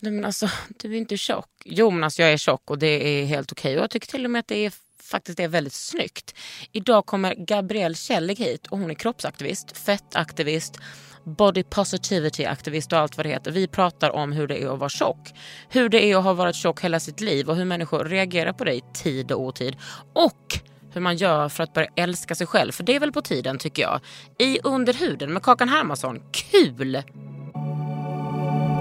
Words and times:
Nej, 0.00 0.12
men 0.12 0.24
alltså, 0.24 0.48
du 0.68 0.92
är 0.94 0.98
inte 0.98 1.16
tjock. 1.16 1.50
Jo, 1.64 1.90
men 1.90 2.04
alltså, 2.04 2.22
jag 2.22 2.32
är 2.32 2.36
tjock 2.36 2.70
och 2.70 2.78
det 2.78 3.20
är 3.20 3.26
helt 3.26 3.52
okej. 3.52 3.76
Och 3.76 3.82
jag 3.82 3.90
tycker 3.90 4.06
till 4.06 4.24
och 4.24 4.30
med 4.30 4.40
att 4.40 4.48
det 4.48 4.66
är 4.66 4.72
faktiskt 5.02 5.40
är 5.40 5.48
väldigt 5.48 5.72
snyggt. 5.72 6.34
Idag 6.72 7.06
kommer 7.06 7.34
Gabrielle 7.34 7.94
Källig 7.94 8.38
hit 8.38 8.66
och 8.66 8.78
hon 8.78 8.90
är 8.90 8.94
kroppsaktivist, 8.94 9.76
fettaktivist, 9.76 10.78
body 11.24 11.62
positivity-aktivist 11.62 12.92
och 12.92 12.98
allt 12.98 13.16
vad 13.16 13.26
det 13.26 13.30
heter. 13.30 13.50
Vi 13.50 13.68
pratar 13.68 14.10
om 14.10 14.32
hur 14.32 14.46
det 14.46 14.62
är 14.62 14.72
att 14.72 14.78
vara 14.78 14.88
tjock. 14.88 15.34
Hur 15.68 15.88
det 15.88 16.04
är 16.04 16.16
att 16.16 16.24
ha 16.24 16.32
varit 16.32 16.56
tjock 16.56 16.80
hela 16.80 17.00
sitt 17.00 17.20
liv 17.20 17.48
och 17.48 17.56
hur 17.56 17.64
människor 17.64 18.04
reagerar 18.04 18.52
på 18.52 18.64
det 18.64 18.74
i 18.74 18.82
tid 18.94 19.32
och 19.32 19.40
otid. 19.40 19.76
Och 20.14 20.58
hur 20.92 21.00
man 21.00 21.16
gör 21.16 21.48
för 21.48 21.62
att 21.62 21.72
börja 21.72 21.88
älska 21.96 22.34
sig 22.34 22.46
själv. 22.46 22.72
För 22.72 22.84
det 22.84 22.96
är 22.96 23.00
väl 23.00 23.12
på 23.12 23.22
tiden 23.22 23.58
tycker 23.58 23.82
jag. 23.82 24.00
I 24.38 24.58
Underhuden 24.64 25.32
med 25.32 25.42
Kakan 25.42 25.68
Hermansson. 25.68 26.22
Kul! 26.32 27.02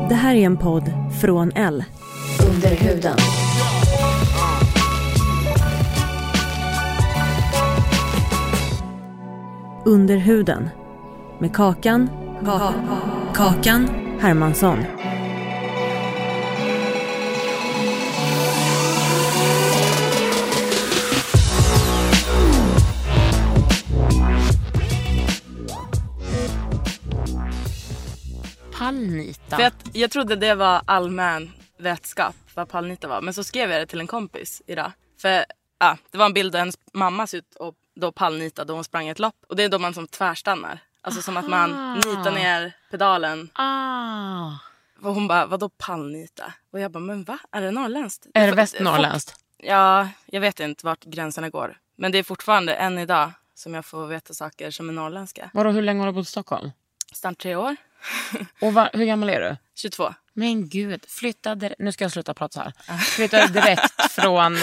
Det 0.10 0.16
här 0.16 0.36
är 0.36 0.46
en 0.46 0.58
podd 0.58 0.92
från 1.22 1.52
L. 1.56 1.84
Under 2.50 2.70
huden. 2.70 3.18
Under 9.86 10.18
huden. 10.18 10.70
Med 11.40 11.54
Kakan. 11.56 12.10
Kakan 13.34 13.90
Hermansson. 14.20 14.78
Pallnita. 28.78 29.56
För 29.58 29.64
att 29.64 29.96
jag 29.96 30.12
trodde 30.12 30.36
det 30.36 30.56
var 30.56 30.82
allmän 30.86 31.52
vetskap 31.78 32.36
vad 32.54 32.70
pallnita 32.70 33.08
var. 33.08 33.22
Men 33.22 33.34
så 33.34 33.44
skrev 33.44 33.72
jag 33.72 33.82
det 33.82 33.86
till 33.86 34.00
en 34.00 34.08
kompis 34.08 34.62
idag. 34.68 34.92
För 35.22 35.46
ja, 35.80 35.98
det 36.12 36.18
var 36.18 36.26
en 36.26 36.34
bild 36.34 36.52
där 36.52 36.60
hennes 36.60 36.78
mamma 36.94 37.28
ser 37.28 37.38
ut 37.38 37.56
och 37.56 37.76
då 37.96 38.12
pallnita 38.12 38.66
då 38.66 38.74
hon 38.74 38.84
sprang 38.84 39.08
ett 39.08 39.20
lopp. 39.20 39.36
Och 39.50 39.56
det 39.56 39.64
är 39.64 39.70
då 39.70 39.80
man 39.80 39.94
som 39.94 40.08
tvärstannar. 40.08 40.80
Alltså 41.02 41.22
som 41.22 41.38
att 41.38 41.50
man 41.50 41.94
nitar 41.94 42.32
ner 42.32 42.74
pedalen. 42.92 43.50
Ah. 43.54 44.52
Och 45.02 45.14
hon 45.14 45.28
bara, 45.28 45.46
vadå 45.46 45.70
pallnita? 45.70 46.54
Och 46.72 46.80
jag 46.80 46.92
bara, 46.92 47.00
men 47.00 47.24
va? 47.24 47.40
Är 47.52 47.62
det 47.62 47.72
norrländskt? 47.72 48.28
Är 48.34 48.48
det 48.48 48.54
västnorrländskt? 48.54 49.36
Ja, 49.58 50.10
jag 50.26 50.42
vet 50.42 50.60
inte 50.60 50.86
vart 50.86 51.04
gränserna 51.04 51.50
går. 51.50 51.78
Men 51.96 52.12
det 52.12 52.18
är 52.18 52.24
fortfarande 52.24 52.74
än 52.74 52.98
idag 52.98 53.32
som 53.56 53.74
jag 53.74 53.86
får 53.86 54.08
veta 54.08 54.34
saker 54.34 54.72
som 54.72 54.90
är 54.90 54.94
norrländska. 54.94 55.50
Vadå, 55.54 55.70
hur 55.70 55.82
länge 55.82 56.00
har 56.00 56.08
du 56.08 56.14
bott 56.14 56.28
i 56.28 56.32
Stockholm? 56.32 56.72
Snart 57.14 57.38
tre 57.38 57.56
år. 57.56 57.76
Och 58.62 58.74
va, 58.74 58.90
hur 58.94 59.06
gammal 59.06 59.30
är 59.30 59.42
du? 59.42 59.58
22. 59.76 60.14
Men 60.34 60.70
gud, 60.70 61.06
flytta 61.08 61.56
direkt. 61.56 61.80
Nu 61.80 61.92
ska 61.92 62.04
jag 62.04 62.12
sluta 62.12 62.34
prata 62.34 62.54
så 62.54 62.62
här. 62.88 62.98
Flytta 62.98 63.48
direkt 63.48 64.02
från 64.12 64.54
uh, 64.56 64.62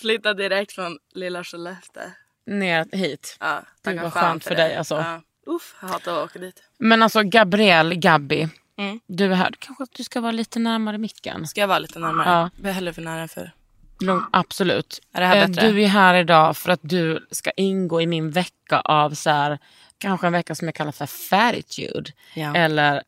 Flyttade 0.00 0.42
direkt 0.42 0.72
från 0.72 0.98
lilla 1.14 1.44
Skellefteå. 1.44 2.02
ner 2.46 2.86
hit. 2.92 3.36
Ja, 3.40 3.62
vad 3.82 3.96
fan 3.96 4.10
skönt 4.10 4.44
för 4.44 4.54
dig, 4.54 4.76
alltså. 4.76 4.94
Ja. 4.94 5.20
Uff, 5.46 5.74
jag 5.80 5.88
hatar 5.88 6.12
att 6.18 6.24
åka 6.30 6.38
dit. 6.38 6.62
Men 6.78 7.02
alltså 7.02 7.22
Gabrielle, 7.22 7.94
Gabby. 7.94 8.48
Mm. 8.78 9.00
Du 9.06 9.24
är 9.32 9.36
här. 9.36 9.54
Kanske 9.58 9.82
att 9.84 9.92
du 9.92 10.04
ska 10.04 10.20
vara 10.20 10.32
lite 10.32 10.58
närmare 10.58 10.98
micken. 10.98 11.46
Ska 11.46 11.60
jag 11.60 11.68
vara 11.68 11.78
lite 11.78 11.98
närmare? 11.98 12.28
Ja. 12.30 12.50
Jag 12.56 12.68
är 12.70 12.72
hellre 12.72 12.92
för 12.92 13.02
nära 13.02 13.20
än 13.20 13.28
för. 13.28 13.52
Lugn, 14.00 14.24
absolut. 14.32 15.00
Är 15.12 15.20
det 15.20 15.26
här 15.26 15.36
Eh, 15.36 15.46
bättre? 15.48 15.68
Du 15.68 15.82
är 15.82 15.88
här 15.88 16.14
idag 16.14 16.56
för 16.56 16.72
att 16.72 16.80
du 16.82 17.26
ska 17.30 17.50
ingå 17.50 18.00
i 18.00 18.06
min 18.06 18.30
vecka 18.30 18.80
av 18.80 19.10
så 19.14 19.30
här, 19.30 19.58
kanske 20.00 20.26
en 20.26 20.32
vecka 20.32 20.54
som 20.54 20.68
jag 20.68 20.74
kallar 20.74 20.92
för 20.92 21.06
fatitude. 21.06 22.10
Ja. 22.34 22.56
Eller 22.56 23.02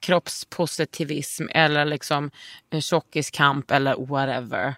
kroppspositivism 0.00 1.46
eller 1.50 1.84
liksom 1.84 2.30
tjockiskamp 2.80 3.70
eller 3.70 3.94
whatever. 4.06 4.74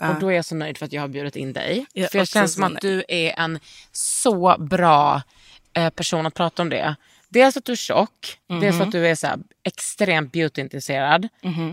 Och 0.00 0.20
då 0.20 0.28
är 0.32 0.36
jag 0.36 0.44
så 0.44 0.54
nöjd 0.54 0.78
för 0.78 0.86
att 0.86 0.92
jag 0.92 1.00
har 1.02 1.08
bjudit 1.08 1.36
in 1.36 1.52
dig. 1.52 1.86
Är 1.94 2.06
för 2.06 2.18
jag 2.18 2.28
känns 2.28 2.54
som 2.54 2.64
att 2.64 2.80
du 2.80 3.04
är 3.08 3.34
en 3.38 3.58
så 3.92 4.56
bra 4.58 5.22
eh, 5.72 5.90
person 5.90 6.26
att 6.26 6.34
prata 6.34 6.62
om 6.62 6.68
det. 6.70 6.96
Dels 7.28 7.56
att 7.56 7.64
du 7.64 7.72
är 7.72 7.76
tjock, 7.76 8.38
dels 8.46 8.74
Mhm. 8.76 8.82
att 8.82 8.92
du 8.92 9.06
är 9.08 9.14
så 9.14 9.26
här, 9.26 9.38
extremt 9.62 10.32
beautyintresserad. 10.32 11.28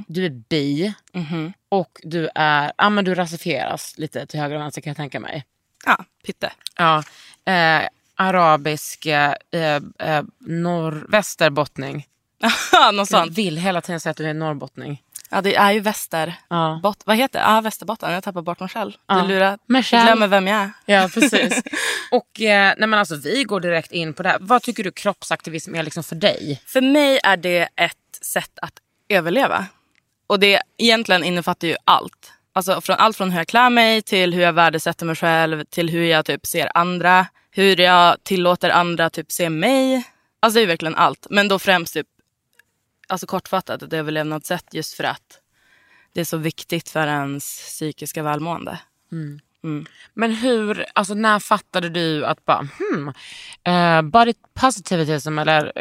Du 0.08 0.26
är 0.26 0.30
bi 0.30 0.94
Mhm. 1.14 1.54
och 1.70 2.00
du 2.04 2.30
är, 2.36 2.72
ja 2.78 2.90
men 2.90 3.06
du 3.06 3.16
rasifieras 3.16 3.94
lite 3.98 4.26
till 4.26 4.40
höger 4.40 4.56
och 4.56 4.62
vänster 4.62 4.82
kan 4.82 4.90
jag 4.90 4.98
tänka 4.98 5.20
mig. 5.20 5.46
Ja, 5.86 6.06
pytte. 6.26 6.52
Ja, 6.78 7.04
eh, 7.46 7.82
arabisk 8.16 9.06
eh, 9.06 9.34
eh, 9.52 10.24
norr, 10.40 11.06
västerbottning. 11.10 12.08
Något 12.94 12.96
Jag 12.96 13.08
sånt. 13.08 13.38
vill 13.38 13.58
hela 13.58 13.82
tiden 13.82 14.00
säga 14.00 14.12
att 14.12 14.18
du 14.18 14.30
är 14.30 14.34
norrbottning. 14.34 15.02
Ja, 15.30 15.42
det 15.42 15.56
är 15.56 15.72
ju 15.72 15.80
väster. 15.80 16.36
Ja. 16.50 16.80
Bot- 16.84 17.02
vad 17.06 17.18
heter 17.18 17.40
det? 17.40 17.46
Ja, 17.46 17.62
Västerbotten. 17.62 18.12
Jag 18.14 18.24
tappar 18.24 18.42
bort 18.42 18.60
mig 18.60 18.70
själv. 18.70 18.92
Ja. 19.08 19.16
Du 19.22 19.28
lurar. 19.28 19.58
Jag 19.68 19.86
själv- 19.86 20.04
glömmer 20.06 20.28
vem 20.28 20.48
jag 20.48 20.58
är. 20.62 20.72
Ja, 20.86 21.10
precis. 21.14 21.62
och 22.12 22.42
eh, 22.42 22.74
nej, 22.78 22.88
men 22.88 22.94
alltså, 22.94 23.16
vi 23.16 23.44
går 23.44 23.60
direkt 23.60 23.92
in 23.92 24.14
på 24.14 24.24
det 24.24 24.30
här. 24.30 24.38
Vad 24.42 24.62
tycker 24.62 24.84
du 24.84 24.92
kroppsaktivism 24.92 25.76
är 25.76 25.84
liksom 25.84 26.04
för 26.04 26.16
dig? 26.16 26.62
För 26.66 26.82
mig 26.82 27.20
är 27.24 27.38
det 27.38 27.70
ett 27.76 27.96
sätt 28.22 28.52
att 28.62 28.74
överleva. 29.10 29.66
Och 30.28 30.40
det 30.40 30.62
egentligen 30.78 31.24
innefattar 31.24 31.68
ju 31.68 31.76
allt. 31.84 32.32
Alltså 32.56 32.82
från, 32.82 32.96
allt 32.96 33.18
från 33.18 33.32
hur 33.32 33.38
jag 33.40 33.48
klär 33.48 33.70
mig 33.70 34.02
till 34.02 34.34
hur 34.34 34.42
jag 34.42 34.54
värdesätter 34.54 35.06
mig 35.06 35.16
själv 35.16 35.64
till 35.64 35.90
hur 35.90 36.04
jag 36.06 36.26
typ 36.26 36.46
ser 36.46 36.72
andra. 36.78 37.28
Hur 37.52 37.80
jag 37.80 38.24
tillåter 38.24 38.70
andra 38.70 39.10
typ 39.10 39.32
se 39.32 39.50
mig. 39.50 40.04
Alltså 40.40 40.60
det 40.60 40.64
är 40.64 40.68
verkligen 40.68 40.96
allt. 40.96 41.28
Men 41.30 41.48
då 41.48 41.60
främst 41.60 41.94
typ, 41.94 42.08
alltså 43.08 43.28
kortfattat 43.28 43.82
ett 43.82 43.94
överlevnadssätt 43.94 44.66
just 44.74 44.94
för 44.94 45.04
att 45.04 45.40
det 46.14 46.22
är 46.22 46.26
så 46.26 46.38
viktigt 46.38 46.90
för 46.90 47.08
ens 47.08 47.44
psykiska 47.60 48.24
välmående. 48.24 48.80
Men 50.14 50.32
hur, 50.32 50.86
alltså 50.94 51.14
när 51.14 51.40
fattade 51.40 51.90
du 51.90 52.26
att 52.26 52.46
bara, 52.46 52.68
hmm, 52.80 53.14
eh, 53.64 54.02
body 54.02 54.34
positivism 54.54 55.40
eller 55.40 55.72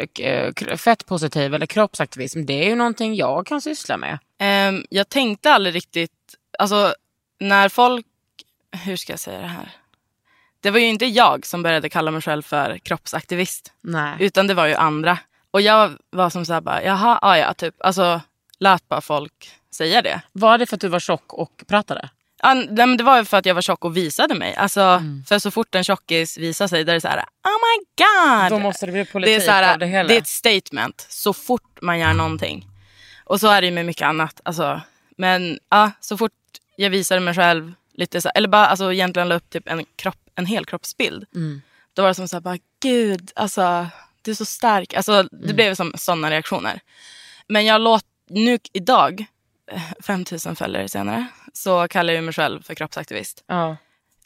k- 0.53 0.77
fettpositiv 0.77 1.53
eller 1.53 1.65
kroppsaktivism, 1.65 2.45
det 2.45 2.53
är 2.65 2.69
ju 2.69 2.75
någonting 2.75 3.15
jag 3.15 3.45
kan 3.47 3.61
syssla 3.61 3.97
med. 3.97 4.19
Ehm, 4.39 4.85
jag 4.89 5.09
tänkte 5.09 5.51
aldrig 5.53 5.75
riktigt, 5.75 6.11
alltså 6.59 6.95
när 7.39 7.69
folk, 7.69 8.05
hur 8.71 8.95
ska 8.95 9.13
jag 9.13 9.19
säga 9.19 9.41
det 9.41 9.47
här? 9.47 9.71
Det 10.59 10.71
var 10.71 10.79
ju 10.79 10.85
inte 10.85 11.05
jag 11.05 11.45
som 11.45 11.63
började 11.63 11.89
kalla 11.89 12.11
mig 12.11 12.21
själv 12.21 12.41
för 12.41 12.77
kroppsaktivist. 12.77 13.73
Nej. 13.81 14.15
Utan 14.19 14.47
det 14.47 14.53
var 14.53 14.65
ju 14.65 14.73
andra. 14.73 15.17
Och 15.51 15.61
jag 15.61 15.97
var 16.09 16.29
som 16.29 16.45
såhär 16.45 16.61
bara, 16.61 16.83
jaha, 16.83 17.19
ja, 17.21 17.37
ja 17.37 17.53
typ. 17.53 17.75
Alltså 17.79 18.21
lät 18.59 18.87
bara 18.87 19.01
folk 19.01 19.51
säga 19.71 20.01
det. 20.01 20.21
Var 20.31 20.57
det 20.57 20.65
för 20.65 20.75
att 20.75 20.81
du 20.81 20.87
var 20.87 20.99
tjock 20.99 21.33
och 21.33 21.63
pratade? 21.67 22.09
Ja, 22.41 22.53
nej, 22.53 22.87
men 22.87 22.97
det 22.97 23.03
var 23.03 23.17
ju 23.17 23.25
för 23.25 23.37
att 23.37 23.45
jag 23.45 23.55
var 23.55 23.61
tjock 23.61 23.85
och 23.85 23.97
visade 23.97 24.35
mig. 24.35 24.55
Alltså, 24.55 25.01
För 25.27 25.39
så 25.39 25.51
fort 25.51 25.75
en 25.75 25.83
tjockis 25.83 26.37
visar 26.37 26.67
sig, 26.67 26.83
där 26.83 26.93
är 26.93 26.95
det 26.95 27.01
så 27.01 27.07
här, 27.07 27.17
oh 27.17 27.23
my 27.51 27.85
god. 27.97 28.51
Då 28.51 28.63
måste 28.63 28.85
det 28.85 28.91
bli 28.91 29.03
det 29.03 29.11
politik 29.11 29.37
är, 29.37 29.39
så 29.39 29.51
här, 29.51 29.73
av 29.73 29.79
det 29.79 29.85
hela. 29.85 30.07
det 30.07 30.15
är 30.15 30.21
ett 30.21 30.27
statement 30.27 31.05
så 31.09 31.33
fort 31.33 31.81
man 31.81 31.99
gör 31.99 32.13
någonting. 32.13 32.65
Och 33.23 33.39
så 33.39 33.47
är 33.47 33.61
det 33.61 33.67
ju 33.67 33.73
med 33.73 33.85
mycket 33.85 34.07
annat. 34.07 34.41
Alltså, 34.45 34.81
men 35.17 35.59
ja, 35.69 35.91
så 35.99 36.17
fort 36.17 36.31
jag 36.77 36.89
visade 36.89 37.21
mig 37.21 37.33
själv, 37.33 37.73
lite 37.93 38.21
så, 38.21 38.29
eller 38.35 38.47
bara 38.47 38.67
alltså, 38.67 38.93
egentligen 38.93 39.29
la 39.29 39.35
upp 39.35 39.49
typ 39.49 39.69
en, 39.69 39.85
kropp, 39.95 40.29
en 40.35 40.45
hel 40.45 40.65
kroppsbild. 40.65 41.25
Mm. 41.35 41.61
Då 41.93 42.01
var 42.01 42.09
det 42.09 42.15
som 42.15 42.27
så 42.27 42.35
här, 42.35 42.41
bara, 42.41 42.57
gud, 42.79 43.31
alltså, 43.35 43.87
du 44.21 44.31
är 44.31 44.35
så 44.35 44.45
stark. 44.45 44.93
Alltså, 44.93 45.23
det 45.31 45.53
blev 45.53 45.75
som 45.75 45.93
sådana 45.95 46.31
reaktioner. 46.31 46.79
Men 47.47 47.65
jag 47.65 47.81
låt, 47.81 48.05
nu 48.29 48.59
idag, 48.73 49.25
eh, 49.71 49.81
5000 50.03 50.55
följare 50.55 50.89
senare, 50.89 51.25
så 51.53 51.87
kallar 51.87 52.13
jag 52.13 52.23
mig 52.23 52.33
själv 52.33 52.61
för 52.61 52.75
kroppsaktivist. 52.75 53.43
Ja. 53.47 53.77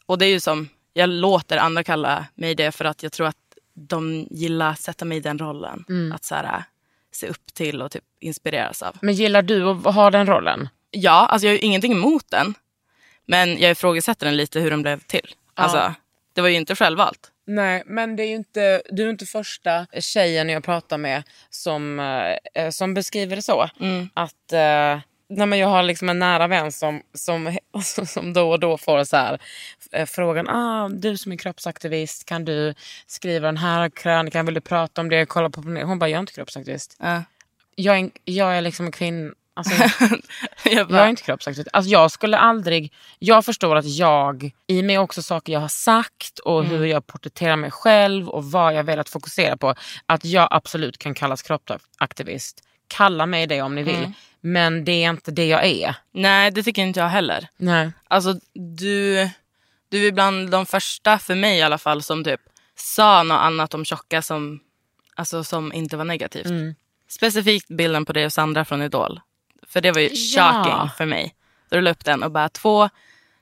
Och 0.06 0.18
det 0.18 0.26
är 0.26 0.30
ju 0.30 0.40
som, 0.40 0.70
jag 0.94 1.10
låter 1.10 1.58
andra 1.58 1.84
kalla 1.84 2.26
mig 2.36 2.56
det 2.56 2.72
för 2.72 2.86
att 2.86 3.04
jag 3.04 3.12
tror 3.12 3.28
att 3.28 3.36
de 3.74 4.28
gillar 4.32 4.72
att 4.72 4.80
sätta 4.80 5.06
mig 5.06 5.18
i 5.18 5.22
den 5.22 5.40
rollen. 5.40 5.86
Att 6.14 6.24
så 6.24 6.36
här, 6.36 6.64
se 7.12 7.28
upp 7.28 7.54
till 7.54 7.82
och 7.82 7.92
typ 7.92 8.04
inspireras 8.20 8.84
av. 8.84 8.98
Men 9.02 9.14
gillar 9.14 9.42
du 9.42 9.70
att 9.70 9.96
ha 9.96 10.12
den 10.12 10.28
rollen? 10.28 10.70
Ja, 10.92 11.26
alltså 11.26 11.48
jag 11.48 11.52
har 11.52 11.56
ju 11.56 11.62
ingenting 11.62 11.92
emot 11.92 12.26
den. 12.30 12.54
Men 13.26 13.60
jag 13.60 13.72
ifrågasätter 13.72 14.26
den 14.26 14.38
lite 14.38 14.60
hur 14.60 14.70
den 14.70 14.82
blev 14.82 15.00
till. 15.00 15.36
Alltså, 15.54 15.94
det 16.34 16.42
var 16.42 16.50
ju 16.50 16.56
inte 16.56 16.76
självvalt. 16.76 17.32
Nej, 17.48 17.84
men 17.86 18.16
det 18.16 18.24
är 18.24 18.36
inte, 18.36 18.82
du 18.90 19.06
är 19.06 19.10
inte 19.10 19.26
första 19.26 19.88
tjejen 20.00 20.50
jag 20.50 20.64
pratar 20.64 20.98
med 20.98 21.24
som, 21.50 22.00
eh, 22.54 22.70
som 22.70 22.94
beskriver 22.94 23.36
det 23.36 23.42
så. 23.42 23.70
Att 24.14 24.54
eh, 24.54 25.00
nej, 25.30 25.48
men 25.48 25.60
Jag 25.60 25.68
har 25.68 25.84
liksom 25.84 26.10
en 26.10 26.20
nära 26.20 26.48
vän 26.48 26.72
som, 26.72 27.02
som, 27.14 27.58
som 28.06 28.34
då 28.34 28.52
och 28.52 28.60
då 28.60 28.78
får 28.78 29.04
så 29.04 29.18
här, 29.18 29.40
eh, 29.92 30.06
frågan 30.06 30.50
ah, 30.50 30.90
du 30.90 31.18
som 31.18 31.32
är 31.32 31.38
kroppsaktivist, 31.38 32.26
kan 32.26 32.46
du 32.46 32.74
skriva 33.08 33.48
den 33.48 33.58
här 33.58 33.90
krönikan? 33.90 34.46
Vill 34.46 34.56
du 34.56 34.62
prata 34.62 35.02
om 35.02 35.10
det? 35.10 35.26
Kolla 35.26 35.50
på 35.50 35.62
Hon 35.62 36.00
bara, 36.00 36.10
jag 36.10 36.18
är 36.18 36.20
inte 36.20 36.34
kroppsaktivist. 36.34 36.98
Ja. 37.00 37.24
Jag 37.76 38.00
är, 38.00 38.10
jag 38.26 38.58
är 38.58 38.62
liksom 38.62 38.86
en 38.86 38.92
kvinna. 38.92 39.34
Alltså, 39.60 39.74
jag 40.64 40.74
jag 40.74 40.80
är 40.80 40.86
bara, 40.86 41.10
inte 41.10 41.22
kroppsaktivist. 41.22 41.70
Alltså 41.74 41.92
jag 41.92 42.12
skulle 42.12 42.38
aldrig... 42.38 42.94
Jag 43.20 43.46
förstår 43.46 43.76
att 43.76 43.86
jag, 43.86 44.52
i 44.68 44.82
mig 44.82 44.98
också 44.98 45.22
saker 45.22 45.54
jag 45.54 45.60
har 45.60 45.68
sagt 45.68 46.40
och 46.40 46.66
hur 46.66 46.86
jag 46.86 47.08
porträtterar 47.08 47.56
mig 47.56 47.72
själv 47.72 48.30
och 48.30 48.52
vad 48.52 48.74
jag 48.74 48.84
velat 48.84 49.10
fokusera 49.10 49.58
på. 49.58 49.76
Att 50.06 50.26
jag 50.26 50.48
absolut 50.52 50.98
kan 50.98 51.14
kallas 51.14 51.42
kroppsaktivist. 51.42 52.64
Kalla 52.88 53.26
mig 53.26 53.48
det 53.48 53.62
om 53.62 53.76
ni 53.76 53.84
vill. 53.84 54.12
Men 54.42 54.86
det 54.86 55.04
är 55.04 55.10
inte 55.10 55.32
det 55.32 55.46
jag 55.46 55.66
är. 55.66 55.96
nej, 56.12 56.52
det 56.52 56.64
tycker 56.64 56.82
inte 56.82 57.00
jag 57.00 57.08
heller. 57.08 57.48
Nej. 57.58 57.92
Alltså 58.08 58.34
du, 58.54 59.30
du 59.90 60.08
är 60.08 60.12
bland 60.12 60.50
de 60.50 60.66
första, 60.66 61.20
för 61.20 61.36
mig 61.36 61.58
i 61.58 61.62
alla 61.62 61.78
fall, 61.78 62.04
som 62.04 62.24
typ 62.24 62.42
sa 62.76 63.24
något 63.24 63.40
annat 63.40 63.74
om 63.74 63.86
tjocka 63.86 64.22
som, 64.22 64.60
alltså, 65.16 65.44
som 65.44 65.74
inte 65.74 65.98
var 65.98 66.06
negativt. 66.06 66.46
Mm. 66.46 66.76
Specifikt 67.10 67.68
bilden 67.68 68.06
på 68.06 68.14
dig 68.14 68.26
och 68.26 68.34
Sandra 68.34 68.66
från 68.66 68.82
Idol. 68.82 69.20
För 69.68 69.82
det 69.82 69.92
var 69.92 70.02
ju 70.02 70.10
Ja. 70.14 70.64
shocking 70.64 70.90
för 70.98 71.06
mig. 71.06 71.36
Då 71.70 71.76
du 71.76 71.82
la 71.82 71.92
upp 71.92 72.06
den 72.06 72.24
och 72.24 72.32
bara 72.32 72.50
två 72.50 72.90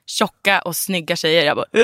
tjocka 0.06 0.60
och 0.60 0.76
snygga 0.76 1.16
tjejer. 1.16 1.44
Jag 1.44 1.56
bara, 1.56 1.66
"Äh? 1.72 1.80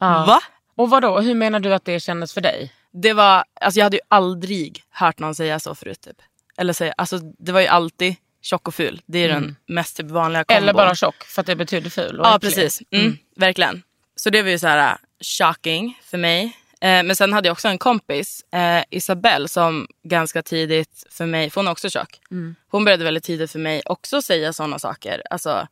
Ja. 0.00 0.24
va? 0.26 0.40
Och 0.76 0.90
vadå, 0.90 1.20
hur 1.20 1.34
menar 1.34 1.60
du 1.60 1.74
att 1.74 1.84
det 1.84 2.00
kändes 2.00 2.34
för 2.34 2.40
dig? 2.40 2.72
Det 2.92 3.12
var, 3.12 3.44
alltså 3.60 3.80
jag 3.80 3.84
hade 3.84 3.96
ju 3.96 4.02
aldrig 4.08 4.82
hört 4.90 5.18
någon 5.18 5.34
säga 5.34 5.60
så 5.60 5.74
förut. 5.74 6.00
Typ. 6.00 6.16
Eller 6.56 6.72
säga, 6.72 6.94
alltså 6.96 7.18
det 7.38 7.52
var 7.52 7.60
ju 7.60 7.66
alltid 7.66 8.14
tjock 8.42 8.68
och 8.68 8.74
ful. 8.74 9.00
Det 9.06 9.18
är 9.18 9.28
den 9.28 9.56
mest 9.66 9.96
typ 9.96 10.06
vanliga 10.06 10.44
kombon. 10.44 10.62
Eller 10.62 10.72
bara 10.72 10.94
tjock 10.94 11.24
för 11.24 11.40
att 11.40 11.46
det 11.46 11.56
betyder 11.56 11.90
ful 11.90 12.20
Ja, 12.22 12.36
äcklig. 12.36 12.54
precis. 12.54 12.82
Mm, 12.90 13.18
Verkligen. 13.36 13.82
Så 14.16 14.30
det 14.30 14.42
var 14.42 14.50
ju 14.50 14.58
så 14.58 14.66
här 14.66 14.90
äh, 14.92 14.96
shocking 15.24 15.98
för 16.04 16.18
mig. 16.18 16.56
Eh, 16.80 17.02
men 17.02 17.16
sen 17.16 17.32
hade 17.32 17.48
jag 17.48 17.52
också 17.52 17.68
en 17.68 17.78
kompis, 17.78 18.44
eh, 18.52 18.84
Isabelle, 18.90 19.48
som 19.48 19.86
ganska 20.02 20.42
tidigt 20.42 21.06
för 21.10 21.26
mig, 21.26 21.50
för 21.50 21.60
hon 21.60 21.68
är 21.68 21.72
också 21.72 21.90
tjock. 21.90 22.20
Hon 22.68 22.84
började 22.84 23.04
väldigt 23.04 23.24
tidigt 23.24 23.50
för 23.52 23.58
mig 23.58 23.82
också 23.84 24.22
säga 24.22 24.52
sådana 24.52 24.78
saker. 24.78 25.22
Alltså 25.30 25.68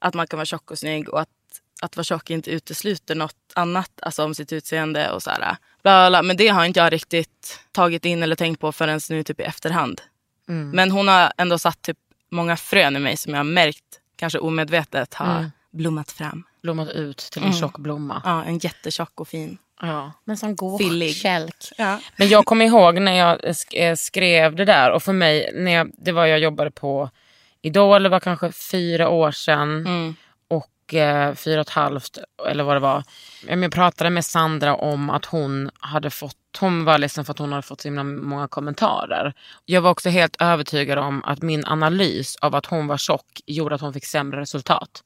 att 0.00 0.14
man 0.14 0.26
kan 0.26 0.36
vara 0.36 0.44
tjock 0.46 0.70
och 0.70 0.78
snygg 0.78 1.08
och 1.08 1.20
att, 1.20 1.28
att 1.82 1.96
vara 1.96 2.04
tjock 2.04 2.30
inte 2.30 2.50
utesluter 2.50 3.14
något 3.14 3.36
annat 3.54 3.90
alltså 4.02 4.24
om 4.24 4.34
sitt 4.34 4.52
utseende 4.52 5.10
och 5.10 5.22
så 5.22 5.30
här. 5.30 5.38
Bla, 5.38 5.56
bla, 5.82 6.10
bla. 6.10 6.22
Men 6.22 6.36
det 6.36 6.48
har 6.48 6.64
inte 6.64 6.80
jag 6.80 6.92
riktigt 6.92 7.60
tagit 7.72 8.04
in 8.04 8.22
eller 8.22 8.36
tänkt 8.36 8.60
på 8.60 8.72
förrän 8.72 9.00
nu 9.10 9.22
typ 9.22 9.40
i 9.40 9.42
efterhand. 9.42 10.00
Men 10.74 10.90
hon 10.90 11.08
har 11.08 11.32
ändå 11.36 11.58
satt 11.58 11.82
typ 11.82 11.98
många 12.30 12.56
frön 12.56 12.96
i 12.96 12.98
mig 12.98 13.16
som 13.16 13.32
jag 13.32 13.38
har 13.38 13.44
märkt, 13.44 13.84
kanske 14.16 14.38
omedvetet, 14.38 15.14
har 15.14 15.26
blommat 15.70 16.12
fram. 16.12 16.42
Blommat 16.62 16.88
ut 16.88 17.18
till 17.18 17.42
en 17.42 17.52
tjock 17.52 17.78
blomma. 17.78 18.22
Ja, 18.24 18.44
en 18.44 18.58
jättetjock 18.58 19.20
och 19.20 19.28
fin. 19.28 19.58
Ja. 19.80 20.12
Men 20.24 20.36
som 20.36 20.56
går 20.56 20.78
Fillig. 20.78 21.14
kälk. 21.14 21.54
Ja. 21.78 21.98
Men 22.16 22.28
jag 22.28 22.44
kommer 22.44 22.64
ihåg 22.64 23.00
när 23.00 23.12
jag 23.12 23.38
eh, 23.72 23.94
skrev 23.96 24.56
det 24.56 24.64
där 24.64 24.90
och 24.90 25.02
för 25.02 25.12
mig, 25.12 25.50
när 25.54 25.70
jag, 25.72 25.90
det 25.98 26.12
var 26.12 26.26
jag 26.26 26.38
jobbade 26.38 26.70
på 26.70 27.10
Idol, 27.62 28.02
det 28.02 28.08
var 28.08 28.20
kanske 28.20 28.52
fyra 28.52 29.08
år 29.08 29.30
sedan 29.30 29.86
Mm. 29.86 30.14
och 30.48 30.94
eh, 30.94 31.34
fyra 31.34 31.60
och 31.60 31.66
ett 31.66 31.72
halvt 31.72 32.18
eller 32.48 32.64
vad 32.64 32.76
det 32.76 32.80
var. 32.80 33.02
Jag 33.48 33.72
pratade 33.72 34.10
med 34.10 34.24
Sandra 34.24 34.74
om 34.74 35.10
att 35.10 35.24
hon 35.24 35.70
hade 35.80 36.10
fått, 36.10 36.36
hon 36.60 36.84
var 36.84 36.98
ledsen 36.98 37.24
för 37.24 37.32
att 37.32 37.38
hon 37.38 37.52
hade 37.52 37.62
fått 37.62 37.80
så 37.80 37.88
himla 37.88 38.04
många 38.04 38.48
kommentarer. 38.48 39.34
Jag 39.64 39.80
var 39.80 39.90
också 39.90 40.08
helt 40.08 40.36
övertygad 40.42 40.98
om 40.98 41.24
att 41.24 41.42
min 41.42 41.64
analys 41.66 42.36
av 42.36 42.54
att 42.54 42.66
hon 42.66 42.86
var 42.86 42.96
tjock 42.96 43.40
gjorde 43.46 43.74
att 43.74 43.80
hon 43.80 43.92
fick 43.92 44.06
sämre 44.06 44.40
resultat. 44.40 45.02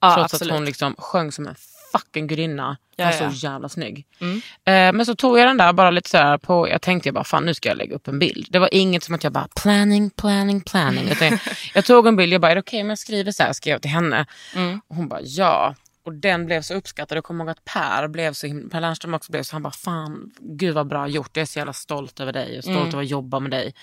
Ja, 0.00 0.14
Trots 0.14 0.34
absolut. 0.34 0.52
att 0.52 0.56
hon 0.58 0.64
liksom 0.64 0.94
sjöng 0.98 1.32
som 1.32 1.46
en 1.46 1.54
fucking 1.92 2.26
gudinna. 2.26 2.76
Ja, 2.96 3.04
var. 3.04 3.12
Mm. 3.12 3.32
så 3.32 3.46
jävla 3.46 3.68
snygg. 3.68 4.06
Eh, 4.20 4.92
men 4.92 5.06
så 5.06 5.14
tog 5.14 5.38
jag 5.38 5.48
den 5.48 5.56
där 5.56 5.72
bara 5.72 5.90
lite 5.90 6.10
så 6.10 6.38
på, 6.38 6.68
jag 6.68 6.82
tänkte 6.82 7.08
jag 7.08 7.14
bara 7.14 7.24
fan 7.24 7.44
nu 7.44 7.54
ska 7.54 7.68
jag 7.68 7.78
lägga 7.78 7.94
upp 7.96 8.08
en 8.08 8.18
bild. 8.18 8.46
Det 8.50 8.58
var 8.58 8.68
inget 8.72 9.02
som 9.02 9.14
att 9.14 9.24
jag 9.24 9.32
bara 9.32 9.48
planning, 9.62 10.10
planning, 10.10 10.60
planning. 10.60 11.08
Utan 11.10 11.28
jag, 11.28 11.40
jag 11.74 11.84
tog 11.84 12.06
en 12.06 12.16
bild, 12.16 12.32
jag 12.32 12.40
bara 12.40 12.50
är 12.50 12.54
det 12.54 12.60
okej 12.60 12.80
om 12.82 12.88
jag 12.88 12.98
skriver 12.98 13.32
så 13.32 13.42
här? 13.42 13.52
Skrev 13.52 13.72
jag 13.72 13.82
till 13.82 13.90
henne. 13.90 14.26
Mm. 14.54 14.80
Och 14.88 14.96
hon 14.96 15.08
bara 15.08 15.20
ja. 15.22 15.74
Och 16.04 16.14
den 16.14 16.46
blev 16.46 16.62
så 16.62 16.74
uppskattad. 16.74 17.16
Jag 17.16 17.24
kommer 17.24 17.44
ihåg 17.44 17.50
att 17.50 17.64
Per 17.64 18.08
blev 18.08 18.32
så 18.32 18.46
himla, 18.46 18.68
Per 18.68 18.80
Lernström 18.80 19.14
också 19.14 19.32
blev 19.32 19.42
så, 19.42 19.54
han 19.54 19.62
bara 19.62 19.70
fan 19.72 20.30
gud 20.40 20.74
vad 20.74 20.86
bra 20.88 21.08
gjort. 21.08 21.30
Jag 21.36 21.42
är 21.42 21.46
så 21.46 21.58
jävla 21.58 21.72
stolt 21.72 22.20
över 22.20 22.32
dig 22.32 22.58
och 22.58 22.64
stolt 22.64 22.76
Mm. 22.78 22.88
över 22.88 23.02
att 23.02 23.08
jobba 23.08 23.40
med 23.40 23.50
dig. 23.50 23.74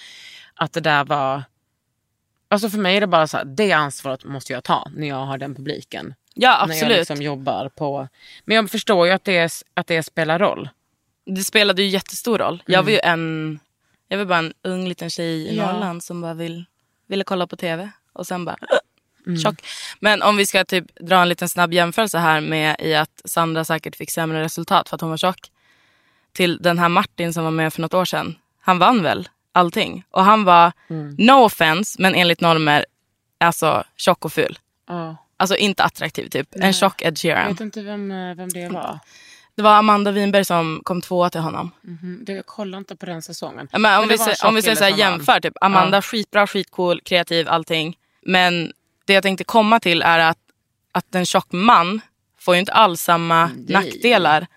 Att 0.56 0.74
det 0.74 0.80
där 0.82 1.04
var, 1.06 1.44
alltså 2.48 2.70
för 2.70 2.78
mig 2.78 2.98
är 2.98 3.02
det 3.02 3.08
bara 3.08 3.28
så 3.28 3.38
här, 3.38 3.46
det 3.46 3.72
ansvaret 3.72 4.24
måste 4.24 4.54
jag 4.54 4.64
ta 4.64 4.88
när 4.96 5.08
jag 5.08 5.26
har 5.26 5.38
den 5.38 5.56
publiken 5.56 6.14
Ja, 6.34 6.50
när 6.50 6.58
jag 6.58 6.64
absolut. 6.64 6.98
liksom 6.98 7.22
jobbar 7.22 7.70
på... 7.70 8.08
Men 8.46 8.56
jag 8.56 8.72
förstår 8.72 9.08
ju 9.08 9.14
att 9.14 9.24
det, 9.24 9.52
att 9.74 9.88
det 9.88 10.04
spelar 10.04 10.40
roll. 10.40 10.70
Det 11.26 11.44
spelade 11.44 11.82
ju 11.84 11.88
jättestor 11.88 12.38
roll. 12.38 12.64
Jag 12.66 12.84
var 12.84 12.92
ju 12.92 13.00
en, 13.00 13.60
jag 14.08 14.18
var 14.18 14.26
bara 14.26 14.40
en 14.40 14.54
ung 14.64 14.88
liten 14.88 15.10
tjej 15.10 15.48
i 15.48 15.58
Ja. 15.58 15.72
Norrland 15.72 16.04
som 16.04 16.22
bara 16.22 16.34
vill, 16.34 16.66
ville 17.08 17.24
kolla 17.24 17.48
på 17.48 17.56
tv. 17.56 17.90
Och 18.14 18.28
sen 18.28 18.46
bara, 18.46 18.58
tjock. 19.44 19.56
Men 20.00 20.22
om 20.22 20.38
vi 20.38 20.46
ska 20.46 20.66
typ 20.66 20.96
dra 20.96 21.22
en 21.22 21.30
liten 21.30 21.50
snabb 21.50 21.74
jämförelse 21.74 22.18
här 22.18 22.42
med 22.42 22.76
i 22.80 22.96
att 22.96 23.22
Sandra 23.26 23.66
säkert 23.66 23.96
fick 23.96 24.12
sämre 24.12 24.44
resultat 24.44 24.90
för 24.90 24.96
att 24.96 25.02
hon 25.02 25.10
var 25.10 25.18
tjock. 25.18 25.52
Till 26.34 26.58
den 26.58 26.80
här 26.80 26.90
Martin 26.90 27.34
som 27.34 27.44
var 27.44 27.52
med 27.52 27.74
för 27.74 27.82
något 27.82 27.94
år 27.94 28.06
sedan. 28.06 28.36
Han 28.62 28.80
vann 28.80 29.04
väl 29.04 29.30
allting. 29.56 30.04
Och 30.12 30.24
han 30.26 30.44
var, 30.44 30.72
no 31.18 31.32
offense, 31.46 32.02
men 32.02 32.16
enligt 32.16 32.42
normer, 32.42 32.86
alltså 33.40 33.84
tjock 33.96 34.26
och 34.26 34.34
ful. 34.34 34.60
Ja. 34.88 35.18
Alltså 35.38 35.56
inte 35.56 35.84
attraktiv 35.84 36.30
typ. 36.30 36.48
En 36.56 36.74
tjock 36.74 37.02
Ed 37.02 37.08
Jag 37.08 37.18
Sheeran. 37.18 37.48
vet 37.52 37.62
inte 37.62 37.82
vem, 37.82 38.12
eh, 38.12 38.36
vem 38.36 38.50
det 38.50 38.70
var. 38.70 39.00
Det 39.56 39.62
var 39.62 39.74
Amanda 39.76 40.12
Winberg 40.12 40.46
som 40.46 40.82
kom 40.84 41.02
tvåa 41.02 41.30
till 41.30 41.42
honom. 41.42 41.72
Mhm. 41.82 42.24
Det, 42.26 42.34
jag 42.34 42.46
kollade 42.46 42.78
inte 42.78 42.96
på 42.96 43.06
den 43.06 43.22
säsongen. 43.22 43.68
Ja, 43.72 43.80
men 43.80 44.00
om, 44.02 44.08
Men 44.08 44.18
vi, 44.18 44.34
om 44.48 44.56
vi 44.56 44.62
säger 44.62 44.76
så 44.76 44.84
här, 44.84 44.92
jämför, 44.98 45.40
typ, 45.40 45.54
Amanda 45.62 46.02
skitbra, 46.02 46.48
skitcool, 46.48 47.02
kreativ, 47.02 47.50
allting. 47.50 47.98
Men 48.22 48.72
det 49.06 49.14
jag 49.14 49.24
tänkte 49.24 49.44
komma 49.44 49.80
till 49.80 50.02
är 50.02 50.20
att, 50.20 50.38
att 50.92 51.16
en 51.16 51.26
tjock 51.26 51.48
man 51.52 52.02
får 52.40 52.56
ju 52.56 52.60
inte 52.60 52.74
alls 52.74 53.02
samma 53.02 53.50
nackdelar 53.68 54.48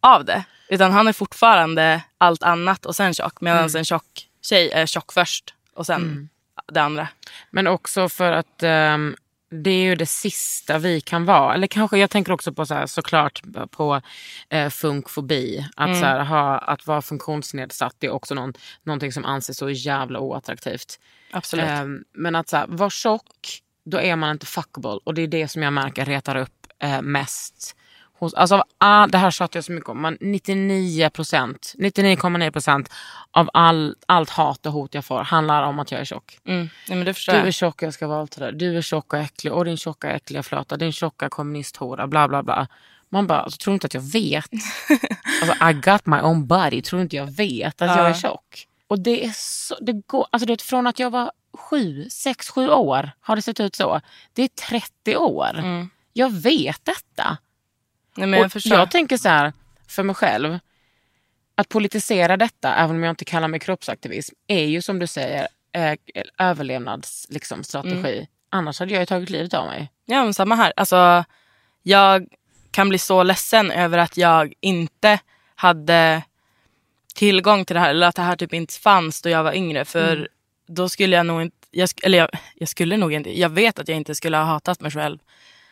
av 0.00 0.24
det. 0.24 0.44
Utan 0.68 0.92
han 0.92 1.08
är 1.08 1.12
fortfarande 1.12 2.02
allt 2.18 2.42
annat 2.42 2.86
och 2.86 2.96
sen 2.96 3.14
tjock. 3.14 3.40
Medan 3.40 3.58
Mm. 3.58 3.76
en 3.76 3.84
tjock 3.84 4.28
tjej 4.42 4.70
är 4.70 4.86
tjock 4.86 5.12
först 5.12 5.54
och 5.74 5.86
sen 5.86 6.28
det 6.72 6.82
andra. 6.82 7.08
Men 7.50 7.66
också 7.66 8.08
för 8.08 8.32
att 8.32 8.62
ehm, 8.62 9.16
det 9.50 9.70
är 9.70 9.82
ju 9.82 9.94
det 9.94 10.06
sista 10.06 10.78
vi 10.78 11.00
kan 11.00 11.24
vara. 11.24 11.54
Eller 11.54 11.66
kanske, 11.66 11.98
jag 11.98 12.10
tänker 12.10 12.32
också 12.32 12.52
på 12.52 12.66
så 12.66 12.74
här, 12.74 12.86
såklart 12.86 13.42
på 13.70 14.00
eh, 14.48 14.68
funkfobi. 14.68 15.66
Att, 15.76 15.98
så 15.98 16.04
här, 16.04 16.24
ha, 16.24 16.58
att 16.58 16.86
vara 16.86 17.02
funktionsnedsatt 17.02 18.04
är 18.04 18.10
också 18.10 18.34
någon, 18.34 18.52
någonting 18.82 19.12
som 19.12 19.24
anses 19.24 19.56
så 19.56 19.70
jävla 19.70 20.20
oattraktivt. 20.20 21.00
Absolut. 21.30 21.64
Ehm, 21.64 22.04
men 22.12 22.34
att 22.34 22.48
så 22.48 22.56
här, 22.56 22.66
vara 22.68 22.90
tjock, 22.90 23.60
då 23.84 24.00
är 24.00 24.16
man 24.16 24.30
inte 24.30 24.46
fuckable. 24.46 24.98
Och 25.04 25.14
det 25.14 25.22
är 25.22 25.28
det 25.28 25.48
som 25.48 25.62
jag 25.62 25.72
märker 25.72 26.04
retar 26.04 26.36
upp 26.36 26.66
eh, 26.78 27.02
mest. 27.02 27.76
Hos, 28.22 28.34
alltså, 28.34 28.54
av 28.54 28.62
all, 28.78 29.10
det 29.10 29.18
här 29.18 29.30
tjatar 29.30 29.56
jag 29.56 29.64
så 29.64 29.72
mycket 29.72 29.88
om. 29.88 30.02
Man, 30.02 30.18
99 30.20 31.10
procent, 31.10 31.74
99,9 31.78 32.50
procent 32.50 32.92
av 33.30 33.50
all, 33.52 33.96
allt 34.06 34.30
hat 34.30 34.66
och 34.66 34.72
hot 34.72 34.94
jag 34.94 35.04
får 35.04 35.22
handlar 35.22 35.62
om 35.62 35.78
att 35.78 35.90
jag 35.92 36.00
är 36.00 36.04
tjock. 36.04 36.38
Mm. 36.44 36.68
Ja, 36.88 36.94
men 36.94 37.04
det 37.04 37.14
förstår 37.14 37.32
Du 37.32 37.38
är 37.38 37.50
tjock, 37.50 37.82
jag 37.82 37.94
ska 37.94 38.06
våldta 38.06 38.40
dig. 38.40 38.52
Du 38.52 38.76
är 38.76 38.82
tjock 38.82 39.12
och 39.12 39.18
äcklig. 39.18 39.52
Och 39.52 39.64
din 39.64 39.76
tjocka 39.76 40.10
äckliga 40.10 40.42
flöta. 40.42 40.76
Din 40.76 40.92
tjocka 40.92 41.28
kommunisthora. 41.28 42.06
Bla 42.06 42.28
bla 42.28 42.42
bla. 42.42 42.68
Man 43.08 43.26
bara, 43.26 43.40
alltså, 43.40 43.58
tror 43.58 43.74
inte 43.74 43.86
att 43.86 43.94
jag 43.94 44.12
vet? 44.12 44.50
alltså, 45.42 45.68
I 45.70 45.72
got 45.72 46.06
my 46.06 46.20
own 46.20 46.46
body. 46.46 46.82
Tror 46.82 47.02
inte 47.02 47.16
jag 47.16 47.36
vet 47.36 47.82
att 47.82 47.96
jag 47.96 48.10
är 48.10 48.14
tjock? 48.14 48.66
Och 48.88 48.98
det 48.98 49.24
är 49.24 49.32
så, 49.34 49.76
det 49.80 49.92
går, 50.06 50.26
alltså 50.30 50.46
det 50.46 50.62
från 50.62 50.86
att 50.86 50.98
jag 50.98 51.10
var 51.10 51.32
sju, 51.58 52.08
sex, 52.10 52.50
sju 52.50 52.68
år 52.68 53.10
har 53.20 53.36
det 53.36 53.42
sett 53.42 53.60
ut 53.60 53.76
så. 53.76 54.00
Det 54.32 54.42
är 54.42 54.48
30 54.48 55.16
år. 55.16 55.62
Jag 56.12 56.32
vet 56.32 56.84
detta. 56.84 57.38
Nej, 58.16 58.28
men 58.28 58.40
jag 58.40 58.50
jag 58.64 58.90
tänker 58.90 59.16
så 59.16 59.28
här, 59.28 59.52
för 59.88 60.02
mig 60.02 60.14
själv. 60.14 60.58
Att 61.54 61.68
politisera 61.68 62.36
detta, 62.36 62.74
även 62.74 62.96
om 62.96 63.02
jag 63.02 63.12
inte 63.12 63.24
kallar 63.24 63.48
mig 63.48 63.60
kroppsaktivism, 63.60 64.34
är 64.46 64.64
ju 64.64 64.82
som 64.82 64.98
du 64.98 65.06
säger 65.06 65.48
eh, 65.72 65.94
överlevnadsstrategi. 66.38 67.34
Liksom, 67.34 67.64
strategi. 67.64 68.28
Annars 68.50 68.80
hade 68.80 68.92
jag 68.92 69.00
ju 69.00 69.06
tagit 69.06 69.30
livet 69.30 69.54
av 69.54 69.66
mig. 69.66 69.92
Ja, 70.04 70.24
men 70.24 70.34
samma 70.34 70.54
här. 70.54 70.72
Alltså, 70.76 71.24
jag 71.82 72.26
kan 72.70 72.88
bli 72.88 72.98
så 72.98 73.22
ledsen 73.22 73.70
över 73.70 73.98
att 73.98 74.16
jag 74.16 74.52
inte 74.60 75.18
hade 75.54 76.22
tillgång 77.14 77.64
till 77.64 77.74
det 77.74 77.80
här. 77.80 77.90
Eller 77.90 78.06
att 78.06 78.16
det 78.16 78.22
här 78.22 78.36
typ 78.36 78.54
inte 78.54 78.74
fanns 78.74 79.22
då 79.22 79.28
jag 79.28 79.44
var 79.44 79.52
yngre. 79.52 79.84
För 79.84 80.28
då 80.66 80.88
skulle 80.88 81.16
jag 81.16 81.26
nog 81.26 81.42
inte, 81.42 81.56
jag, 81.70 81.88
eller 82.02 82.18
jag, 82.18 82.28
jag 82.54 82.68
skulle 82.68 82.96
nog 82.96 83.12
inte, 83.12 83.40
jag 83.40 83.48
vet 83.48 83.78
att 83.78 83.88
jag 83.88 83.96
inte 83.96 84.14
skulle 84.14 84.36
ha 84.36 84.44
hatat 84.44 84.80
mig 84.80 84.90
själv 84.90 85.18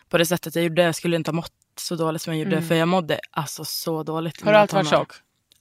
på 0.09 0.19
det 0.19 0.27
sättet 0.27 0.55
jag 0.55 0.65
gjorde. 0.65 0.83
Jag 0.83 0.95
skulle 0.95 1.17
inte 1.17 1.31
ha 1.31 1.37
mått 1.37 1.53
så 1.81 1.97
dåligt 1.97 2.23
som 2.23 2.37
jag 2.37 2.45
gjorde. 2.45 2.63
För 2.63 2.75
jag 2.75 2.89
mådde 2.89 3.21
alltså 3.31 3.65
så 3.65 4.03
dåligt. 4.03 4.43
Har 4.43 4.53
du 4.53 4.59
alltid 4.59 4.75
varit 4.75 4.89
tjock? 4.89 5.13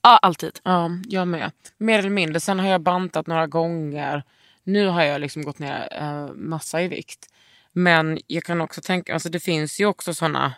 Ja, 0.02 0.18
alltid. 0.18 0.60
Ja, 0.64 0.90
jag 1.08 1.28
med. 1.28 1.52
Mer 1.78 2.00
eller 2.00 2.10
mindre. 2.10 2.40
Sen 2.40 2.60
har 2.60 2.68
jag 2.68 2.82
bantat 2.82 3.28
några 3.28 3.48
gånger. 3.48 4.24
Nu 4.64 4.88
har 4.88 5.04
jag 5.04 5.22
liksom 5.22 5.44
gått 5.44 5.60
ner 5.60 5.88
eh, 5.92 6.34
massa 6.34 6.82
i 6.82 6.88
vikt. 6.88 7.28
Men 7.72 8.20
jag 8.28 8.44
kan 8.44 8.62
också 8.62 8.82
tänka, 8.82 9.14
alltså 9.14 9.30
det 9.30 9.40
finns 9.40 9.80
ju 9.80 9.86
också 9.86 10.14
såna, 10.14 10.54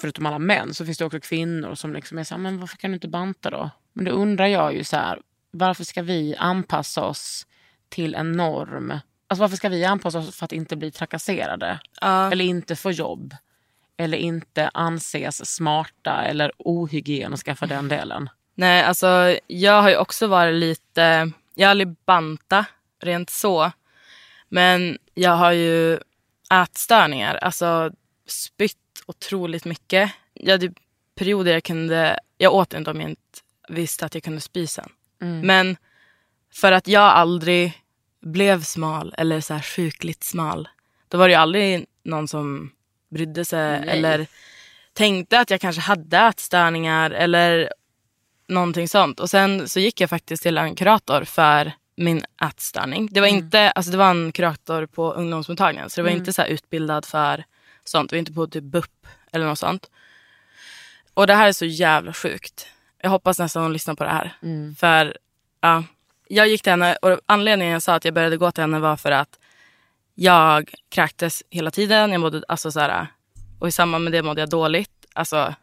förutom 0.00 0.26
alla 0.26 0.38
män, 0.38 0.74
så 0.74 0.84
finns 0.84 0.98
det 0.98 1.04
också 1.04 1.20
kvinnor 1.20 1.74
som 1.74 1.92
liksom 1.92 2.18
är 2.18 2.24
så 2.24 2.34
här, 2.34 2.42
men 2.42 2.60
varför 2.60 2.76
kan 2.76 2.90
du 2.90 2.94
inte 2.94 3.08
banta 3.08 3.50
då? 3.50 3.70
Men 3.92 4.04
då 4.04 4.10
undrar 4.10 4.46
jag 4.46 4.74
ju 4.74 4.84
så 4.84 4.96
här, 4.96 5.20
varför 5.50 5.84
ska 5.84 6.02
vi 6.02 6.36
anpassa 6.38 7.04
oss 7.04 7.46
till 7.88 8.14
en 8.14 8.32
norm? 8.32 8.98
Alltså 9.26 9.40
varför 9.40 9.56
ska 9.56 9.68
vi 9.68 9.84
anpassa 9.84 10.18
oss 10.18 10.36
för 10.36 10.44
att 10.44 10.52
inte 10.52 10.76
bli 10.76 10.90
trakasserade? 10.90 11.80
Ja. 12.00 12.32
Eller 12.32 12.44
inte 12.44 12.76
få 12.76 12.90
jobb? 12.90 13.36
Eller 13.96 14.18
inte 14.18 14.70
anses 14.74 15.54
smarta 15.54 16.22
eller 16.22 16.52
ohygieniska 16.58 17.54
för 17.54 17.66
den 17.66 17.88
delen? 17.88 18.28
Nej, 18.54 18.82
alltså 18.82 19.38
jag 19.46 19.82
har 19.82 19.90
ju 19.90 19.96
också 19.96 20.26
varit 20.26 20.54
lite, 20.54 21.30
jag 21.54 21.66
har 21.66 21.70
aldrig 21.70 21.96
banta 22.06 22.64
rent 23.02 23.30
så. 23.30 23.72
Men 24.48 24.98
jag 25.14 25.36
har 25.36 25.52
ju 25.52 25.98
ätstörningar, 26.62 27.34
alltså 27.34 27.90
spytt 28.26 28.78
otroligt 29.06 29.64
mycket. 29.64 30.12
Jag 30.34 30.52
hade 30.52 30.72
perioder 31.14 31.52
jag 31.52 31.64
kunde, 31.64 32.20
jag 32.38 32.54
åt 32.54 32.74
inte 32.74 32.90
om 32.90 33.00
jag 33.00 33.10
inte 33.10 33.20
visste 33.68 34.06
att 34.06 34.14
jag 34.14 34.22
kunde 34.22 34.40
spy 34.40 34.66
sen. 34.66 34.88
Men 35.42 35.76
för 36.52 36.72
att 36.72 36.88
jag 36.88 37.02
aldrig 37.02 37.82
blev 38.20 38.62
smal 38.62 39.14
eller 39.18 39.40
så 39.40 39.54
här 39.54 39.62
sjukligt 39.62 40.24
smal, 40.24 40.68
då 41.08 41.18
var 41.18 41.28
det 41.28 41.32
ju 41.32 41.38
aldrig 41.38 41.86
någon 42.02 42.28
som 42.28 42.70
brydde 43.10 43.44
sig 43.44 43.88
eller 43.88 44.26
tänkte 44.92 45.40
att 45.40 45.50
jag 45.50 45.60
kanske 45.60 45.82
hade 45.82 46.18
ätstörningar 46.18 47.10
eller 47.10 47.70
någonting 48.48 48.88
sånt. 48.88 49.20
Och 49.20 49.30
sen 49.30 49.68
så 49.68 49.80
gick 49.80 50.00
jag 50.00 50.10
faktiskt 50.10 50.42
till 50.42 50.58
en 50.58 50.74
kurator 50.74 51.24
för 51.24 51.72
min 51.96 52.24
ätstörning. 52.42 53.08
Det 53.12 53.20
var, 53.20 53.28
inte, 53.28 53.70
alltså 53.70 53.92
det 53.92 53.98
var 53.98 54.10
en 54.10 54.32
kurator 54.32 54.86
på 54.86 55.12
ungdomsmottagningen 55.12 55.90
så 55.90 56.00
det 56.00 56.02
var 56.02 56.10
inte 56.10 56.32
så 56.32 56.44
utbildad 56.44 57.04
för 57.04 57.44
sånt. 57.84 58.10
Det 58.10 58.16
var 58.16 58.18
inte 58.18 58.32
på 58.32 58.46
typ 58.46 58.64
BUP 58.64 59.06
eller 59.32 59.46
något 59.46 59.58
sånt. 59.58 59.90
Och 61.14 61.26
det 61.26 61.34
här 61.34 61.48
är 61.48 61.52
så 61.52 61.64
jävla 61.64 62.12
sjukt. 62.12 62.66
Jag 63.02 63.10
hoppas 63.10 63.38
nästan 63.38 63.62
hon 63.62 63.72
lyssnar 63.72 63.94
på 63.94 64.04
det 64.04 64.10
här. 64.10 64.36
För 64.78 65.16
ja, 65.60 65.84
jag 66.28 66.48
gick 66.48 66.62
till 66.62 66.72
henne 66.72 66.96
och 66.96 67.20
anledningen 67.26 67.72
jag 67.72 67.82
sa 67.82 67.94
att 67.94 68.04
jag 68.04 68.14
började 68.14 68.36
gå 68.36 68.50
till 68.50 68.62
henne 68.62 68.78
var 68.78 68.96
för 68.96 69.10
att 69.10 69.38
jag 70.14 70.74
kräktes 70.88 71.42
hela 71.50 71.70
tiden. 71.70 72.12
Jag 72.12 72.20
mådde, 72.20 72.42
alltså 72.48 72.72
så 72.72 72.80
här, 72.80 73.06
och 73.58 73.68
i 73.68 73.72
samband 73.72 74.04
med 74.04 74.12
det 74.12 74.22
mådde 74.22 74.40
jag 74.40 74.50
dåligt. 74.50 74.90
Alltså 75.12 75.54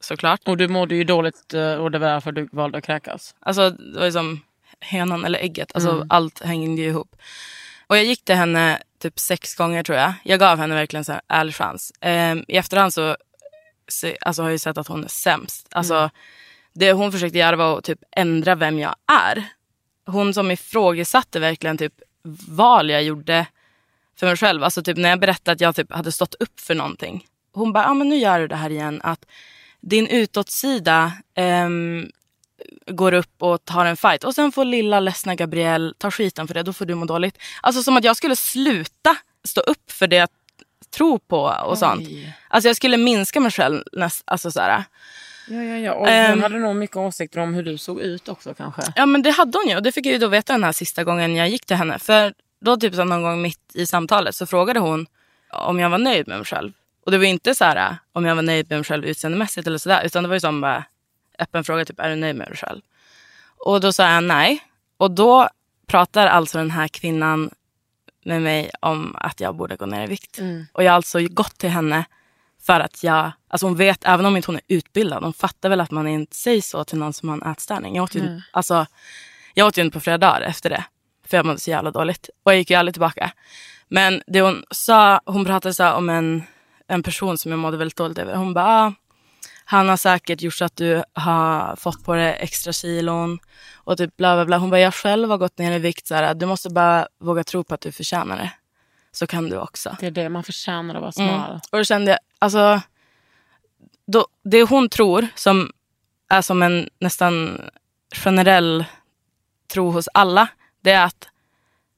såklart. 0.00 0.40
Och 0.48 0.56
du 0.56 0.68
mådde 0.68 0.94
ju 0.94 1.04
dåligt 1.04 1.54
eh, 1.54 1.74
och 1.74 1.90
det 1.90 1.98
var 1.98 2.08
därför 2.08 2.32
du 2.32 2.48
valde 2.52 2.78
att 2.78 2.84
kräkas. 2.84 3.34
Alltså 3.40 3.70
det 3.70 3.98
var 3.98 4.06
ju 4.06 4.12
som 4.12 4.40
hönan 4.80 5.24
eller 5.24 5.38
ägget. 5.38 5.70
Alltså 5.74 6.06
allt 6.08 6.42
hängde 6.42 6.82
ju 6.82 6.88
ihop. 6.88 7.16
Och 7.86 7.96
jag 7.96 8.04
gick 8.04 8.24
till 8.24 8.34
henne 8.34 8.82
typ 8.98 9.18
sex 9.18 9.54
gånger 9.54 9.82
tror 9.82 9.98
jag. 9.98 10.12
Jag 10.24 10.40
gav 10.40 10.58
henne 10.58 10.74
verkligen 10.74 11.04
så 11.04 11.12
här 11.12 11.20
ärlig 11.28 11.54
chans. 11.54 11.92
Ehm, 12.00 12.44
I 12.48 12.56
efterhand 12.56 12.94
så, 12.94 13.16
så 13.88 14.12
alltså, 14.20 14.42
har 14.42 14.48
jag 14.48 14.54
ju 14.54 14.58
sett 14.58 14.78
att 14.78 14.88
hon 14.88 15.04
är 15.04 15.08
sämst. 15.08 15.68
Alltså, 15.70 16.10
Det 16.72 16.92
hon 16.92 17.12
försökte 17.12 17.38
göra 17.38 17.56
var 17.56 17.78
att 17.78 17.84
typ 17.84 17.98
ändra 18.16 18.54
vem 18.54 18.78
jag 18.78 18.94
är. 19.12 19.44
Hon 20.06 20.34
som 20.34 20.50
ifrågasatte 20.50 21.40
verkligen 21.40 21.78
typ 21.78 21.94
val 22.48 22.90
jag 22.90 23.02
gjorde 23.02 23.46
för 24.18 24.26
mig 24.26 24.36
själv. 24.36 24.64
Alltså 24.64 24.82
typ 24.82 24.96
när 24.96 25.08
jag 25.08 25.20
berättade 25.20 25.52
att 25.52 25.60
jag 25.60 25.76
typ 25.76 25.92
hade 25.92 26.12
stått 26.12 26.34
upp 26.34 26.60
för 26.60 26.74
någonting. 26.74 27.24
Hon 27.52 27.72
bara, 27.72 27.86
ah, 27.86 27.94
men 27.94 28.08
nu 28.08 28.16
gör 28.16 28.40
du 28.40 28.48
det 28.48 28.56
här 28.56 28.70
igen. 28.70 29.00
Att 29.04 29.26
din 29.80 30.06
utåtsida 30.06 31.12
ehm, 31.34 32.10
går 32.86 33.14
upp 33.14 33.42
och 33.42 33.64
tar 33.64 33.86
en 33.86 33.96
fight. 33.96 34.24
Och 34.24 34.34
sen 34.34 34.52
får 34.52 34.64
lilla 34.64 35.00
ledsna 35.00 35.34
Gabrielle 35.34 35.92
ta 35.98 36.10
skiten 36.10 36.46
för 36.46 36.54
det. 36.54 36.62
Då 36.62 36.72
får 36.72 36.84
du 36.84 36.94
må 36.94 37.04
dåligt. 37.04 37.38
Alltså 37.60 37.82
som 37.82 37.96
att 37.96 38.04
jag 38.04 38.16
skulle 38.16 38.36
sluta 38.36 39.16
stå 39.44 39.60
upp 39.60 39.90
för 39.90 40.06
det 40.06 40.16
jag 40.16 40.28
tror 40.96 41.18
på 41.18 41.40
och 41.66 41.78
sånt. 41.78 42.08
Alltså 42.48 42.68
jag 42.68 42.76
skulle 42.76 42.96
minska 42.96 43.40
mig 43.40 43.50
själv. 43.50 43.82
Näst, 43.92 44.22
alltså 44.26 44.50
så 44.50 44.60
här. 44.60 44.84
Ja, 45.48 45.62
ja, 45.62 45.78
ja. 45.78 45.92
Och 45.92 46.08
hon 46.30 46.42
hade 46.42 46.58
nog 46.58 46.76
mycket 46.76 46.96
åsikter 46.96 47.40
om 47.40 47.54
hur 47.54 47.62
du 47.62 47.78
såg 47.78 48.00
ut 48.00 48.28
också 48.28 48.54
kanske. 48.54 48.82
Ja 48.96 49.06
men 49.06 49.22
det 49.22 49.30
hade 49.30 49.58
hon 49.58 49.68
ju 49.68 49.76
och 49.76 49.82
det 49.82 49.92
fick 49.92 50.06
jag 50.06 50.12
ju 50.12 50.18
då 50.18 50.28
veta 50.28 50.52
den 50.52 50.64
här 50.64 50.72
sista 50.72 51.04
gången 51.04 51.36
jag 51.36 51.48
gick 51.48 51.66
till 51.66 51.76
henne. 51.76 51.98
För 51.98 52.34
då 52.60 52.76
typ 52.76 52.94
så 52.94 53.04
någon 53.04 53.22
gång 53.22 53.42
mitt 53.42 53.70
i 53.74 53.86
samtalet 53.86 54.34
så 54.34 54.46
frågade 54.46 54.80
hon 54.80 55.06
om 55.52 55.78
jag 55.78 55.90
var 55.90 55.98
nöjd 55.98 56.28
med 56.28 56.36
mig 56.36 56.46
själv. 56.46 56.72
Och 57.04 57.10
det 57.10 57.18
var 57.18 57.24
inte 57.24 57.54
så 57.54 57.64
här 57.64 57.96
om 58.12 58.24
jag 58.24 58.34
var 58.34 58.42
nöjd 58.42 58.66
med 58.70 58.78
mig 58.78 58.84
själv 58.84 59.04
utseendemässigt 59.04 59.66
eller 59.66 59.78
sådär. 59.78 60.02
Utan 60.04 60.22
det 60.22 60.28
var 60.28 60.36
ju 60.36 60.40
som 60.40 60.60
bara 60.60 60.84
öppen 61.38 61.64
fråga 61.64 61.84
typ 61.84 62.00
är 62.00 62.08
du 62.10 62.16
nöjd 62.16 62.36
med 62.36 62.48
dig 62.48 62.56
själv? 62.56 62.80
Och 63.58 63.80
då 63.80 63.92
sa 63.92 64.10
jag 64.10 64.24
nej. 64.24 64.62
Och 64.96 65.10
då 65.10 65.48
pratar 65.86 66.26
alltså 66.26 66.58
den 66.58 66.70
här 66.70 66.88
kvinnan 66.88 67.50
med 68.24 68.42
mig 68.42 68.70
om 68.80 69.16
att 69.18 69.40
jag 69.40 69.56
borde 69.56 69.76
gå 69.76 69.86
ner 69.86 70.04
i 70.04 70.06
vikt. 70.06 70.38
Och 70.72 70.82
jag 70.82 70.90
har 70.90 70.96
alltså 70.96 71.18
gått 71.30 71.58
till 71.58 71.70
henne 71.70 72.04
för 72.66 72.80
att 72.80 73.04
jag, 73.04 73.32
alltså 73.48 73.66
hon 73.66 73.76
vet, 73.76 74.04
även 74.04 74.26
om 74.26 74.36
inte 74.36 74.48
hon 74.48 74.56
är 74.56 74.62
utbildad, 74.76 75.22
hon 75.22 75.32
fattar 75.32 75.68
väl 75.68 75.80
att 75.80 75.90
man 75.90 76.08
inte 76.08 76.36
säger 76.36 76.62
så 76.62 76.84
till 76.84 76.98
någon 76.98 77.12
som 77.12 77.28
har 77.28 77.36
en 77.36 77.52
ätstörning. 77.52 77.96
Jag 77.96 78.02
åt 78.02 78.14
ju, 78.14 78.40
alltså, 78.50 78.86
jag 79.54 79.66
åt 79.66 79.78
ju 79.78 79.82
inte 79.82 79.94
på 79.94 80.00
flera 80.00 80.18
dagar 80.18 80.40
efter 80.40 80.70
det. 80.70 80.84
För 81.26 81.36
jag 81.36 81.46
mådde 81.46 81.60
så 81.60 81.70
jävla 81.70 81.90
dåligt. 81.90 82.30
Och 82.42 82.52
jag 82.52 82.58
gick 82.58 82.70
ju 82.70 82.76
aldrig 82.76 82.94
tillbaka. 82.94 83.32
Men 83.88 84.22
det 84.26 84.40
hon 84.40 84.64
sa, 84.70 85.20
hon 85.24 85.44
pratade 85.44 85.74
så 85.74 85.92
om 85.92 86.10
en, 86.10 86.42
en 86.86 87.02
person 87.02 87.38
som 87.38 87.50
jag 87.50 87.58
mådde 87.58 87.76
väldigt 87.76 87.96
dåligt 87.96 88.18
över. 88.18 88.34
Hon 88.34 88.54
bara, 88.54 88.66
ah, 88.66 88.92
han 89.64 89.88
har 89.88 89.96
säkert 89.96 90.42
gjort 90.42 90.54
så 90.54 90.64
att 90.64 90.76
du 90.76 91.04
har 91.12 91.76
fått 91.76 92.04
på 92.04 92.14
dig 92.14 92.36
extra 92.40 92.72
kilon. 92.72 93.38
Och 93.74 93.98
typ 93.98 94.16
bla 94.16 94.36
bla 94.36 94.44
bla. 94.44 94.58
Hon 94.58 94.70
bara, 94.70 94.80
jag 94.80 94.94
själv 94.94 95.30
har 95.30 95.38
gått 95.38 95.58
ner 95.58 95.72
i 95.72 95.78
vikt. 95.78 96.06
Så 96.06 96.14
här, 96.14 96.34
du 96.34 96.46
måste 96.46 96.70
bara 96.70 97.08
våga 97.20 97.44
tro 97.44 97.64
på 97.64 97.74
att 97.74 97.80
du 97.80 97.92
förtjänar 97.92 98.36
det. 98.36 98.52
Så 99.12 99.26
kan 99.26 99.48
du 99.48 99.58
också. 99.58 99.96
Det 100.00 100.06
är 100.06 100.10
det 100.10 100.28
man 100.28 100.44
förtjänar 100.44 100.94
att 100.94 101.00
vara 101.00 101.12
smal. 101.12 101.50
Mm. 101.50 101.60
Och 101.70 101.78
då 101.78 101.84
kände 101.84 102.10
jag, 102.10 102.18
alltså, 102.38 102.80
då, 104.06 104.26
det 104.44 104.62
hon 104.62 104.88
tror 104.88 105.26
som 105.34 105.72
är 106.28 106.42
som 106.42 106.62
en 106.62 106.88
nästan 106.98 107.60
generell 108.12 108.84
tro 109.72 109.90
hos 109.90 110.08
alla, 110.14 110.48
det 110.86 110.92
är 110.92 111.04
att 111.04 111.28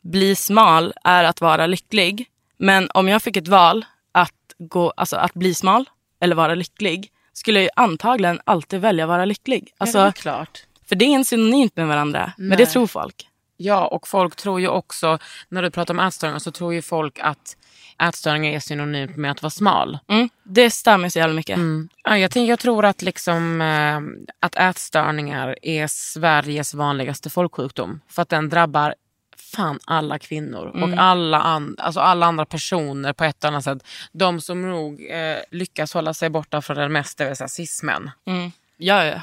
bli 0.03 0.35
smal 0.35 0.93
är 1.05 1.25
att 1.25 1.41
vara 1.41 1.67
lycklig. 1.67 2.27
Men 2.57 2.91
om 2.95 3.09
jag 3.09 3.23
fick 3.23 3.37
ett 3.37 3.49
val 3.49 3.85
att, 4.13 4.55
gå, 4.59 4.93
alltså 4.97 5.17
att 5.17 5.35
bli 5.35 5.55
smal 5.55 5.85
eller 6.21 6.37
vara 6.37 6.55
lycklig, 6.55 7.11
skulle 7.33 7.61
jag 7.63 7.71
antagligen 7.77 8.41
alltid 8.45 8.81
välja 8.81 9.05
att 9.05 9.09
vara 9.09 9.25
lycklig. 9.25 9.75
Alltså, 9.79 9.99
ja, 9.99 10.05
det 10.05 10.09
är 10.09 10.13
klart. 10.13 10.63
för 10.89 10.97
det 10.97 11.05
är 11.05 11.09
inte 11.09 11.29
synonymt 11.29 11.77
med 11.77 11.89
varandra, 11.89 12.33
men 12.37 12.51
det 12.51 12.65
Nej. 12.65 12.67
tror 12.67 12.87
folk. 12.87 13.29
Ja, 13.57 13.87
och 13.87 14.09
folk 14.09 14.37
tror 14.37 14.61
ju 14.61 14.69
också, 14.69 15.19
när 15.49 15.63
du 15.63 15.71
pratar 15.71 15.95
om 15.95 16.01
ätstörningar 16.01 16.39
så 16.39 16.51
tror 16.51 16.75
ju 16.75 16.83
folk 16.83 17.19
att 17.19 17.57
ätstörningar 18.03 18.53
är 18.53 18.61
synonymt 18.61 19.17
med 19.17 19.31
att 19.31 19.43
vara 19.43 19.51
smal. 19.51 19.99
Mm, 20.09 20.29
det 20.43 20.71
stämmer 20.71 21.09
så 21.09 21.19
jävla 21.19 21.35
mycket. 21.35 21.57
Mm. 21.57 21.89
Ja, 22.05 22.19
jag, 22.19 22.31
tänker, 22.31 22.51
jag 22.51 22.59
tror 22.59 22.85
att, 22.85 23.03
liksom, 23.03 23.61
eh, 23.61 24.27
att 24.41 24.57
ätstörningar 24.57 25.57
är 25.63 25.87
Sveriges 25.87 26.75
vanligaste 26.75 27.31
folksjukdom. 27.31 28.01
För 28.09 28.23
att 28.23 28.29
den 28.29 28.49
drabbar 28.49 28.95
fan 29.53 29.79
alla 29.85 30.19
kvinnor 30.19 30.67
och 30.83 30.99
alla, 30.99 31.41
an, 31.41 31.77
alltså 31.79 32.01
alla 32.01 32.27
andra 32.27 32.45
personer 32.45 33.13
på 33.13 33.25
ett 33.25 33.45
eller 33.45 33.53
annat 33.53 33.65
sätt. 33.65 33.87
De 34.13 34.41
som 34.41 34.71
nog 34.71 35.07
eh, 35.11 35.39
lyckas 35.51 35.95
hålla 35.95 36.15
sig 36.15 36.31
borta 36.31 36.63
från 36.63 36.77
det 36.77 36.89
mesta, 36.89 37.25
det 37.25 37.31
vill 37.31 37.37
säga 37.37 37.49
cis-män. 37.49 38.11
Mm. 38.27 38.53
Ja, 38.77 39.05
ja. 39.05 39.21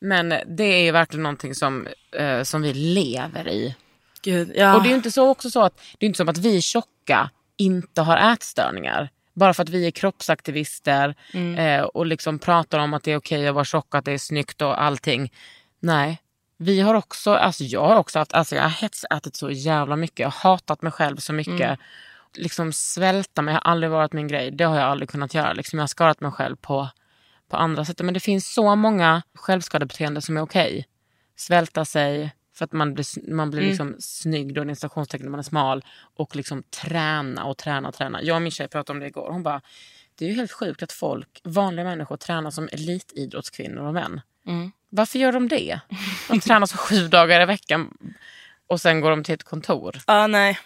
Men 0.00 0.34
det 0.46 0.64
är 0.64 0.82
ju 0.82 0.90
verkligen 0.90 1.22
någonting 1.22 1.54
som, 1.54 1.86
eh, 2.16 2.42
som 2.42 2.62
vi 2.62 2.74
lever 2.74 3.48
i. 3.48 3.74
Gud, 4.22 4.52
ja. 4.54 4.76
Och 4.76 4.82
det 4.82 4.88
är 4.88 4.90
ju 4.90 4.96
inte 4.96 5.10
så 5.10 5.28
också 5.28 5.50
så 5.50 5.62
att 5.62 5.80
det 5.98 6.06
är 6.06 6.08
inte 6.08 6.16
som 6.16 6.28
att 6.28 6.38
vi 6.38 6.62
tjocka 6.62 7.30
inte 7.64 8.02
har 8.02 8.32
ätstörningar. 8.32 9.10
Bara 9.34 9.54
för 9.54 9.62
att 9.62 9.68
vi 9.68 9.86
är 9.86 9.90
kroppsaktivister 9.90 11.14
eh, 11.58 11.82
och 11.82 12.06
liksom 12.06 12.38
pratar 12.38 12.78
om 12.78 12.94
att 12.94 13.02
det 13.02 13.12
är 13.12 13.16
okej 13.16 13.48
att 13.48 13.54
vara 13.54 13.64
tjock, 13.64 13.94
att 13.94 14.04
det 14.04 14.12
är 14.12 14.18
snyggt 14.18 14.62
och 14.62 14.82
allting. 14.82 15.32
Nej, 15.80 16.22
vi 16.56 16.80
har 16.80 16.94
också, 16.94 17.34
alltså 17.34 17.64
jag 17.64 17.88
har 17.88 17.96
också 17.96 18.18
haft, 18.18 18.32
alltså 18.32 18.54
jag 18.54 18.62
har 18.62 18.70
hetsätit 18.70 19.36
så 19.36 19.50
jävla 19.50 19.96
mycket. 19.96 20.18
Jag 20.18 20.30
har 20.30 20.50
hatat 20.50 20.82
mig 20.82 20.92
själv 20.92 21.16
så 21.16 21.32
mycket. 21.32 21.78
Liksom 22.34 22.72
svälta 22.72 23.42
mig 23.42 23.54
har 23.54 23.60
aldrig 23.60 23.90
varit 23.90 24.12
min 24.12 24.28
grej. 24.28 24.50
Det 24.50 24.64
har 24.64 24.76
jag 24.76 24.84
aldrig 24.84 25.08
kunnat 25.08 25.34
göra. 25.34 25.52
Liksom 25.52 25.78
jag 25.78 25.82
har 25.82 25.88
skadat 25.88 26.20
mig 26.20 26.32
själv 26.32 26.56
på, 26.56 26.88
på 27.48 27.56
andra 27.56 27.84
sätt. 27.84 28.02
Men 28.02 28.14
det 28.14 28.20
finns 28.20 28.54
så 28.54 28.76
många 28.76 29.22
självskadebeteenden 29.34 30.22
som 30.22 30.36
är 30.36 30.40
okej. 30.40 30.86
Svälta 31.36 31.84
sig 31.84 32.32
för 32.62 32.64
att 32.64 32.72
man 32.72 32.94
blir, 32.94 33.30
man 33.30 33.50
blir 33.50 33.62
liksom 33.62 33.96
snygg 33.98 34.54
då, 34.54 34.64
när 34.64 35.28
man 35.28 35.38
är 35.38 35.42
smal. 35.42 35.84
Och 36.16 36.36
liksom 36.36 36.62
träna 36.62 37.44
och 37.44 37.58
träna 37.58 37.88
och 37.88 37.94
träna. 37.94 38.22
Jag 38.22 38.36
och 38.36 38.42
min 38.42 38.52
tjej 38.52 38.68
pratade 38.68 38.96
om 38.96 39.00
det 39.00 39.06
igår. 39.06 39.30
Hon 39.32 39.42
bara, 39.42 39.60
det 40.18 40.24
är 40.24 40.28
ju 40.28 40.34
helt 40.34 40.52
sjukt 40.52 40.82
att 40.82 40.92
folk, 40.92 41.40
vanliga 41.44 41.84
människor, 41.84 42.16
tränar 42.16 42.50
som 42.50 42.68
elitidrottskvinnor 42.72 43.82
och 43.82 43.94
män. 43.94 44.20
Mm. 44.46 44.72
Varför 44.88 45.18
gör 45.18 45.32
de 45.32 45.48
det? 45.48 45.80
De 46.28 46.40
tränar 46.40 46.66
så 46.66 46.76
sju 46.76 47.08
dagar 47.08 47.40
i 47.40 47.46
veckan 47.46 47.96
och 48.66 48.80
sen 48.80 49.00
går 49.00 49.10
de 49.10 49.24
till 49.24 49.34
ett 49.34 49.44
kontor. 49.44 49.98
Ja, 50.06 50.26
nej. 50.26 50.58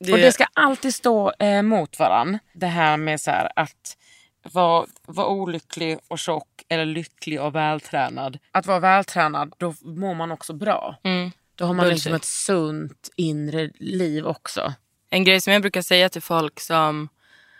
Det, 0.00 0.12
Och 0.12 0.18
det 0.18 0.32
ska 0.32 0.46
alltid 0.52 0.94
stå 0.94 1.32
eh, 1.38 1.62
mot 1.62 1.98
varann. 1.98 2.38
Det 2.52 2.66
här 2.66 2.96
med 2.96 3.20
så 3.20 3.30
här, 3.30 3.52
att 3.56 3.96
vara 4.42 4.86
vara 5.06 5.26
olycklig 5.26 5.98
och 6.08 6.18
tjock 6.18 6.62
eller 6.68 6.84
lycklig 6.86 7.40
och 7.40 7.54
vältränad. 7.54 8.38
Att 8.52 8.66
vara 8.66 8.80
vältränad, 8.80 9.54
då 9.58 9.74
mår 9.80 10.14
man 10.14 10.30
också 10.32 10.52
bra. 10.52 10.96
mm. 11.04 11.30
Då 11.54 11.66
har 11.66 11.74
man 11.74 11.84
Bullshit. 11.84 11.96
liksom 11.96 12.14
ett 12.14 12.24
sunt 12.24 13.10
inre 13.16 13.70
liv 13.78 14.26
också. 14.26 14.74
En 15.10 15.24
grej 15.24 15.40
som 15.40 15.52
jag 15.52 15.62
brukar 15.62 15.82
säga 15.82 16.08
till 16.08 16.22
folk 16.22 16.60
som, 16.60 17.08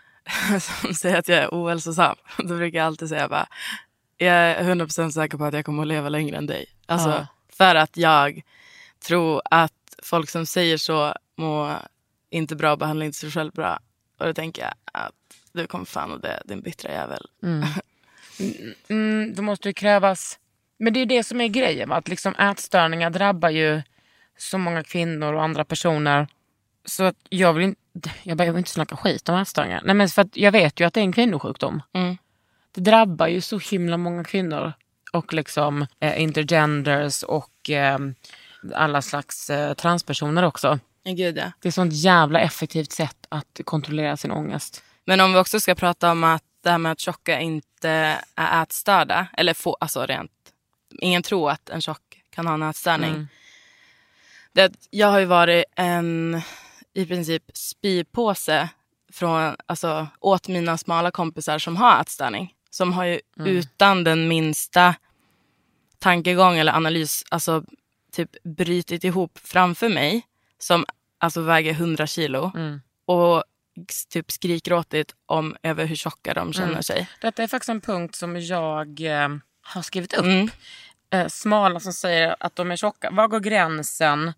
som 0.61 0.93
säger 0.93 1.17
att 1.19 1.27
jag 1.27 1.37
är 1.39 1.49
ohälsosam. 1.51 2.15
Då 2.37 2.57
brukar 2.57 2.77
jag 2.79 2.85
alltid 2.85 3.09
säga 3.09 3.27
bara, 3.27 3.47
jag 4.17 4.33
är 4.35 4.63
100% 4.75 5.11
säker 5.11 5.37
på 5.37 5.45
att 5.45 5.53
jag 5.53 5.65
kommer 5.65 5.81
att 5.81 5.87
leva 5.87 6.09
längre 6.09 6.37
än 6.37 6.45
dig. 6.47 6.65
Alltså, 6.85 7.09
Ja. 7.09 7.27
För 7.57 7.75
att 7.75 7.97
jag 7.97 8.41
tror 9.05 9.41
att 9.45 9.73
folk 10.03 10.29
som 10.29 10.45
säger 10.45 10.77
så 10.77 11.13
mår 11.37 11.73
inte 12.29 12.55
bra 12.55 12.71
och 12.71 12.77
behandlar 12.77 13.05
inte 13.05 13.17
sig 13.17 13.31
själv 13.31 13.51
bra. 13.51 13.79
Och 14.19 14.25
då 14.25 14.33
tänker 14.33 14.61
jag 14.61 14.73
att 14.93 15.13
du 15.53 15.67
kommer 15.67 15.85
fan 15.85 16.11
att 16.11 16.21
dö, 16.21 16.39
din 16.45 16.61
bittra 16.61 16.91
jävel. 16.91 17.27
Mm, 18.89 19.33
då 19.35 19.41
måste 19.41 19.69
det 19.69 19.73
krävas... 19.73 20.39
Men 20.79 20.93
det 20.93 20.99
är 20.99 21.05
det 21.05 21.23
som 21.23 21.41
är 21.41 21.47
grejen. 21.47 21.89
va? 21.89 21.95
Att 21.95 22.07
liksom 22.07 22.35
ätstörningar 22.35 23.09
drabbar 23.09 23.49
ju 23.49 23.81
så 24.37 24.57
många 24.57 24.83
kvinnor 24.83 25.33
och 25.33 25.43
andra 25.43 25.65
personer. 25.65 26.27
Så 26.85 27.03
att 27.03 27.15
jag 27.29 27.53
vill 27.53 27.63
inte, 27.63 28.11
jag 28.23 28.37
bara, 28.37 28.45
jag 28.45 28.53
vill 28.53 28.59
inte 28.59 28.71
snacka 28.71 28.95
skit 28.95 29.29
om 29.29 29.35
ätstörningar. 29.35 29.81
Nej, 29.85 29.95
men 29.95 30.09
för 30.09 30.21
att 30.21 30.37
jag 30.37 30.51
vet 30.51 30.79
ju 30.79 30.85
att 30.85 30.93
det 30.93 30.99
är 30.99 31.03
en 31.03 31.13
kvinnosjukdom. 31.13 31.81
Mm. 31.93 32.17
Det 32.71 32.81
drabbar 32.81 33.27
ju 33.27 33.41
så 33.41 33.59
himla 33.59 33.97
många 33.97 34.23
kvinnor. 34.23 34.73
Och 35.13 35.33
liksom 35.33 35.87
eh, 35.99 36.21
intergenders 36.21 37.23
och 37.23 37.69
eh, 37.69 37.99
alla 38.75 39.01
slags 39.01 39.49
eh, 39.49 39.73
transpersoner 39.73 40.43
också. 40.43 40.79
Gud, 41.03 41.37
ja. 41.37 41.51
Det 41.61 41.67
är 41.67 41.71
sånt 41.71 41.93
jävla 41.93 42.39
effektivt 42.39 42.91
sätt 42.91 43.25
att 43.29 43.61
kontrollera 43.63 44.17
sin 44.17 44.31
ångest. 44.31 44.83
Men 45.05 45.19
om 45.19 45.33
vi 45.33 45.39
också 45.39 45.59
ska 45.59 45.75
prata 45.75 46.11
om 46.11 46.23
att 46.23 46.43
det 46.61 46.69
här 46.69 46.77
med 46.77 46.91
att 46.91 46.99
tjocka 46.99 47.39
inte 47.39 48.19
är 48.35 48.63
ätstörda. 48.63 49.27
Eller 49.37 49.53
få, 49.53 49.77
alltså 49.79 50.05
rent. 50.05 50.31
Ingen 50.99 51.23
tror 51.23 51.51
att 51.51 51.69
en 51.69 51.81
tjock 51.81 52.21
kan 52.29 52.47
ha 52.47 52.53
en 52.53 52.63
ätstörning. 52.63 53.09
Mm. 53.09 53.27
Det, 54.53 54.73
jag 54.89 55.07
har 55.07 55.19
ju 55.19 55.25
varit 55.25 55.65
en 55.75 56.41
i 56.93 57.05
princip 57.05 57.43
spypåse 57.53 58.69
från, 59.11 59.55
alltså, 59.65 60.07
åt 60.19 60.47
mina 60.47 60.77
smala 60.77 61.11
kompisar 61.11 61.59
som 61.59 61.77
har 61.77 62.01
ätstörning. 62.01 62.53
Som 62.69 62.93
har 62.93 63.05
ju 63.05 63.19
utan 63.35 64.03
den 64.03 64.27
minsta 64.27 64.95
tankegång 65.99 66.57
eller 66.57 66.73
analys 66.73 67.23
alltså, 67.29 67.63
typ 68.11 68.43
brytit 68.43 69.03
ihop 69.03 69.39
framför 69.43 69.89
mig. 69.89 70.21
Som 70.59 70.85
alltså 71.17 71.41
väger 71.41 71.71
100 71.71 72.07
kilo. 72.07 72.51
Mm. 72.55 72.81
Och 73.05 73.43
typ 74.09 74.31
skrikgråtit 74.31 75.15
om 75.25 75.55
över 75.63 75.85
hur 75.85 75.95
tjocka 75.95 76.33
de 76.33 76.53
känner 76.53 76.69
Mm. 76.71 76.83
sig. 76.83 77.09
Detta 77.21 77.43
är 77.43 77.47
faktiskt 77.47 77.69
en 77.69 77.81
punkt 77.81 78.15
som 78.15 78.39
jag 78.41 79.01
eh, 79.01 79.29
har 79.61 79.81
skrivit 79.81 80.13
upp. 80.13 80.25
Mm. 80.25 80.49
eh, 81.13 81.27
smala 81.27 81.79
som 81.79 81.93
säger 81.93 82.35
att 82.39 82.55
de 82.55 82.71
är 82.71 82.75
tjocka. 82.75 83.09
Var 83.11 83.27
går 83.27 83.39
gränsen 83.39 84.33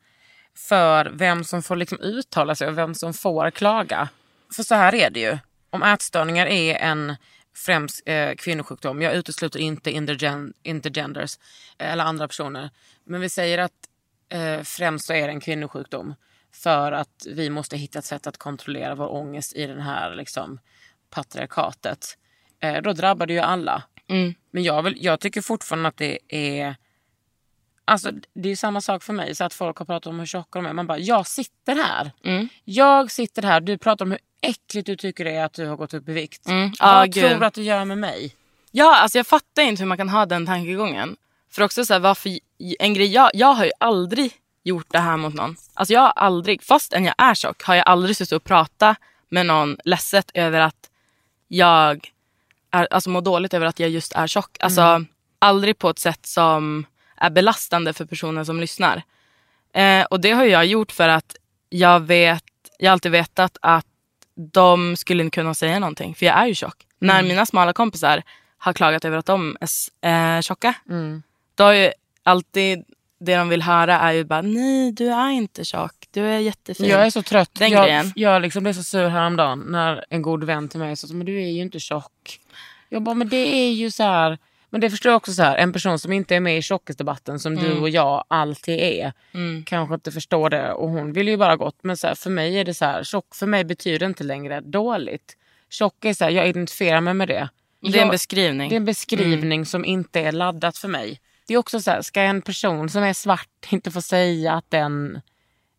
för 0.55 1.05
vem 1.13 1.43
som 1.43 1.63
får 1.63 1.75
liksom 1.75 1.99
uttala 1.99 2.55
sig 2.55 2.67
och 2.67 2.77
vem 2.77 2.95
som 2.95 3.13
får 3.13 3.51
klaga? 3.51 4.09
För 4.55 4.63
så 4.63 4.75
här 4.75 4.95
är 4.95 5.09
det 5.09 5.19
ju. 5.19 5.37
Om 5.69 5.83
ätstörningar 5.83 6.45
är 6.47 6.75
en 6.75 7.15
främst 7.55 8.01
eh, 8.05 8.31
kvinnosjukdom, 8.35 9.01
jag 9.01 9.13
utesluter 9.13 9.59
inte 9.59 9.91
intergen- 9.91 10.53
intergenders 10.63 11.37
eh, 11.77 11.91
eller 11.91 12.03
andra 12.03 12.27
personer, 12.27 12.69
men 13.05 13.21
vi 13.21 13.29
säger 13.29 13.57
att 13.57 13.71
eh, 14.29 14.61
främst 14.63 15.05
så 15.07 15.13
är 15.13 15.27
det 15.27 15.33
en 15.33 15.39
kvinnosjukdom 15.39 16.15
för 16.55 16.91
att 16.91 17.27
vi 17.29 17.49
måste 17.49 17.77
hitta 17.77 17.99
ett 17.99 18.05
sätt 18.05 18.27
att 18.27 18.37
kontrollera 18.37 18.95
vår 18.95 19.13
ångest 19.13 19.53
i 19.53 19.65
den 19.67 19.81
här 19.81 20.15
liksom, 20.15 20.59
patriarkatet. 21.09 22.17
Eh, 22.59 22.81
då 22.81 22.93
drabbar 22.93 23.25
det 23.25 23.33
ju 23.33 23.39
alla. 23.39 23.83
Mm. 24.07 24.33
Men 24.51 24.63
jag, 24.63 24.83
vill, 24.83 24.97
jag 25.05 25.19
tycker 25.19 25.41
fortfarande 25.41 25.89
att 25.89 25.97
det 25.97 26.19
är... 26.27 26.75
Alltså 27.85 28.11
det 28.33 28.49
är 28.49 28.55
samma 28.55 28.81
sak 28.81 29.03
för 29.03 29.13
mig. 29.13 29.35
Så 29.35 29.43
att 29.43 29.53
folk 29.53 29.77
har 29.77 29.85
pratat 29.85 30.07
om 30.07 30.19
hur 30.19 30.25
tjocka 30.25 30.59
de 30.59 30.65
är. 30.65 30.73
Man 30.73 30.87
bara, 30.87 30.97
jag 30.97 31.27
sitter 31.27 31.75
här. 31.75 32.11
Mm. 32.23 32.49
Jag 32.63 33.11
sitter 33.11 33.41
här. 33.41 33.61
Du 33.61 33.77
pratar 33.77 34.05
om 34.05 34.11
hur 34.11 34.19
äckligt 34.41 34.85
du 34.85 34.95
tycker 34.95 35.25
det 35.25 35.31
är 35.31 35.45
att 35.45 35.53
du 35.53 35.65
har 35.67 35.75
gått 35.75 35.93
upp 35.93 36.09
i 36.09 36.13
vikt. 36.13 36.47
Mm. 36.47 36.71
Vad 36.79 36.99
Ja, 36.99 37.03
gud. 37.05 37.13
tror 37.13 37.39
du 37.39 37.45
att 37.45 37.53
du 37.53 37.63
gör 37.63 37.85
med 37.85 37.97
mig? 37.97 38.35
Ja, 38.71 38.95
alltså 38.95 39.17
jag 39.17 39.27
fattar 39.27 39.63
inte 39.63 39.81
hur 39.81 39.87
man 39.87 39.97
kan 39.97 40.09
ha 40.09 40.25
den 40.25 40.45
tankegången. 40.45 41.15
För 41.51 41.63
också 41.63 41.85
så 41.85 41.93
här, 41.93 41.99
varför, 41.99 42.31
en 42.79 42.93
grej, 42.93 43.07
jag, 43.13 43.31
jag 43.33 43.53
har 43.53 43.65
ju 43.65 43.71
aldrig 43.79 44.31
gjort 44.63 44.87
det 44.89 44.99
här 44.99 45.17
mot 45.17 45.33
någon. 45.33 45.55
Alltså 45.73 45.93
jag 45.93 46.01
har 46.01 46.13
aldrig, 46.15 46.63
fastän 46.63 47.05
jag 47.05 47.15
är 47.17 47.33
tjock, 47.33 47.63
har 47.63 47.75
jag 47.75 47.87
aldrig 47.87 48.17
suttit 48.17 48.31
och 48.31 48.43
pratat 48.43 48.97
med 49.29 49.45
någon 49.45 49.77
ledset 49.85 50.31
över 50.33 50.59
att 50.59 50.89
jag 51.47 52.11
är, 52.71 52.87
alltså 52.91 53.09
mår 53.09 53.21
dåligt 53.21 53.53
över 53.53 53.65
att 53.65 53.79
jag 53.79 53.89
just 53.89 54.13
är 54.13 54.27
tjock. 54.27 54.57
Alltså 54.59 55.05
aldrig 55.39 55.77
på 55.77 55.89
ett 55.89 55.99
sätt 55.99 56.25
som 56.25 56.85
är 57.17 57.29
belastande 57.29 57.93
för 57.93 58.05
personen 58.05 58.45
som 58.45 58.59
lyssnar. 58.59 59.03
Eh, 59.73 60.05
och 60.05 60.19
det 60.19 60.31
har 60.31 60.43
jag 60.43 60.65
gjort 60.65 60.91
för 60.91 61.09
att 61.09 61.35
jag 61.69 61.99
vet, 61.99 62.43
jag 62.79 62.89
har 62.89 62.93
alltid 62.93 63.11
vetat 63.11 63.57
att 63.61 63.85
de 64.35 64.95
skulle 64.97 65.23
inte 65.23 65.35
kunna 65.35 65.53
säga 65.53 65.79
någonting. 65.79 66.15
För 66.15 66.25
jag 66.25 66.37
är 66.37 66.45
ju 66.45 66.55
tjock. 66.55 66.85
När 66.99 67.23
mina 67.23 67.45
smala 67.45 67.73
kompisar 67.73 68.23
har 68.57 68.73
klagat 68.73 69.05
över 69.05 69.17
att 69.17 69.25
de 69.25 69.57
är 69.61 69.69
är 70.01 70.41
tjocka. 70.41 70.73
Då 71.55 71.63
har 71.63 71.73
ju 71.73 71.91
alltid 72.23 72.85
det 73.25 73.35
de 73.35 73.49
vill 73.49 73.61
höra 73.61 73.99
är 73.99 74.11
ju 74.11 74.23
bara 74.23 74.41
nej 74.41 74.91
du 74.91 75.09
är 75.09 75.29
inte 75.29 75.65
tjock. 75.65 76.07
Du 76.11 76.25
är 76.25 76.39
jättefin. 76.39 76.89
Jag 76.89 77.05
är 77.05 77.09
så 77.09 77.21
trött. 77.21 77.49
Den 77.53 77.71
jag, 77.71 77.85
grejen. 77.85 78.11
jag 78.15 78.41
liksom 78.41 78.63
blev 78.63 78.73
så 78.73 78.83
sur 78.83 79.07
häromdagen 79.07 79.59
när 79.59 80.05
en 80.09 80.21
god 80.21 80.43
vän 80.43 80.69
till 80.69 80.79
mig 80.79 80.95
sa 80.95 81.07
men 81.13 81.25
du 81.25 81.43
är 81.43 81.49
ju 81.49 81.61
inte 81.61 81.79
tjock. 81.79 82.39
Jag 82.89 83.03
bara, 83.03 83.15
men 83.15 83.29
det 83.29 83.55
är 83.55 83.71
ju 83.71 83.91
så 83.91 84.03
här. 84.03 84.37
Men 84.69 84.81
det 84.81 84.89
förstår 84.89 85.09
jag 85.09 85.17
också 85.17 85.33
så 85.33 85.43
här, 85.43 85.57
en 85.57 85.73
person 85.73 85.99
som 85.99 86.11
inte 86.11 86.35
är 86.35 86.39
med 86.39 86.57
i 86.57 86.61
tjockisdebatten 86.61 87.39
som 87.39 87.55
du 87.55 87.79
och 87.79 87.89
jag 87.89 88.23
alltid 88.27 88.79
är. 88.79 89.13
Mm. 89.33 89.63
Kanske 89.65 89.95
inte 89.95 90.11
förstår 90.11 90.49
det 90.49 90.71
och 90.71 90.89
hon 90.89 91.13
vill 91.13 91.27
ju 91.27 91.37
bara 91.37 91.55
gott. 91.55 91.77
Men 91.81 91.97
så 91.97 92.07
här, 92.07 92.15
för 92.15 92.29
mig 92.29 92.59
är 92.59 92.65
det 92.65 92.73
så 92.73 92.85
här, 92.85 93.03
tjock 93.03 93.35
för 93.35 93.47
mig 93.47 93.63
betyder 93.63 94.05
inte 94.05 94.23
längre 94.23 94.61
dåligt. 94.61 95.37
Tjock 95.69 96.05
är 96.05 96.13
så 96.13 96.23
här, 96.23 96.31
jag 96.31 96.47
identifierar 96.47 97.01
mig 97.01 97.13
med 97.13 97.27
det. 97.27 97.49
det 97.81 97.99
är 97.99 98.03
en 98.03 98.09
beskrivning. 98.09 98.69
det 98.69 98.75
är 98.75 98.77
en 98.77 98.85
beskrivning 98.85 99.65
som 99.65 99.85
inte 99.85 100.19
är 100.19 100.31
laddat 100.31 100.77
för 100.77 100.87
mig. 100.87 101.19
Det 101.47 101.53
är 101.53 101.57
också 101.57 101.81
så 101.81 101.91
här, 101.91 102.01
ska 102.01 102.21
en 102.21 102.41
person 102.41 102.89
som 102.89 103.03
är 103.03 103.13
svart 103.13 103.49
inte 103.69 103.91
få 103.91 104.01
säga 104.01 104.53
att 104.53 104.71
den 104.71 105.21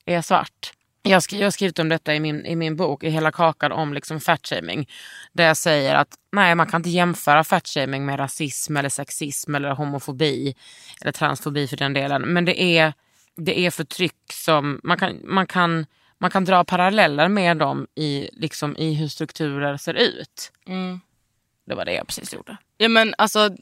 är 0.05 0.23
svart? 0.23 0.73
Jag, 1.03 1.23
skri- 1.23 1.39
jag 1.39 1.47
har 1.47 1.51
skrivit 1.51 1.79
om 1.79 1.89
detta 1.89 2.15
i 2.15 2.21
min, 2.21 2.47
i 2.47 2.57
min 2.57 2.77
bok, 2.77 3.05
i 3.05 3.11
Hela 3.11 3.33
kakan, 3.33 3.73
om 3.73 3.95
liksom 3.95 4.21
fatshaming. 4.21 4.89
Där 5.33 5.47
jag 5.47 5.57
säger 5.57 5.95
att 5.95 6.09
nej, 6.33 6.55
man 6.55 6.67
kan 6.67 6.79
inte 6.81 6.91
jämföra 6.91 7.45
fatshaming 7.45 8.07
med 8.07 8.19
rasism, 8.19 8.77
eller 8.77 8.89
sexism, 8.89 9.55
eller 9.55 9.71
homofobi, 9.71 10.55
eller 11.01 11.13
transfobi 11.13 11.69
för 11.69 11.77
den 11.77 11.93
delen. 11.93 12.23
Men 12.23 12.45
det 12.45 12.63
är, 12.63 12.93
det 13.37 13.59
är 13.59 13.71
förtryck 13.71 14.33
som 14.33 14.81
man 14.83 14.99
kan, 14.99 15.21
man, 15.25 15.47
kan, 15.47 15.87
man 16.19 16.31
kan 16.31 16.45
dra 16.45 16.65
paralleller 16.65 17.29
med 17.29 17.57
dem 17.57 17.87
i, 17.95 18.29
liksom, 18.33 18.77
i 18.77 18.95
hur 18.95 19.09
strukturer 19.09 19.77
ser 19.77 19.95
ut. 19.95 20.53
Mm. 20.67 21.01
Det 21.67 21.75
var 21.75 21.85
det 21.85 21.93
jag 21.93 22.07
precis 22.07 22.35
gjorde. 22.35 22.57
Ja 22.77 22.89
men 22.89 23.15
alltså 23.19 23.57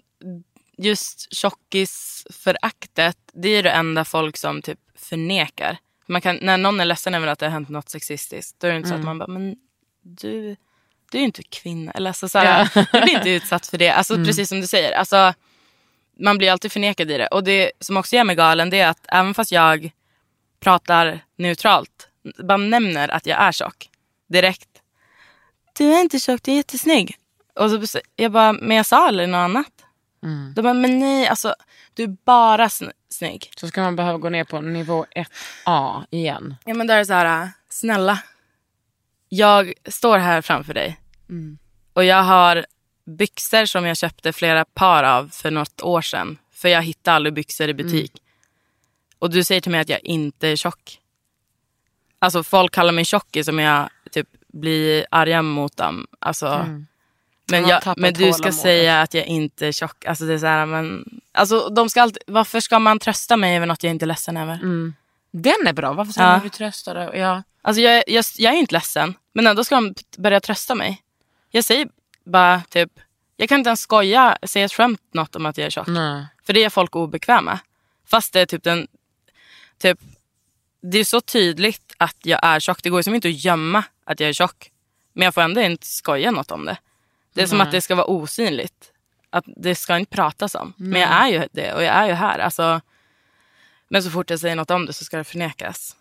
just 0.78 1.34
tjockisföraktet 1.34 3.18
det 3.32 3.48
är 3.48 3.62
det 3.62 3.70
enda 3.70 4.04
folk 4.04 4.36
som 4.36 4.62
typ 4.62 4.78
förnekar. 4.94 5.78
Man 6.06 6.20
kan, 6.20 6.38
när 6.42 6.56
någon 6.56 6.80
är 6.80 6.84
ledsen 6.84 7.14
över 7.14 7.26
att 7.26 7.38
det 7.38 7.46
har 7.46 7.50
hänt 7.50 7.68
något 7.68 7.88
sexistiskt 7.88 8.60
då 8.60 8.66
är 8.66 8.70
det 8.70 8.76
inte 8.76 8.88
så 8.88 8.94
att 8.94 9.04
man 9.04 9.18
bara 9.18 9.26
men 9.26 9.56
du, 10.02 10.56
du 11.10 11.18
är 11.18 11.20
ju 11.20 11.26
inte 11.26 11.42
kvinna. 11.42 11.92
Eller 11.92 12.10
alltså, 12.10 12.28
såhär, 12.28 12.70
Du 12.92 13.00
blir 13.00 13.14
inte 13.14 13.30
utsatt 13.30 13.66
för 13.66 13.78
det. 13.78 13.90
Alltså, 13.90 14.16
Precis 14.16 14.48
som 14.48 14.60
du 14.60 14.66
säger. 14.66 14.92
Alltså, 14.92 15.34
man 16.18 16.38
blir 16.38 16.50
alltid 16.50 16.72
förnekad 16.72 17.10
i 17.10 17.18
det. 17.18 17.26
Och 17.26 17.44
det 17.44 17.72
som 17.80 17.96
också 17.96 18.16
gör 18.16 18.24
mig 18.24 18.36
galen 18.36 18.70
det 18.70 18.80
är 18.80 18.88
att 18.88 19.06
även 19.08 19.34
fast 19.34 19.52
jag 19.52 19.90
pratar 20.60 21.24
neutralt, 21.36 22.08
bara 22.38 22.56
nämner 22.56 23.08
att 23.08 23.26
jag 23.26 23.40
är 23.40 23.52
tjock 23.52 23.90
direkt. 24.28 24.68
Du 25.78 25.94
är 25.94 26.00
inte 26.00 26.18
tjock, 26.18 26.42
du 26.42 26.52
är 26.52 26.56
jättesnygg. 26.56 27.16
Och 27.54 27.88
så, 27.88 28.00
jag 28.16 28.32
bara, 28.32 28.52
men 28.52 28.76
jag 28.76 28.86
sa 28.86 29.08
aldrig 29.08 29.28
något 29.28 29.38
annat. 29.38 29.81
De 30.54 30.62
bara, 30.62 30.74
men 30.74 30.98
nej, 30.98 31.26
alltså 31.28 31.54
du 31.94 32.02
är 32.02 32.16
bara 32.24 32.66
sn- 32.68 32.92
snygg. 33.08 33.50
Så 33.56 33.68
ska 33.68 33.80
man 33.82 33.96
behöva 33.96 34.18
gå 34.18 34.28
ner 34.28 34.44
på 34.44 34.60
nivå 34.60 35.06
1A 35.66 36.04
igen. 36.10 36.54
Ja 36.64 36.74
men 36.74 36.86
där 36.86 36.96
är 36.98 37.04
så 37.04 37.12
här, 37.12 37.48
snälla. 37.68 38.18
Jag 39.28 39.72
står 39.86 40.18
här 40.18 40.42
framför 40.42 40.74
dig. 40.74 41.00
Och 41.92 42.04
jag 42.04 42.22
har 42.22 42.66
byxor 43.04 43.64
som 43.66 43.84
jag 43.86 43.96
köpte 43.96 44.32
flera 44.32 44.64
par 44.64 45.04
av 45.04 45.28
för 45.28 45.50
något 45.50 45.82
år 45.82 46.02
sedan. 46.02 46.38
För 46.52 46.68
jag 46.68 46.82
hittade 46.82 47.14
aldrig 47.14 47.34
byxor 47.34 47.68
i 47.68 47.74
butik. 47.74 48.12
och 49.18 49.30
du 49.30 49.44
säger 49.44 49.60
till 49.60 49.72
mig 49.72 49.80
att 49.80 49.88
jag 49.88 50.04
inte 50.04 50.48
är 50.48 50.56
tjock. 50.56 50.98
Alltså 52.18 52.42
folk 52.42 52.72
kallar 52.74 52.92
mig 52.92 53.04
tjockis 53.04 53.48
om 53.48 53.58
jag 53.58 53.88
typ 54.10 54.28
blir 54.48 55.06
arga 55.10 55.42
mot 55.42 55.76
dem. 55.76 56.06
Alltså, 56.18 56.46
Men, 57.50 57.68
jag, 57.68 57.82
men 57.96 58.14
du 58.14 58.32
ska 58.32 58.52
säga 58.52 59.00
att 59.00 59.14
jag 59.14 59.26
inte 59.26 59.66
är 59.66 59.72
tjock. 59.72 60.04
Alltså, 60.04 60.24
det 60.24 60.34
är 60.34 60.38
så 60.38 60.46
här, 60.46 60.66
men, 60.66 61.04
alltså, 61.32 61.68
de 61.68 61.90
ska 61.90 62.02
alltid, 62.02 62.22
varför 62.26 62.60
ska 62.60 62.78
man 62.78 62.98
trösta 62.98 63.36
mig 63.36 63.56
över 63.56 63.66
något 63.66 63.82
jag 63.82 63.90
inte 63.90 64.04
är 64.04 64.06
ledsen 64.06 64.36
över? 64.36 64.58
Den 65.30 65.66
är 65.66 65.72
bra. 65.72 65.92
Varför 65.92 66.12
säger 66.12 66.28
Ja. 66.28 66.32
man 66.32 66.42
vi 66.42 66.50
tröstar 66.50 66.94
dig? 66.94 67.18
Ja. 67.18 67.42
Alltså, 67.62 67.80
jag, 67.82 68.04
jag, 68.06 68.24
jag 68.38 68.54
är 68.54 68.58
inte 68.58 68.74
ledsen, 68.74 69.14
men 69.32 69.46
ändå 69.46 69.64
ska 69.64 69.74
de 69.74 69.94
börja 70.18 70.40
trösta 70.40 70.74
mig. 70.74 71.02
Jag 71.50 71.64
säger 71.64 71.88
bara 72.24 72.62
typ, 72.70 72.90
jag 73.36 73.48
kan 73.48 73.58
inte 73.58 73.68
ens 73.68 73.80
skoja, 73.80 74.38
säga 74.42 74.64
ett 74.64 74.72
skämt 74.72 75.00
något 75.14 75.36
om 75.36 75.46
att 75.46 75.58
jag 75.58 75.66
är 75.66 75.70
tjock. 75.70 75.86
Nej. 75.86 76.26
För 76.46 76.52
det 76.52 76.64
är 76.64 76.70
folk 76.70 76.96
obekväma. 76.96 77.58
Fast 78.06 78.32
det 78.32 78.40
är 78.40 78.46
typ 78.46 78.62
den... 78.62 78.86
Typ, 79.78 79.98
det 80.82 80.98
är 80.98 81.04
så 81.04 81.20
tydligt 81.20 81.94
att 81.98 82.16
jag 82.22 82.40
är 82.42 82.60
tjock. 82.60 82.82
Det 82.82 82.90
går 82.90 82.98
liksom 82.98 83.14
inte 83.14 83.28
att 83.28 83.44
gömma 83.44 83.84
att 84.06 84.20
jag 84.20 84.28
är 84.28 84.32
tjock. 84.32 84.70
Men 85.12 85.24
jag 85.24 85.34
får 85.34 85.40
ändå 85.40 85.60
inte 85.60 85.86
skoja 85.86 86.30
något 86.30 86.50
om 86.50 86.64
det. 86.64 86.76
Det 87.34 87.42
är 87.42 87.46
som 87.46 87.58
Nej. 87.58 87.64
att 87.66 87.72
det 87.72 87.80
ska 87.80 87.94
vara 87.94 88.06
osynligt. 88.10 88.92
Att 89.30 89.44
det 89.46 89.74
ska 89.74 89.98
inte 89.98 90.16
pratas 90.16 90.54
om. 90.54 90.72
Men 90.76 91.00
jag 91.00 91.10
är 91.10 91.28
ju 91.28 91.48
det 91.52 91.72
och 91.74 91.82
jag 91.82 91.94
är 91.94 92.06
ju 92.06 92.12
här. 92.12 92.38
Alltså, 92.38 92.80
men 93.88 94.02
så 94.02 94.10
fort 94.10 94.30
jag 94.30 94.40
säger 94.40 94.56
något 94.56 94.70
om 94.70 94.86
det 94.86 94.92
så 94.92 95.04
ska 95.04 95.16
det 95.18 95.24
förnekas. 95.24 95.96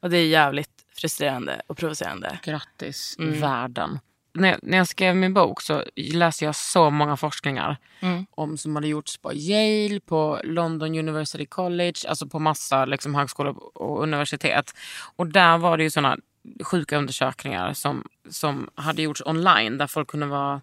Och 0.00 0.10
det 0.10 0.16
är 0.18 0.26
jävligt 0.26 0.70
frustrerande 0.96 1.62
och 1.66 1.76
provocerande. 1.76 2.38
Grattis 2.42 3.16
Mm. 3.18 3.40
världen. 3.40 3.98
När, 4.34 4.58
när 4.62 4.78
jag 4.78 4.88
skrev 4.88 5.16
min 5.16 5.34
bok 5.34 5.60
så 5.62 5.84
läste 5.96 6.44
jag 6.44 6.54
så 6.56 6.90
många 6.90 7.16
forskningar 7.16 7.76
Mm. 8.00 8.26
om 8.30 8.58
som 8.58 8.74
hade 8.76 8.88
gjorts 8.88 9.18
på 9.18 9.32
Yale, 9.34 10.00
på 10.00 10.40
London 10.44 10.94
University 10.98 11.46
College, 11.46 11.94
alltså 12.08 12.26
på 12.26 12.38
massa 12.38 12.84
liksom, 12.84 13.14
högskolor 13.14 13.56
och 13.74 14.02
universitet. 14.02 14.74
Och 15.16 15.26
där 15.26 15.58
var 15.58 15.76
det 15.76 15.82
ju 15.82 15.90
såna 15.90 16.16
sjuka 16.64 16.96
undersökningar 16.96 17.72
som, 17.72 18.04
som 18.30 18.70
hade 18.74 19.02
gjorts 19.02 19.22
online 19.24 19.78
där 19.78 19.86
folk 19.86 20.08
kunde 20.08 20.26
vara, 20.26 20.60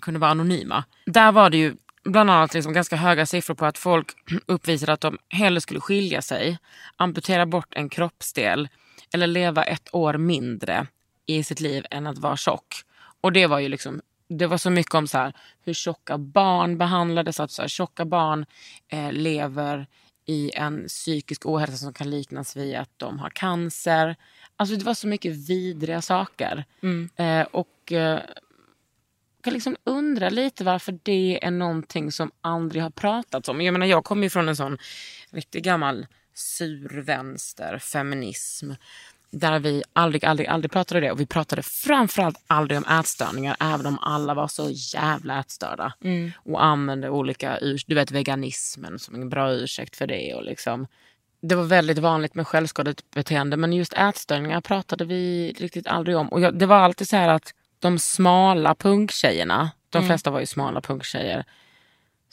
kunde 0.00 0.20
vara 0.20 0.30
anonyma. 0.30 0.84
Där 1.06 1.32
var 1.32 1.50
det 1.50 1.56
ju 1.56 1.76
bland 2.04 2.30
annat 2.30 2.54
liksom 2.54 2.72
ganska 2.72 2.96
höga 2.96 3.26
siffror 3.26 3.54
på 3.54 3.66
att 3.66 3.78
folk 3.78 4.06
uppvisade 4.46 4.92
att 4.92 5.00
de 5.00 5.18
hellre 5.28 5.60
skulle 5.60 5.80
skilja 5.80 6.22
sig, 6.22 6.58
amputera 6.96 7.46
bort 7.46 7.74
en 7.74 7.88
kroppsdel 7.88 8.68
eller 9.12 9.26
leva 9.26 9.64
ett 9.64 9.94
år 9.94 10.14
mindre 10.14 10.86
i 11.26 11.44
sitt 11.44 11.60
liv 11.60 11.86
än 11.90 12.06
att 12.06 12.18
vara 12.18 12.36
tjock. 12.36 12.74
Och 13.20 13.32
det 13.32 13.46
var 13.46 13.58
ju 13.58 13.68
liksom 13.68 14.00
det 14.28 14.46
var 14.46 14.58
så 14.58 14.70
mycket 14.70 14.94
om 14.94 15.06
så 15.06 15.18
här, 15.18 15.32
hur 15.64 15.74
tjocka 15.74 16.18
barn 16.18 16.78
behandlades. 16.78 17.40
Att 17.40 17.50
så 17.50 17.62
här, 17.62 17.68
tjocka 17.68 18.04
barn 18.04 18.46
eh, 18.88 19.12
lever 19.12 19.86
i 20.26 20.50
en 20.54 20.88
psykisk 20.88 21.46
ohälsa 21.46 21.76
som 21.76 21.92
kan 21.92 22.10
liknas 22.10 22.56
vid 22.56 22.76
att 22.76 22.90
de 22.96 23.18
har 23.18 23.30
cancer. 23.30 24.16
Alltså 24.56 24.76
det 24.76 24.84
var 24.84 24.94
så 24.94 25.06
mycket 25.06 25.32
vidriga 25.32 26.02
saker. 26.02 26.64
Eh, 27.16 27.42
och 27.42 27.92
eh, 27.92 28.20
kan 29.44 29.52
liksom 29.52 29.76
undra 29.84 30.30
lite 30.30 30.64
varför 30.64 30.98
det 31.02 31.44
är 31.44 31.50
någonting 31.50 32.12
som 32.12 32.30
aldrig 32.40 32.82
har 32.82 32.90
pratats 32.90 33.48
om. 33.48 33.60
Jag 33.60 33.72
menar 33.72 33.86
jag 33.86 34.04
kommer 34.04 34.22
ju 34.22 34.30
från 34.30 34.48
en 34.48 34.56
sån 34.56 34.78
riktigt 35.30 35.64
gammal 35.64 36.06
survänster 36.34 37.78
feminism. 37.78 38.70
Där 39.36 39.58
vi 39.58 39.82
aldrig, 39.92 40.24
aldrig, 40.24 40.48
aldrig 40.48 40.72
pratade 40.72 41.00
det. 41.00 41.10
Och 41.10 41.20
vi 41.20 41.26
pratade 41.26 41.62
framförallt 41.62 42.36
aldrig 42.46 42.78
om 42.78 42.84
ätstörningar. 43.00 43.56
Även 43.60 43.86
om 43.86 43.98
alla 43.98 44.34
var 44.34 44.48
så 44.48 44.70
jävla 44.70 45.40
ätstörda. 45.40 45.92
Och 46.36 46.64
använde 46.64 47.10
olika, 47.10 47.58
du 47.86 47.94
vet 47.94 48.10
veganismen 48.10 48.98
som 48.98 49.14
en 49.14 49.28
bra 49.28 49.52
ursäkt 49.52 49.96
för 49.96 50.06
det. 50.06 50.34
Och 50.34 50.44
liksom, 50.44 50.86
det 51.42 51.54
var 51.54 51.64
väldigt 51.64 51.98
vanligt 51.98 52.34
med 52.34 52.46
självskadeligt 52.46 53.10
beteende. 53.10 53.56
Men 53.56 53.72
just 53.72 53.92
ätstörningar 53.92 54.60
pratade 54.60 55.04
vi 55.04 55.52
riktigt 55.58 55.86
aldrig 55.86 56.16
om. 56.16 56.28
Och 56.28 56.40
jag, 56.40 56.58
det 56.58 56.66
var 56.66 56.76
alltid 56.76 57.08
så 57.08 57.16
här 57.16 57.28
att 57.28 57.54
de 57.78 57.98
smala 57.98 58.74
punktjejerna, 58.74 59.70
de 59.90 60.06
flesta 60.06 60.30
var 60.30 60.40
ju 60.40 60.46
smala 60.46 60.80
punktjejer 60.80 61.44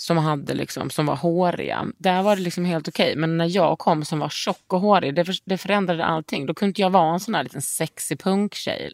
som, 0.01 0.17
hade 0.17 0.53
liksom, 0.53 0.89
som 0.89 1.05
var 1.05 1.15
håriga. 1.15 1.87
Där 1.97 2.23
var 2.23 2.35
det 2.35 2.41
liksom 2.41 2.65
helt 2.65 2.87
okej. 2.87 3.15
Men 3.15 3.37
när 3.37 3.55
jag 3.55 3.79
kom 3.79 4.05
som 4.05 4.19
var 4.19 4.29
tjock 4.29 4.73
och 4.73 4.79
hårig, 4.79 5.15
det, 5.15 5.25
för, 5.25 5.35
det 5.45 5.57
förändrade 5.57 6.05
allting. 6.05 6.45
Då 6.45 6.53
kunde 6.53 6.69
inte 6.69 6.81
jag 6.81 6.89
vara 6.89 7.13
en 7.13 7.19
sån 7.19 7.35
här 7.35 7.43
liten 7.43 7.61
sexig 7.61 8.19
punktjej. 8.19 8.91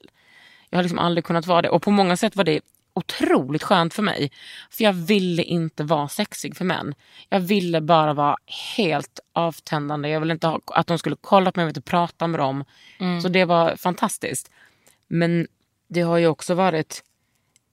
Jag 0.69 0.77
har 0.77 0.83
liksom 0.83 0.99
aldrig 0.99 1.25
kunnat 1.25 1.47
vara 1.47 1.61
det. 1.61 1.69
Och 1.69 1.81
på 1.81 1.91
många 1.91 2.17
sätt 2.17 2.35
var 2.35 2.43
det 2.43 2.61
otroligt 2.93 3.63
skönt 3.63 3.93
för 3.93 4.03
mig. 4.03 4.31
För 4.71 4.83
jag 4.83 4.93
ville 4.93 5.43
inte 5.43 5.83
vara 5.83 6.07
sexig 6.07 6.57
för 6.57 6.65
män. 6.65 6.93
Jag 7.29 7.39
ville 7.39 7.81
bara 7.81 8.13
vara 8.13 8.37
helt 8.77 9.19
avtändande. 9.33 10.09
Jag 10.09 10.19
ville 10.19 10.33
inte 10.33 10.47
ha, 10.47 10.59
att 10.65 10.87
de 10.87 10.97
skulle 10.97 11.15
kolla 11.21 11.51
på 11.51 11.59
mig, 11.59 11.63
jag 11.63 11.67
ville 11.67 11.79
inte 11.79 11.89
prata 11.89 12.27
med 12.27 12.39
dem. 12.39 12.63
Så 13.21 13.29
det 13.29 13.45
var 13.45 13.75
fantastiskt. 13.75 14.51
Men 15.07 15.47
det 15.89 16.01
har 16.01 16.17
ju 16.17 16.27
också 16.27 16.53
varit 16.53 17.03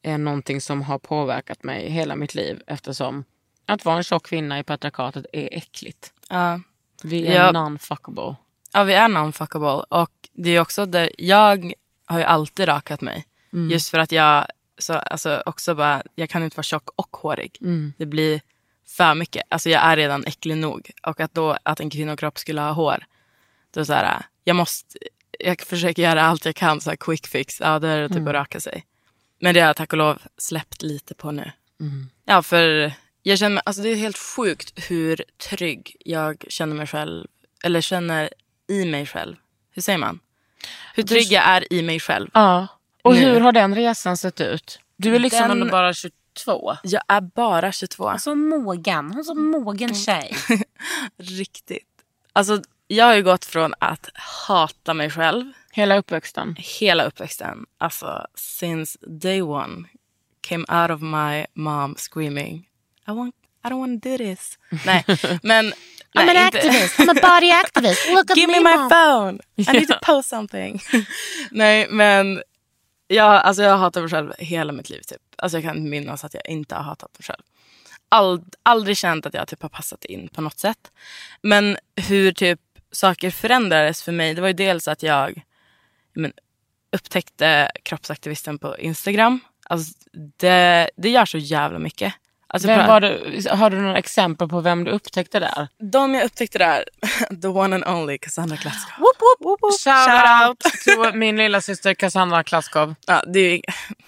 eh, 0.05 0.19
någonting 0.19 0.61
som 0.61 0.83
har 0.83 0.99
påverkat 0.99 1.63
mig 1.63 1.91
hela 1.91 2.17
mitt 2.17 2.35
liv 2.35 2.63
eftersom 2.67 3.25
att 3.67 3.85
vara 3.85 3.97
en 3.97 4.03
tjock 4.03 4.27
kvinna 4.27 4.59
i 4.59 4.63
patriarkatet 4.63 5.27
är 5.33 5.49
äckligt. 5.53 6.13
Ja. 6.29 6.61
Vi 7.03 7.27
är 7.27 7.45
Ja. 7.45 7.53
non-fuckable. 7.53 8.37
Ja, 8.73 8.83
vi 8.85 8.95
är 8.95 9.09
non-fuckable. 9.09 9.85
Och 9.89 10.11
det 10.33 10.51
är 10.51 10.61
också 10.61 10.87
där, 10.87 11.11
jag 11.19 11.73
har 12.07 12.19
ju 12.19 12.25
alltid 12.25 12.69
rakat 12.69 13.01
mig. 13.01 13.25
Mm. 13.53 13.71
Just 13.71 13.91
för 13.91 13.99
att 13.99 14.13
jag 14.13 14.47
så, 14.79 14.93
alltså, 14.95 15.43
också 15.47 15.75
bara, 15.75 16.03
jag 16.15 16.31
kan 16.31 16.43
inte 16.43 16.57
vara 16.57 16.63
tjock 16.63 16.89
och 16.97 17.17
hårig. 17.17 17.59
Mm. 17.61 17.93
Det 17.99 18.07
blir 18.07 18.41
för 18.97 19.15
mycket. 19.15 19.43
Alltså 19.49 19.71
jag 19.71 19.83
är 19.83 19.97
redan 19.97 20.25
äcklig 20.27 20.57
nog. 20.57 20.91
Och 21.03 21.21
att 21.21 21.35
då 21.35 21.57
att 21.63 21.81
en 21.81 21.91
kvinnokropp 21.91 22.39
skulle 22.39 22.61
ha 22.61 22.73
hår. 22.73 23.05
Då 23.75 23.81
är 23.81 23.85
så 23.85 23.93
här, 23.93 24.23
jag 24.45 24.57
måste, 24.57 24.99
jag 25.39 25.61
försöker 25.61 26.03
göra 26.03 26.23
allt 26.23 26.45
jag 26.45 26.55
kan, 26.57 26.81
så 26.81 26.91
här 26.91 26.97
quick 26.97 27.27
fix. 27.27 27.61
Ja, 27.61 27.79
det 27.79 27.89
är 27.89 28.09
typ 28.09 28.17
Mm. 28.17 28.29
att 28.29 28.35
raka 28.35 28.61
sig. 28.61 28.85
Men 29.41 29.55
det 29.55 29.61
har 29.61 29.67
jag 29.67 29.77
tack 29.77 29.93
och 29.93 29.99
lov 29.99 30.23
släppt 30.39 30.83
lite 30.83 31.15
på 31.15 31.31
nu. 31.31 31.53
Mm. 31.81 32.11
Ja, 32.25 32.43
för 32.43 32.93
jag 33.23 33.39
känner 33.39 33.55
mig, 33.55 33.63
alltså 33.67 33.83
det 33.83 33.89
är 33.89 33.95
helt 33.97 34.19
sjukt 34.19 34.91
hur 34.91 35.25
trygg 35.51 35.97
jag 36.01 36.45
känner 36.49 36.77
mig 36.77 36.87
själv, 36.87 37.27
eller 37.65 37.81
känner 37.81 38.31
i 38.69 38.85
mig 38.85 39.07
själv. 39.07 39.37
Hur 39.71 39.83
säger 39.83 39.99
man? 39.99 40.21
Hur 40.95 41.03
trygg 41.03 41.33
jag 41.33 41.45
är 41.45 41.73
i 41.73 41.83
mig 41.83 42.01
själv. 42.01 42.29
Ja. 42.35 42.67
Och 43.03 43.15
Nu. 43.15 43.21
hur 43.21 43.41
har 43.41 43.53
den 43.53 43.75
resan 43.75 44.17
sett 44.17 44.41
ut? 44.41 44.79
Du 44.97 45.15
är 45.15 45.19
liksom 45.19 45.41
Den- 45.41 45.51
ändå 45.51 45.67
bara 45.71 45.95
22. 45.95 46.77
Jag 46.83 47.03
är 47.09 47.21
bara 47.21 47.73
22. 47.73 48.09
Alltså 48.09 48.35
mogen. 48.35 49.11
Hon 49.11 49.19
är 49.19 49.23
så 49.23 49.35
mogen 49.35 49.95
tjej. 49.95 50.37
Riktigt. 51.17 51.87
Alltså, 52.33 52.63
jag 52.87 53.05
har 53.05 53.15
ju 53.15 53.23
gått 53.23 53.45
från 53.45 53.75
att 53.79 54.09
hata 54.49 54.95
mig 54.95 55.11
själv 55.11 55.53
Hela 55.73 55.97
uppväxten. 55.97 56.57
hela 56.59 57.05
uppväxten. 57.05 57.67
Alltså, 57.79 58.27
since 58.35 58.99
day 59.07 59.43
one 59.43 59.85
came 60.41 60.65
out 60.83 60.91
of 60.91 61.01
my 61.01 61.47
mom 61.55 61.95
screaming 61.99 62.69
I, 63.09 63.11
want, 63.11 63.35
I 63.65 63.69
don't 63.69 63.79
want 63.81 64.03
to 64.03 64.09
do 64.09 64.19
this. 64.19 64.59
Nej, 64.87 65.05
men... 65.43 65.73
I'm 66.17 66.27
nej, 66.27 66.37
an 66.37 66.47
inte- 66.47 66.59
activist. 66.59 66.99
I'm 66.99 67.11
a 67.11 67.15
body 67.23 67.51
activist. 67.65 68.09
Look 68.11 68.31
at 68.31 68.37
Give 68.37 68.47
me 68.53 68.61
me, 68.61 68.77
my 68.77 68.89
phone. 68.89 69.39
I 69.57 69.73
need 69.79 69.89
to 69.89 69.95
post 70.03 70.29
something. 70.29 70.81
Nej, 71.51 71.87
men 71.91 72.43
jag, 73.07 73.27
alltså 73.43 73.63
jag 73.63 73.71
har 73.71 73.79
hatat 73.79 74.03
mig 74.03 74.11
själv 74.11 74.33
hela 74.39 74.73
mitt 74.73 74.91
liv. 74.91 75.01
Typ. 75.07 75.21
Alltså 75.39 75.57
jag 75.57 75.65
kan 75.65 75.77
inte 75.77 75.91
minnas 75.91 76.25
att 76.25 76.35
jag 76.35 76.47
inte 76.49 76.75
har 76.75 76.83
hatat 76.83 77.11
mig 77.19 77.25
själv. 77.27 77.43
Ald, 78.09 78.55
aldrig 78.63 78.97
känt 78.97 79.27
att 79.27 79.35
jag 79.35 79.49
typ 79.49 79.63
har 79.63 79.69
passat 79.69 80.05
in 80.05 80.29
på 80.29 80.41
något 80.41 80.59
sätt. 80.59 80.93
Men 81.43 81.77
hur 81.97 82.33
typ 82.33 82.61
saker 82.95 83.31
förändrades 83.31 84.03
för 84.03 84.13
mig, 84.13 84.35
det 84.35 84.41
var 84.41 84.49
ju 84.49 84.55
dels 84.55 84.89
att 84.89 85.03
jag 85.03 85.43
men, 86.15 86.33
upptäckte 86.93 87.71
kroppsaktivisten 87.83 88.59
på 88.59 88.79
Instagram. 88.79 89.41
Alltså 89.67 89.93
det, 90.37 90.91
det 90.97 91.11
gör 91.11 91.25
så 91.25 91.39
jävla 91.39 91.79
mycket. 91.79 92.15
Alltså 92.47 92.69
Vem 92.69 92.87
var 92.87 93.01
det, 93.01 93.51
har 93.51 93.71
du 93.71 93.81
några 93.81 93.99
exempel 93.99 94.49
på 94.49 94.61
vem 94.61 94.85
du 94.85 94.91
upptäckte 94.91 95.41
där? 95.41 95.69
de 95.79 96.15
jag 96.15 96.25
upptäckte 96.25 96.59
där, 96.59 96.85
the 97.43 97.49
one 97.49 97.77
and 97.77 97.85
only 97.85 98.19
Cassandra 98.19 98.57
Klatskov. 98.57 98.99
Woop, 98.99 99.17
woop, 99.21 99.63
woop. 99.63 99.73
Shout 99.73 99.85
Shout 99.85 100.49
out. 100.49 100.49
out 100.49 100.83
till 100.83 101.15
min 101.19 101.37
lilla 101.37 101.61
syster 101.61 101.95
Cassandra 101.95 102.43
Klatskov. 102.45 102.95
Ja, 103.07 103.23
det, 103.27 103.41
är, 103.41 103.61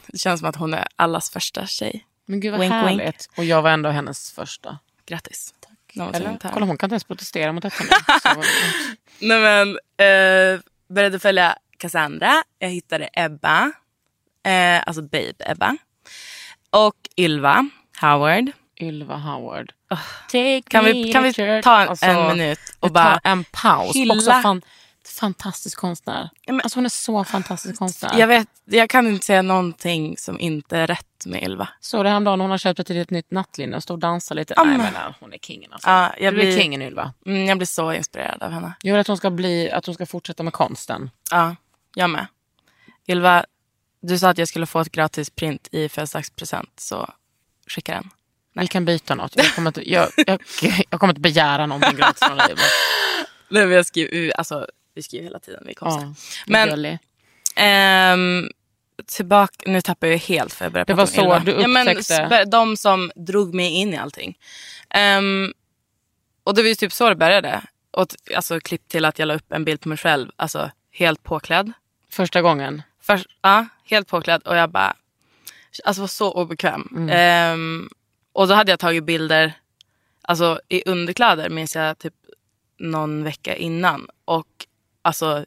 det 0.06 0.18
känns 0.18 0.40
som 0.40 0.48
att 0.48 0.56
hon 0.56 0.74
är 0.74 0.86
allas 0.96 1.30
första 1.30 1.66
tjej. 1.66 2.06
Men 2.26 2.40
gud 2.40 2.50
vad 2.52 2.60
Wink, 2.60 2.72
härligt. 2.72 3.06
wink. 3.06 3.38
Och 3.38 3.44
jag 3.44 3.62
var 3.62 3.70
ändå 3.70 3.90
hennes 3.90 4.32
första. 4.32 4.78
Grattis. 5.06 5.54
Tack. 5.60 5.75
Eller? 6.00 6.38
Kolla 6.54 6.66
hon 6.66 6.78
kan 6.78 6.86
inte 6.86 6.94
ens 6.94 7.04
protestera 7.04 7.52
mot 7.52 7.62
detta 7.62 7.84
nu. 7.84 8.42
Nej 9.18 9.40
men, 9.40 9.68
eh, 9.96 10.60
började 10.88 11.18
följa 11.18 11.56
Cassandra. 11.78 12.32
Jag 12.58 12.68
hittade 12.68 13.08
Ebba. 13.12 13.72
Eh, 14.46 14.82
alltså 14.86 15.02
Babe 15.02 15.32
Ebba. 15.38 15.76
Och 16.70 16.94
Ylva 17.16 17.68
Howard. 18.00 18.50
Ylva 18.80 19.16
Howard. 19.16 19.72
Take 20.26 20.62
Kan 20.68 20.84
vi, 20.84 21.12
kan 21.12 21.22
vi 21.22 21.32
ta 21.32 21.80
en, 21.80 21.88
Alltså, 21.88 22.06
en 22.06 22.36
minut 22.36 22.58
och 22.80 22.92
bara 22.92 23.20
en 23.24 23.44
paus. 23.44 23.96
hylla 23.96 24.14
Också 24.14 24.30
fan, 24.30 24.62
fantastisk 25.16 25.78
konstnär. 25.78 26.30
Men- 26.46 26.60
Alltså 26.60 26.78
hon 26.78 26.84
är 26.84 26.88
så 26.88 27.24
fantastisk 27.24 27.78
konstnär. 27.78 28.18
Jag, 28.18 28.26
vet, 28.26 28.48
jag 28.64 28.90
kan 28.90 29.06
inte 29.06 29.26
säga 29.26 29.42
någonting 29.42 30.16
som 30.18 30.40
inte 30.40 30.76
är 30.78 30.86
rätt 30.86 31.26
med 31.26 31.42
Ylva. 31.42 31.68
såg 31.80 32.04
det 32.04 32.08
häromdagen 32.08 32.40
hon 32.40 32.50
har 32.50 32.58
köpt 32.58 32.80
ett 32.80 32.88
litet 32.88 33.10
nytt 33.10 33.30
nattlinne 33.30 33.76
och 33.76 33.82
stod 33.82 33.94
och 33.94 33.98
dansade 33.98 34.40
lite. 34.40 34.54
Ja, 34.56 34.64
Nej, 34.64 34.76
men- 34.78 34.92
men, 34.92 35.02
nej, 35.04 35.14
hon 35.20 35.32
är 35.32 35.38
kingen 35.38 35.72
alltså. 35.72 35.88
Ja, 35.88 36.14
jag, 36.18 36.34
du 36.34 36.38
blir, 36.38 36.58
kingen 36.58 36.82
Ylva. 36.82 37.12
mm, 37.26 37.46
jag 37.46 37.58
blir 37.58 37.66
så 37.66 37.92
inspirerad 37.92 38.42
av 38.42 38.50
henne. 38.50 38.72
Jag 38.82 38.92
vill 38.94 39.00
att 39.00 39.06
hon 39.06 39.16
ska, 39.16 39.30
bli, 39.30 39.70
att 39.70 39.86
hon 39.86 39.94
ska 39.94 40.06
fortsätta 40.06 40.42
med 40.42 40.52
konsten. 40.52 41.10
Ja, 41.30 41.56
jag 41.94 42.10
med. 42.10 42.26
Ylva, 43.08 43.44
du 44.02 44.18
sa 44.18 44.28
att 44.30 44.38
jag 44.38 44.48
skulle 44.48 44.66
få 44.66 44.80
ett 44.80 44.92
gratis 44.92 45.30
print 45.30 45.68
i 45.72 45.88
födelsedagspresent, 45.88 46.70
så 46.76 47.10
skicka 47.68 47.92
den. 47.94 48.10
Vi 48.60 48.66
kan 48.66 48.84
byta 48.84 49.14
något. 49.14 49.36
Jag 49.36 49.54
kommer 49.54 49.70
inte, 49.70 49.90
jag, 49.90 50.08
jag, 50.16 50.40
jag 50.90 51.00
kommer 51.00 51.12
inte 51.12 51.20
begära 51.20 51.66
någonting 51.66 51.96
gratis 51.96 52.22
från 52.28 52.36
dig. 52.36 52.54
Nej, 53.48 53.66
vi, 53.66 53.76
har 53.76 53.82
skrivit, 53.82 54.34
alltså, 54.34 54.66
vi 54.96 55.02
skriver 55.02 55.24
hela 55.24 55.38
tiden, 55.38 55.62
vi 55.66 55.72
är. 55.72 55.76
Ja, 55.80 56.14
Men-. 56.46 56.98
Ehm, 57.56 58.48
tillbaka, 59.06 59.70
nu 59.70 59.80
tappar 59.80 60.06
jag 60.06 60.18
helt 60.18 60.52
för 60.52 60.64
jag 60.64 60.72
började 60.72 60.92
Det 60.92 60.96
prata 60.96 61.22
var 61.22 61.36
om 61.36 61.40
så 61.44 61.50
du 61.50 61.68
men 61.68 61.88
upptäckte- 61.88 62.26
spe- 62.28 62.44
de 62.44 62.76
som 62.76 63.12
drog 63.16 63.54
mig 63.54 63.72
in 63.72 63.94
i 63.94 63.96
allting. 63.96 64.38
Ehm, 64.90 65.52
och 66.44 66.54
det 66.54 66.62
var 66.62 66.68
ju 66.68 66.74
typ 66.74 66.92
så 66.92 67.08
det 67.08 67.16
började. 67.16 67.62
Och 67.90 68.06
alltså 68.36 68.60
klipp 68.60 68.88
till 68.88 69.04
att 69.04 69.18
jag 69.18 69.26
la 69.26 69.34
upp 69.34 69.52
en 69.52 69.64
bild 69.64 69.80
på 69.80 69.88
mig 69.88 69.98
själv, 69.98 70.30
alltså 70.36 70.70
helt 70.92 71.22
påklädd. 71.22 71.72
Första 72.10 72.42
gången. 72.42 72.82
Först, 73.00 73.26
ja, 73.42 73.66
helt 73.84 74.08
påklädd 74.08 74.42
och 74.42 74.56
jag 74.56 74.70
bara, 74.70 74.96
alltså 75.84 76.00
var 76.02 76.08
så 76.08 76.32
obekväm. 76.32 77.08
Ehm, 77.12 77.88
och 78.32 78.48
då 78.48 78.54
hade 78.54 78.72
jag 78.72 78.78
tagit 78.80 79.04
bilder, 79.04 79.52
alltså 80.22 80.60
i 80.68 80.82
underkläder 80.86 81.48
minns 81.48 81.74
jag 81.76 81.98
typ 81.98 82.14
någon 82.78 83.24
vecka 83.24 83.56
innan. 83.56 84.08
Och 84.24 84.46
alltså 85.06 85.44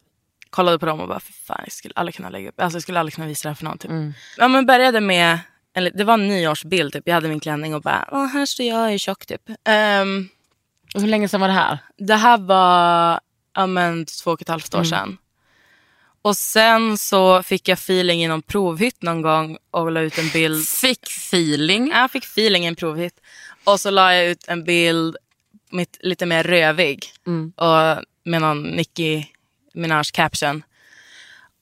kollade 0.49 0.79
på 0.79 0.85
dem 0.85 0.99
och 0.99 1.07
bara, 1.07 1.19
för 1.19 1.33
fan 1.33 1.61
jag 1.63 1.71
skulle 1.71 1.93
aldrig 1.95 2.15
kunna 2.15 2.29
lägga 2.29 2.49
upp, 2.49 2.61
alltså 2.61 2.75
jag 2.75 2.83
skulle 2.83 2.99
aldrig 2.99 3.13
kunna 3.13 3.27
visa 3.27 3.47
det 3.47 3.49
här 3.49 3.55
för 3.55 3.65
någon. 3.65 3.77
Typ. 3.77 3.91
Ja 4.37 4.47
men 4.47 4.65
började 4.65 5.01
med, 5.01 5.39
eller, 5.73 5.91
det 5.91 6.03
var 6.03 6.13
en 6.13 6.27
nyårsbild 6.27 6.93
typ, 6.93 7.03
jag 7.07 7.13
hade 7.13 7.27
min 7.27 7.39
klänning 7.39 7.75
och 7.75 7.81
bara, 7.81 8.09
Åh, 8.11 8.25
här 8.25 8.45
står 8.45 8.65
jag 8.65 8.93
i 8.95 8.99
tjock 8.99 9.25
typ. 9.25 9.41
Ehm, 9.65 10.29
Och 10.95 11.01
hur 11.01 11.07
länge 11.07 11.27
sedan 11.29 11.41
var 11.41 11.47
det 11.47 11.53
här? 11.53 11.77
det 11.97 12.15
här 12.15 12.37
var 12.37 13.19
ja, 13.55 13.65
men, 13.67 14.05
två 14.05 14.31
och 14.31 14.41
ett 14.41 14.47
halvt 14.49 14.75
år 14.75 14.83
sedan. 14.83 15.17
Och 16.21 16.37
sen 16.37 16.97
så 16.97 17.43
fick 17.43 17.67
jag 17.67 17.75
feeling 17.77 18.23
i 18.23 18.27
någon 18.27 18.41
provhytt 18.41 19.01
någon 19.01 19.21
gång 19.21 19.57
och 19.71 19.91
la 19.91 20.01
ut 20.01 20.17
en 20.17 20.29
bild. 20.29 20.67
Fick 20.67 21.07
feeling. 21.07 21.87
Jag 21.87 22.11
fick 22.11 22.23
feeling 22.23 22.63
i 22.63 22.67
en 22.67 22.75
provhytt. 22.75 23.19
Och 23.63 23.79
så 23.79 23.89
la 23.89 24.13
jag 24.15 24.25
ut 24.25 24.47
en 24.47 24.63
bild 24.63 25.15
mitt, 25.71 25.97
lite 25.99 26.25
mer 26.25 26.43
rövig. 26.43 27.05
Och 27.55 28.03
med 28.23 28.41
någon 28.41 28.63
Nicki 28.63 29.27
Minaj 29.73 30.03
caption. 30.13 30.63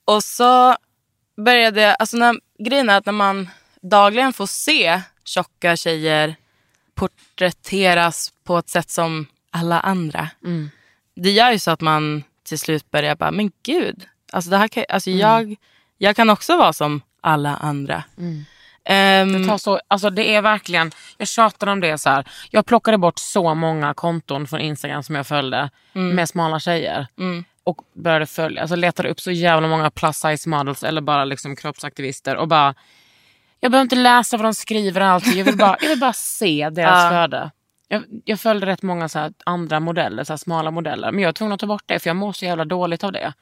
Och 0.04 0.24
så 0.24 0.76
började 1.44 1.80
jag, 1.80 1.96
alltså 1.98 2.16
när, 2.16 2.34
grejen 2.58 2.90
är 2.90 2.98
att 2.98 3.06
när 3.06 3.12
man 3.12 3.48
dagligen 3.82 4.32
får 4.32 4.46
se 4.46 5.00
tjocka 5.24 5.76
tjejer 5.76 6.36
porträtteras 6.94 8.32
på 8.44 8.58
ett 8.58 8.68
sätt 8.68 8.90
som 8.90 9.26
alla 9.50 9.80
andra. 9.80 10.28
Det 11.16 11.30
gör 11.30 11.50
ju 11.52 11.58
så 11.58 11.70
att 11.70 11.80
man 11.80 12.24
till 12.44 12.58
slut 12.58 12.90
börjar 12.90 13.16
bara, 13.16 13.30
men 13.30 13.50
gud. 13.62 14.06
Alltså 14.32 14.50
det 14.50 14.56
här 14.56 14.68
kan, 14.68 14.84
alltså 14.88 15.10
jag, 15.10 15.56
jag 15.98 16.16
kan 16.16 16.30
också 16.30 16.56
vara 16.56 16.72
som 16.72 17.00
alla 17.20 17.56
andra. 17.56 18.04
Ehm, 18.84 19.32
Det, 19.42 19.48
tar 19.48 19.58
så, 19.58 19.80
alltså 19.88 20.10
det 20.10 20.34
är 20.34 20.42
verkligen, 20.42 20.90
jag 21.16 21.28
tjatar 21.28 21.66
om 21.66 21.80
det 21.80 21.98
så 21.98 22.10
här. 22.10 22.24
Jag 22.50 22.66
plockade 22.66 22.98
bort 22.98 23.18
så 23.18 23.54
många 23.54 23.94
konton 23.94 24.46
från 24.46 24.60
Instagram 24.60 25.02
som 25.02 25.14
jag 25.14 25.26
följde 25.26 25.70
med 26.14 26.28
smala 26.28 26.60
tjejer. 26.60 27.06
Och 27.68 27.80
började 27.92 28.26
följa, 28.26 28.60
alltså 28.60 28.76
letade 28.76 29.08
upp 29.08 29.20
så 29.20 29.30
jävla 29.30 29.68
många 29.68 29.90
plus 29.90 30.16
size 30.16 30.48
models 30.48 30.82
eller 30.82 31.00
bara 31.00 31.24
liksom 31.24 31.56
kroppsaktivister 31.56 32.36
och 32.36 32.48
bara 32.48 32.74
jag 33.60 33.70
behöver 33.72 33.82
inte 33.82 33.96
läsa 33.96 34.36
vad 34.36 34.46
de 34.46 34.54
skriver 34.54 35.00
alltid. 35.00 35.34
Jag 35.34 35.44
vill 35.44 35.56
bara, 35.56 35.76
jag 35.80 35.88
vill 35.88 36.00
bara 36.00 36.12
se 36.12 36.70
deras 36.70 37.02
Ja. 37.04 37.08
flöde. 37.10 37.50
Jag, 37.88 38.04
jag 38.24 38.40
följde 38.40 38.66
rätt 38.66 38.82
många 38.82 39.08
så 39.08 39.30
andra 39.46 39.80
modeller, 39.80 40.24
så 40.24 40.32
här 40.32 40.38
smala 40.38 40.70
modeller. 40.70 41.12
Men 41.12 41.22
jag 41.22 41.28
var 41.28 41.32
tvungen 41.32 41.52
att 41.52 41.60
ta 41.60 41.66
bort 41.66 41.82
det 41.86 41.98
för 41.98 42.10
jag 42.10 42.16
mår 42.16 42.32
så 42.32 42.44
jävla 42.44 42.64
dåligt 42.64 43.04
av 43.04 43.12
det. 43.12 43.32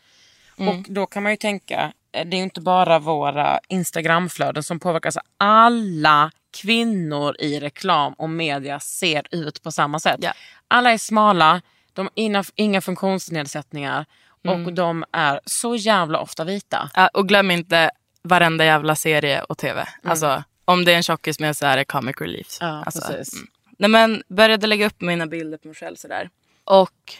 Och 0.58 0.84
då 0.88 1.06
kan 1.06 1.22
man 1.22 1.32
ju 1.32 1.36
tänka, 1.36 1.92
eh, 2.12 2.26
det 2.26 2.36
är 2.36 2.38
ju 2.38 2.44
inte 2.44 2.60
bara 2.60 2.98
våra 2.98 3.60
Instagramflöden 3.68 4.62
som 4.62 4.80
påverkas. 4.80 5.18
Alla 5.38 6.30
kvinnor 6.60 7.36
i 7.38 7.60
reklam 7.60 8.12
och 8.12 8.30
media 8.30 8.80
ser 8.80 9.22
ut 9.30 9.62
på 9.62 9.72
samma 9.72 10.00
sätt. 10.00 10.18
Ja. 10.20 10.32
Alla 10.68 10.92
är 10.92 10.98
smala, 10.98 11.62
de 11.96 12.06
har 12.06 12.12
inga, 12.14 12.44
inga 12.54 12.80
funktionsnedsättningar 12.80 14.06
och 14.44 14.72
de 14.72 15.04
är 15.12 15.40
så 15.44 15.76
jävla 15.76 16.20
ofta 16.20 16.44
vita. 16.44 16.90
Ja, 16.94 17.08
och 17.08 17.28
glöm 17.28 17.50
inte 17.50 17.90
varenda 18.22 18.64
jävla 18.64 18.94
serie 18.94 19.42
och 19.42 19.58
tv. 19.58 19.88
Alltså, 20.02 20.44
om 20.64 20.84
det 20.84 20.92
är 20.92 20.96
en 20.96 21.02
tjockis 21.02 21.40
med 21.40 21.56
så 21.56 21.66
är 21.66 21.76
det 21.76 21.84
comic 21.84 22.16
relief. 22.20 22.58
Ja, 22.60 22.84
alltså, 22.86 23.00
precis. 23.00 23.34
mm. 23.34 23.48
Nej, 23.78 23.90
men 23.90 24.22
började 24.28 24.66
lägga 24.66 24.86
upp 24.86 25.00
mina 25.00 25.26
bilder 25.26 25.58
på 25.58 25.68
mig 25.68 25.74
själv 25.74 25.96
sådär. 25.96 26.30
Och 26.64 27.14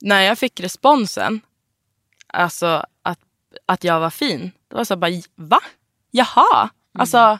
när 0.00 0.20
jag 0.20 0.38
fick 0.38 0.60
responsen, 0.60 1.40
alltså 2.26 2.86
att, 3.02 3.18
att 3.66 3.84
jag 3.84 4.00
var 4.00 4.10
fin, 4.10 4.52
det 4.68 4.76
var 4.76 4.84
så 4.84 4.96
bara, 4.96 5.10
va? 5.34 5.60
Jaha? 6.10 6.70
Alltså, 6.98 7.38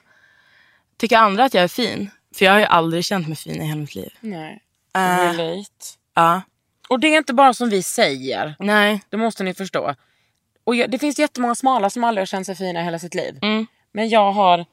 tycker 0.97 1.17
andra 1.17 1.45
att 1.45 1.55
jag 1.55 1.65
är 1.65 1.69
fin? 1.69 2.11
För 2.35 2.45
jag 2.45 2.53
har 2.53 2.59
ju 2.59 2.65
aldrig 2.65 3.05
känt 3.05 3.29
mig 3.29 3.37
fin 3.37 3.63
i 3.63 3.67
hela 3.67 3.81
mitt 3.81 3.95
liv. 3.95 4.11
Nej. 4.21 4.63
Äh, 4.95 5.01
Relate. 5.01 5.69
ja, 6.15 6.43
Och 6.93 7.01
det 7.01 7.09
är 7.09 7.19
inte 7.19 7.35
bara 7.35 7.55
som 7.55 7.69
vi 7.69 7.83
säger. 7.83 8.55
nej. 8.59 9.03
Det 9.09 9.17
måste 9.17 9.45
ni 9.45 9.55
förstå. 9.55 9.95
Och 10.65 10.75
jag, 10.75 10.91
det 10.91 10.99
finns 10.99 11.19
jättemånga 11.19 11.55
smala 11.55 11.91
som 11.91 12.05
aldrig 12.05 12.21
har 12.21 12.27
känt 12.27 12.47
sig 12.47 12.55
fina 12.55 12.81
i 12.81 12.85
hela 12.85 12.99
sitt 12.99 13.15
liv. 13.15 13.39
Mm. 13.43 13.67
Men 13.93 14.09
jag 14.09 14.33
har, 14.33 14.67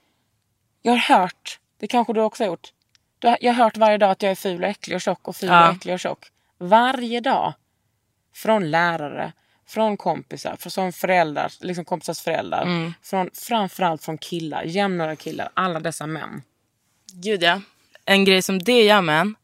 jag 0.82 0.92
har 0.92 1.18
hört, 1.18 1.60
det 1.80 1.88
kanske 1.88 2.14
du 2.14 2.22
också 2.22 2.44
har 2.44 2.48
gjort. 2.48 2.68
Du 3.20 3.36
jag 3.42 3.54
har 3.54 3.64
hört 3.64 3.78
varje 3.78 3.98
dag 3.98 4.12
att 4.12 4.22
jag 4.22 4.32
är 4.32 4.36
ful 4.36 4.64
och 4.64 4.70
äcklig 4.70 4.96
och 4.96 5.02
tjock 5.02 5.28
och 5.28 5.36
ful 5.36 5.50
Ja. 5.50 5.70
och 5.70 5.76
äcklig 5.76 5.94
och 5.94 6.00
tjock. 6.00 6.26
Varje 6.58 7.20
dag. 7.20 7.54
Från 8.34 8.72
lärare, 8.72 9.32
från 9.68 9.98
kompisar, 9.98 10.56
från 10.60 10.94
föräldrar, 10.94 11.52
liksom 11.62 11.86
kompisars 11.86 12.22
föräldrar. 12.22 12.62
Mm. 12.62 12.94
Från, 13.02 13.30
framförallt 13.34 14.04
från 14.04 14.18
killar, 14.18 14.64
jämnåriga 14.64 15.16
killar, 15.16 15.50
alla 15.54 15.80
dessa 15.80 16.08
män. 16.08 16.42
Gud 17.14 17.44
ja. 17.44 17.62
En 18.06 18.26
grej 18.26 18.42
som 18.42 18.60
det 18.60 18.84
gör 18.84 19.10
en, 19.10 19.36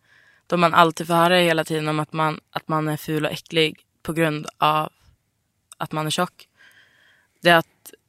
då 0.48 0.58
man 0.58 0.74
alltid 0.74 1.08
får 1.08 1.14
höra 1.14 1.38
hela 1.38 1.64
tiden 1.64 1.88
om 1.88 2.00
att 2.00 2.14
man, 2.14 2.40
att 2.52 2.68
man 2.68 2.88
är 2.88 2.98
ful 2.98 3.26
och 3.26 3.32
äcklig 3.32 3.80
på 4.04 4.14
grund 4.14 4.48
av 4.58 4.90
att 5.78 5.92
man 5.92 6.06
är 6.06 6.10
tjock. 6.10 6.48
Det 7.42 7.50
är 7.50 7.58
att 7.58 7.66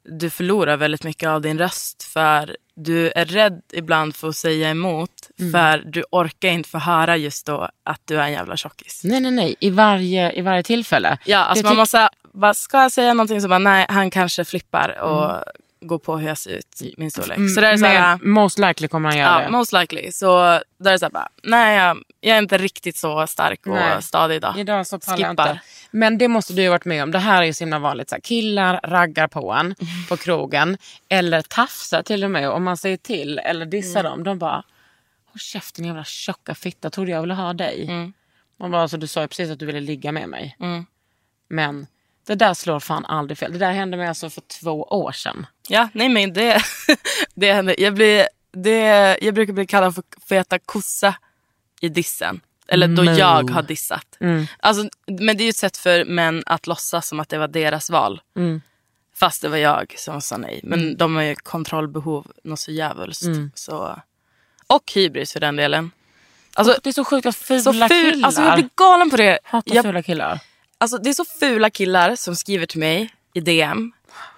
du 0.08 0.30
förlorar 0.30 0.76
väldigt 0.76 1.04
mycket 1.04 1.28
av 1.28 1.40
din 1.40 1.58
röst 1.58 2.02
för 2.02 2.56
du 2.74 3.10
är 3.10 3.24
rädd 3.24 3.62
ibland 3.72 4.16
för 4.16 4.28
att 4.28 4.36
säga 4.36 4.70
emot 4.70 5.30
för 5.52 5.78
du 5.78 6.04
orkar 6.10 6.48
inte 6.48 6.68
få 6.68 6.78
höra 6.78 7.16
just 7.16 7.46
då 7.46 7.68
att 7.84 8.00
du 8.04 8.20
är 8.20 8.22
en 8.22 8.32
jävla 8.32 8.56
tjockis. 8.56 9.00
Nej, 9.04 9.20
nej, 9.20 9.30
nej. 9.30 9.56
I 9.60 9.70
varje, 9.70 10.32
i 10.32 10.40
varje 10.40 10.62
tillfälle. 10.62 11.18
Ja, 11.24 11.38
alltså 11.38 11.66
man 11.66 11.76
måste, 11.76 12.08
bara, 12.32 12.54
ska 12.54 12.82
jag 12.82 12.92
säga 12.92 13.14
någonting 13.14 13.40
så 13.40 13.48
bara 13.48 13.58
nej, 13.58 13.86
han 13.88 14.10
kanske 14.10 14.44
flippar 14.44 14.98
och 15.00 15.42
går 15.86 15.98
på 15.98 16.16
hur 16.18 16.28
jag 16.28 16.38
ser 16.38 16.50
ut, 16.50 16.82
min 16.96 17.10
storlek. 17.10 17.38
Så 17.54 17.60
det 17.60 17.66
är 17.66 17.76
så 17.76 17.86
här, 17.86 18.18
most 18.22 18.58
likely 18.58 18.88
kommer 18.88 19.08
han 19.08 19.18
göra 19.18 19.38
Ja, 19.38 19.44
det. 19.44 19.50
most 19.50 19.72
likely. 19.72 20.12
Så 20.12 20.28
där 20.78 20.88
är 20.88 20.92
det 20.92 20.98
så 20.98 21.04
här 21.04 21.10
bara, 21.12 21.28
nej 21.42 21.76
jag, 21.78 21.98
jag 22.20 22.34
är 22.36 22.42
inte 22.42 22.58
riktigt 22.58 22.96
så 22.96 23.26
stark 23.26 23.66
och 23.66 23.74
Nej. 23.74 24.02
stadig 24.02 24.36
idag. 24.36 24.58
Idag 24.58 24.86
så 24.86 24.98
pallar 24.98 25.18
jag 25.20 25.30
Skippar. 25.30 25.50
inte. 25.50 25.60
Men 25.90 26.18
det 26.18 26.28
måste 26.28 26.52
du 26.52 26.62
ju 26.62 26.68
ha 26.68 26.72
varit 26.72 26.84
med 26.84 27.02
om. 27.02 27.10
Det 27.10 27.18
här 27.18 27.42
är 27.42 27.46
ju 27.46 27.52
så 27.52 27.64
himla 27.64 27.78
vanligt. 27.78 28.08
Så 28.08 28.14
här, 28.14 28.20
killar 28.20 28.80
raggar 28.84 29.28
på 29.28 29.52
en 29.52 29.74
på 30.08 30.16
krogen. 30.26 30.78
Eller 31.08 31.42
tafsar 31.42 32.02
till 32.02 32.24
och 32.24 32.30
med. 32.30 32.50
Om 32.50 32.64
man 32.64 32.76
säger 32.76 32.96
till 32.96 33.38
eller 33.38 33.66
dissar 33.66 34.00
Mm. 34.00 34.10
dem. 34.12 34.24
De 34.24 34.38
bara, 34.38 34.54
håll 35.26 35.38
käften 35.38 35.84
jävla 35.84 36.04
tjocka 36.04 36.54
fitta. 36.54 36.90
Trodde 36.90 37.10
jag 37.10 37.20
ville 37.20 37.34
ha 37.34 37.52
dig. 37.52 37.82
Mm. 37.88 38.12
Man 38.60 38.70
bara, 38.70 38.82
alltså, 38.82 38.96
du 38.96 39.06
sa 39.06 39.20
ju 39.22 39.28
precis 39.28 39.50
att 39.50 39.58
du 39.58 39.66
ville 39.66 39.80
ligga 39.80 40.12
med 40.12 40.28
mig. 40.28 40.56
Mm. 40.60 40.86
Men 41.48 41.86
det 42.26 42.34
där 42.34 42.54
slår 42.54 42.80
fan 42.80 43.04
aldrig 43.04 43.38
fel. 43.38 43.52
Det 43.52 43.58
där 43.58 43.72
hände 43.72 43.96
mig 43.96 44.08
alltså 44.08 44.30
för 44.30 44.40
två 44.40 44.82
år 44.82 45.12
sedan. 45.12 45.46
Ja, 45.68 45.88
nej 45.92 46.08
men 46.08 46.32
det, 46.32 46.62
det 47.34 47.52
händer. 47.52 47.74
Jag, 47.78 47.94
blir, 47.94 48.28
det, 48.52 49.18
jag 49.20 49.34
brukar 49.34 49.52
bli 49.52 49.66
kallad 49.66 49.94
för 49.94 50.04
feta 50.28 50.58
kossa 50.58 51.14
i 51.80 51.88
dissen. 51.88 52.40
Eller 52.68 52.88
då 52.88 53.02
Mo. 53.02 53.10
jag 53.10 53.50
har 53.50 53.62
dissat. 53.62 54.16
Mm. 54.20 54.46
Alltså, 54.60 54.88
men 55.06 55.36
det 55.36 55.42
är 55.42 55.44
ju 55.44 55.50
ett 55.50 55.56
sätt 55.56 55.76
för 55.76 56.04
män 56.04 56.42
att 56.46 56.66
låtsas 56.66 57.08
som 57.08 57.20
att 57.20 57.28
det 57.28 57.38
var 57.38 57.48
deras 57.48 57.90
val. 57.90 58.20
Mm. 58.36 58.60
Fast 59.14 59.42
det 59.42 59.48
var 59.48 59.56
jag 59.56 59.94
som 59.98 60.20
sa 60.20 60.36
nej. 60.36 60.60
Men 60.62 60.96
de 60.96 61.16
har 61.16 61.22
ju 61.22 61.34
kontrollbehov 61.34 62.32
något 62.44 62.60
så 62.60 62.70
djävulskt. 62.70 63.24
Mm. 63.24 63.50
Så. 63.54 64.00
Och 64.66 64.92
hybris 64.94 65.32
för 65.32 65.40
den 65.40 65.56
delen. 65.56 65.90
Alltså, 66.54 66.78
Det 66.82 66.88
är 66.90 66.92
så 66.92 67.04
sjukt 67.04 67.24
vad 67.24 67.36
fula 67.36 67.60
så 67.60 67.72
ful, 67.72 68.12
killar. 68.12 68.26
alltså 68.26 68.42
jag 68.42 68.54
blir 68.54 68.68
galen 68.76 69.10
på 69.10 69.16
det. 69.16 69.38
Hatar 69.44 69.74
Jag, 69.74 69.84
fula 69.84 70.02
killar. 70.02 70.40
Alltså, 70.78 70.98
det 70.98 71.10
är 71.10 71.14
så 71.14 71.24
fula 71.24 71.70
killar 71.70 72.16
som 72.16 72.36
skriver 72.36 72.66
till 72.66 72.80
mig 72.80 73.10
i 73.34 73.40
DM. 73.40 73.92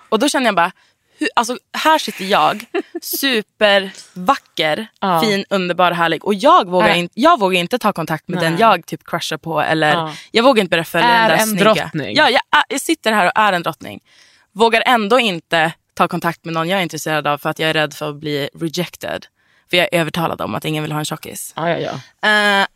Och 0.08 0.18
då 0.18 0.28
känner 0.28 0.46
jag 0.46 0.54
bara, 0.54 0.72
hur, 1.18 1.28
alltså, 1.36 1.58
här 1.72 1.98
sitter 1.98 2.24
jag, 2.24 2.64
supervacker, 3.02 4.86
Ja. 5.00 5.20
fin, 5.20 5.44
underbar, 5.50 5.92
härlig. 5.92 6.24
Och 6.24 6.34
jag 6.34 6.68
vågar, 6.68 6.88
Äh. 6.88 6.98
in, 6.98 7.08
jag 7.14 7.40
vågar 7.40 7.60
inte 7.60 7.78
ta 7.78 7.92
kontakt 7.92 8.28
med 8.28 8.40
Nej. 8.42 8.50
den 8.50 8.58
jag 8.58 8.86
typ 8.86 9.04
crushar 9.04 9.36
på. 9.36 9.60
Eller 9.60 9.92
Ja. 9.92 10.14
jag 10.30 10.42
vågar 10.42 10.60
inte 10.60 10.70
börja 10.70 10.84
följa 10.84 11.08
Är 11.08 11.28
den 11.28 11.36
där 11.38 11.42
en 11.42 11.48
snygga. 11.48 11.64
drottning. 11.74 12.16
Ja, 12.16 12.30
jag, 12.30 12.40
jag 12.68 12.80
sitter 12.80 13.12
här 13.12 13.26
och 13.26 13.32
är 13.34 13.52
en 13.52 13.62
drottning. 13.62 14.00
Vågar 14.52 14.82
ändå 14.86 15.20
inte 15.20 15.72
ta 15.94 16.08
kontakt 16.08 16.44
med 16.44 16.54
någon 16.54 16.68
jag 16.68 16.78
är 16.78 16.82
intresserad 16.82 17.26
av 17.26 17.38
för 17.38 17.50
att 17.50 17.58
jag 17.58 17.70
är 17.70 17.74
rädd 17.74 17.94
för 17.94 18.08
att 18.10 18.16
bli 18.16 18.48
rejected. 18.54 19.26
För 19.70 19.76
jag 19.76 19.88
är 19.92 20.00
övertalad 20.00 20.40
om 20.40 20.54
att 20.54 20.64
ingen 20.64 20.82
vill 20.82 20.92
ha 20.92 20.98
en 20.98 21.04
tjockis. 21.04 21.52
Ja, 21.56 21.68
ja, 21.70 21.78
ja. 22.22 22.28
Eh, 22.60 22.66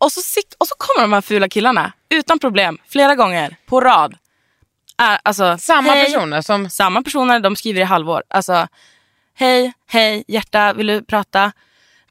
och, 0.00 0.12
så 0.12 0.20
sit, 0.20 0.54
och 0.58 0.68
så 0.68 0.74
kommer 0.78 1.02
de 1.04 1.12
här 1.12 1.20
fula 1.20 1.48
killarna 1.48 1.92
utan 2.08 2.38
problem 2.38 2.78
flera 2.88 3.14
gånger 3.14 3.56
på 3.66 3.80
rad. 3.80 4.14
Är, 4.98 5.18
alltså, 5.22 5.56
Samma 5.58 5.92
hej, 5.92 6.04
personer 6.04 6.42
som... 6.42 6.70
Samma 6.70 7.02
personer, 7.02 7.40
de 7.40 7.56
skriver 7.56 7.80
i 7.80 7.84
halvår. 7.84 8.22
Alltså, 8.28 8.68
hej, 9.34 9.72
hej, 9.88 10.24
hjärta, 10.28 10.72
vill 10.72 10.86
du 10.86 11.02
prata? 11.04 11.52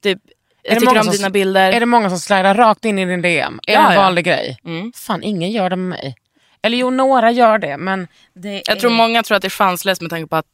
Typ, 0.01 0.19
Är 0.63 0.69
jag 0.69 0.75
det 0.75 0.79
tycker 0.79 0.97
om 0.97 1.03
som- 1.03 1.13
dina 1.13 1.29
bilder. 1.29 1.71
Är 1.71 1.79
det 1.79 1.85
många 1.85 2.09
som 2.09 2.19
slidar 2.19 2.55
rakt 2.55 2.85
in 2.85 2.99
i 2.99 3.05
din 3.05 3.21
DM? 3.21 3.59
Är 3.67 3.73
Ja, 3.73 3.79
det 3.81 3.87
en 3.87 3.93
ja. 3.93 4.01
vanlig 4.01 4.25
grej? 4.25 4.59
Mm. 4.65 4.91
Fan, 4.95 5.23
ingen 5.23 5.51
gör 5.51 5.69
det 5.69 5.75
med 5.75 5.89
mig. 5.89 6.15
Eller 6.61 6.77
jo, 6.77 6.89
några 6.89 7.31
gör 7.31 7.57
det, 7.57 7.77
men 7.77 8.07
det 8.33 8.53
Jag 8.65 8.69
är... 8.69 8.79
tror 8.79 8.91
många 8.91 9.23
tror 9.23 9.35
att 9.35 9.41
det 9.41 9.47
är 9.47 9.49
chanslöst 9.49 10.01
med 10.01 10.09
tanke 10.09 10.27
på 10.29 10.35
att 10.35 10.45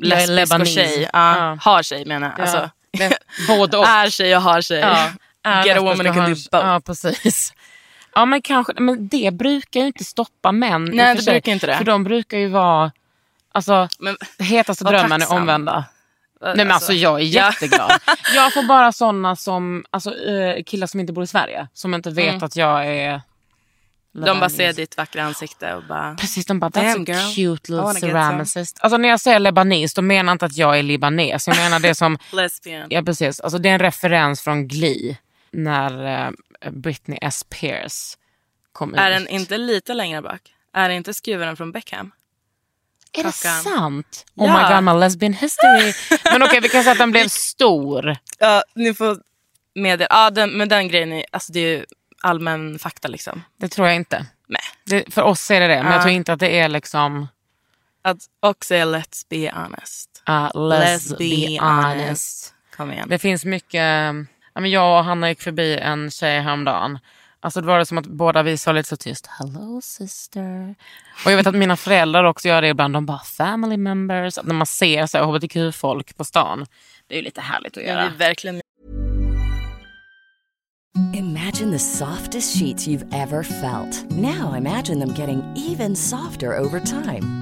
lesbisk 0.00 0.54
och 0.60 0.66
tjej, 0.66 1.08
ja, 1.12 1.36
Ja. 1.38 1.58
har 1.60 1.82
tjej 1.82 2.04
menar 2.04 2.34
jag. 2.38 2.48
Ja, 2.48 2.52
Alltså, 2.52 2.70
både 3.48 3.76
och. 3.78 3.86
är 3.88 4.10
tjej 4.10 4.36
och 4.36 4.42
har 4.42 4.60
tjej. 4.62 4.84
Ja, 5.42 5.50
är 5.50 5.64
Get 5.66 5.76
a 5.78 5.80
woman 5.80 6.06
who 6.06 6.12
can 6.14 6.24
do 6.24 6.34
both. 6.52 6.66
Ja, 6.66 6.80
precis. 6.86 7.52
Ja, 8.14 8.24
men 8.24 8.42
kanske, 8.42 8.72
men 8.80 9.08
det 9.08 9.34
brukar 9.34 9.80
ju 9.80 9.86
inte 9.86 10.04
stoppa 10.04 10.52
män. 10.52 10.84
Nej, 10.84 11.14
det 11.16 11.22
sig. 11.22 11.32
brukar 11.32 11.52
inte 11.52 11.66
det. 11.66 11.76
För 11.76 11.84
de 11.84 12.04
brukar 12.04 12.38
ju 12.38 12.48
vara, 12.48 12.92
alltså, 13.52 13.88
Men, 13.98 14.16
hetaste 14.38 14.84
drömmen 14.84 15.12
är 15.12 15.18
tacksam. 15.18 15.36
omvända. 15.36 15.84
Nej 16.44 16.56
men 16.56 16.70
alltså 16.70 16.92
jag 16.92 17.20
är 17.20 17.24
ja. 17.24 17.46
jätteglad. 17.50 17.90
jag 18.34 18.52
får 18.54 18.62
bara 18.62 18.92
sådana 18.92 19.36
som, 19.36 19.84
alltså 19.90 20.14
eh, 20.26 20.62
killar 20.62 20.86
som 20.86 21.00
inte 21.00 21.12
bor 21.12 21.24
i 21.24 21.26
Sverige. 21.26 21.68
Som 21.72 21.94
inte 21.94 22.10
vet 22.10 22.28
Mm. 22.28 22.42
att 22.44 22.56
jag 22.56 22.86
är 22.86 23.20
De 24.12 24.40
bara 24.40 24.50
ser 24.50 24.72
ditt 24.72 24.96
vackra 24.96 25.22
ansikte 25.22 25.74
och 25.74 25.82
bara... 25.88 26.14
Precis, 26.14 26.46
de 26.46 26.60
bara 26.60 26.70
that's 26.70 26.92
a 27.00 27.04
girl. 27.06 27.34
cute 27.56 27.72
little 27.72 27.94
ceramicist. 28.00 28.78
Alltså 28.80 28.96
när 28.96 29.08
jag 29.08 29.20
säger 29.20 29.38
lebanes, 29.38 29.94
då 29.94 30.02
menar 30.02 30.32
inte 30.32 30.46
att 30.46 30.56
jag 30.56 30.78
är 30.78 30.82
libanes. 30.82 31.48
Jag 31.48 31.56
menar 31.56 31.80
det 31.80 31.94
som, 31.94 32.18
Lesbian. 32.32 32.86
ja 32.90 33.02
precis, 33.02 33.40
alltså 33.40 33.58
det 33.58 33.68
är 33.68 33.72
en 33.72 33.78
referens 33.78 34.40
från 34.40 34.68
Glee. 34.68 35.16
När 35.52 36.26
eh, 36.60 36.70
Britney 36.70 37.18
S. 37.22 37.38
Spears 37.38 38.16
kom 38.72 38.94
Är 38.94 39.10
ut. 39.10 39.16
den 39.16 39.28
inte 39.28 39.58
lite 39.58 39.94
längre 39.94 40.22
bak? 40.22 40.40
Är 40.72 40.88
det 40.88 40.94
inte 40.94 41.14
skruven 41.14 41.56
från 41.56 41.72
Beckham? 41.72 42.12
Är 43.12 43.16
det 43.16 43.22
klockan? 43.22 43.62
sant? 43.62 44.26
Oh 44.34 44.46
Ja. 44.46 44.68
my 44.68 44.74
god, 44.74 44.84
my 44.94 45.00
lesbian 45.00 45.32
history. 45.32 45.92
Men 46.24 46.42
okej, 46.42 46.60
vi 46.60 46.68
kan 46.68 46.82
säga 46.82 46.92
att 46.92 46.98
den 46.98 47.10
blev 47.10 47.28
stor. 47.28 48.16
Ja, 48.38 48.62
ni 48.74 48.94
får 48.94 49.18
meddela. 49.74 50.06
Ja, 50.10 50.30
den, 50.30 50.50
men 50.50 50.68
den 50.68 50.88
grejen 50.88 51.12
är, 51.12 51.24
alltså 51.32 51.52
det 51.52 51.60
är 51.60 51.78
ju 51.78 51.84
allmän 52.22 52.78
fakta 52.78 53.08
liksom. 53.08 53.42
Det 53.56 53.68
tror 53.68 53.86
jag 53.86 53.96
inte. 53.96 54.26
Nej. 54.46 54.60
Det, 54.84 55.14
för 55.14 55.22
oss 55.22 55.50
är 55.50 55.60
det 55.60 55.66
det, 55.66 55.76
men 55.82 55.86
Ja. 55.86 55.92
jag 55.92 56.02
tror 56.02 56.14
inte 56.14 56.32
att 56.32 56.40
det 56.40 56.58
är 56.58 56.68
liksom... 56.68 57.28
Att 58.02 58.18
också 58.40 58.74
är 58.74 58.84
let's 58.86 59.26
be 59.28 59.50
honest. 59.54 60.22
Uh, 60.28 60.34
let's, 60.54 61.18
be 61.18 61.64
honest. 61.66 62.54
Kom 62.76 62.92
igen. 62.92 63.08
Det 63.08 63.18
finns 63.18 63.44
mycket... 63.44 64.12
Ja, 64.54 64.60
men 64.60 64.70
jag 64.70 64.98
och 64.98 65.04
Hanna 65.04 65.28
gick 65.28 65.40
förbi 65.40 65.78
en 65.78 66.10
tjej 66.10 66.40
häromdagen. 66.40 66.98
Alltså 67.40 67.60
det 67.60 67.66
var 67.66 67.78
det 67.78 67.86
som 67.86 67.98
att 67.98 68.06
båda 68.06 68.42
vi 68.42 68.58
sa 68.58 68.72
lite 68.72 68.88
så 68.88 68.96
tyst. 68.96 69.26
Hello 69.26 69.80
sister. 69.82 70.74
Och 71.24 71.32
jag 71.32 71.36
vet 71.36 71.46
att 71.46 71.54
mina 71.54 71.76
föräldrar 71.76 72.24
också 72.24 72.48
gör 72.48 72.62
det 72.62 72.68
ibland. 72.68 72.94
De 72.94 73.06
bara 73.06 73.18
family 73.18 73.76
members. 73.76 74.38
Att 74.38 74.46
när 74.46 74.54
man 74.54 74.66
ser 74.66 75.06
så 75.06 75.18
hbtq-folk 75.18 76.16
på 76.16 76.24
stan. 76.24 76.66
Det 77.08 77.14
är 77.14 77.18
ju 77.18 77.24
lite 77.24 77.40
härligt 77.40 77.76
att 77.76 77.84
göra. 77.84 78.08
vi 78.08 78.16
verkligen 78.16 78.60
Imagine 81.14 81.70
the 81.70 81.78
softest 81.78 82.58
sheets 82.58 82.86
you've 82.86 83.14
ever 83.14 83.42
felt. 83.42 84.10
Now 84.10 84.54
imagine 84.56 85.00
them 85.00 85.14
getting 85.14 85.42
even 85.56 85.96
softer 85.96 86.58
over 86.58 86.80
time. 86.80 87.41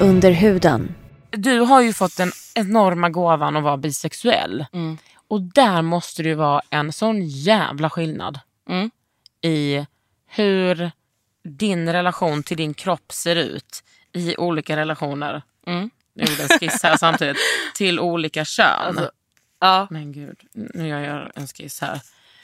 Under 0.00 0.30
huden. 0.30 0.94
Du 1.30 1.58
har 1.60 1.80
ju 1.80 1.92
fått 1.92 2.16
den 2.16 2.32
enorma 2.54 3.08
gåvan 3.10 3.56
att 3.56 3.62
vara 3.62 3.76
bisexuell. 3.76 4.66
Mm. 4.72 4.98
Och 5.28 5.42
där 5.42 5.82
måste 5.82 6.22
det 6.22 6.28
ju 6.28 6.34
vara 6.34 6.62
en 6.70 6.92
sån 6.92 7.22
jävla 7.26 7.90
skillnad 7.90 8.38
Mm. 8.68 8.90
i 9.42 9.86
hur 10.26 10.90
din 11.44 11.92
relation 11.92 12.42
till 12.42 12.56
din 12.56 12.74
kropp 12.74 13.12
ser 13.12 13.36
ut 13.36 13.82
i 14.12 14.36
olika 14.36 14.76
relationer. 14.76 15.42
Mm. 15.66 15.90
Jag 16.14 16.28
gjorde 16.28 16.42
en 16.42 16.58
skiss 16.58 16.82
här 16.82 16.96
samtidigt. 16.96 17.36
Till 17.74 18.00
olika 18.00 18.44
kön. 18.44 18.66
Alltså, 18.86 19.10
ja. 19.60 19.86
Men 19.90 20.12
gud, 20.12 20.36
nu 20.52 20.88
gör 20.88 21.00
jag 21.00 21.30
en 21.34 21.46
skiss 21.46 21.80
här. 21.80 22.00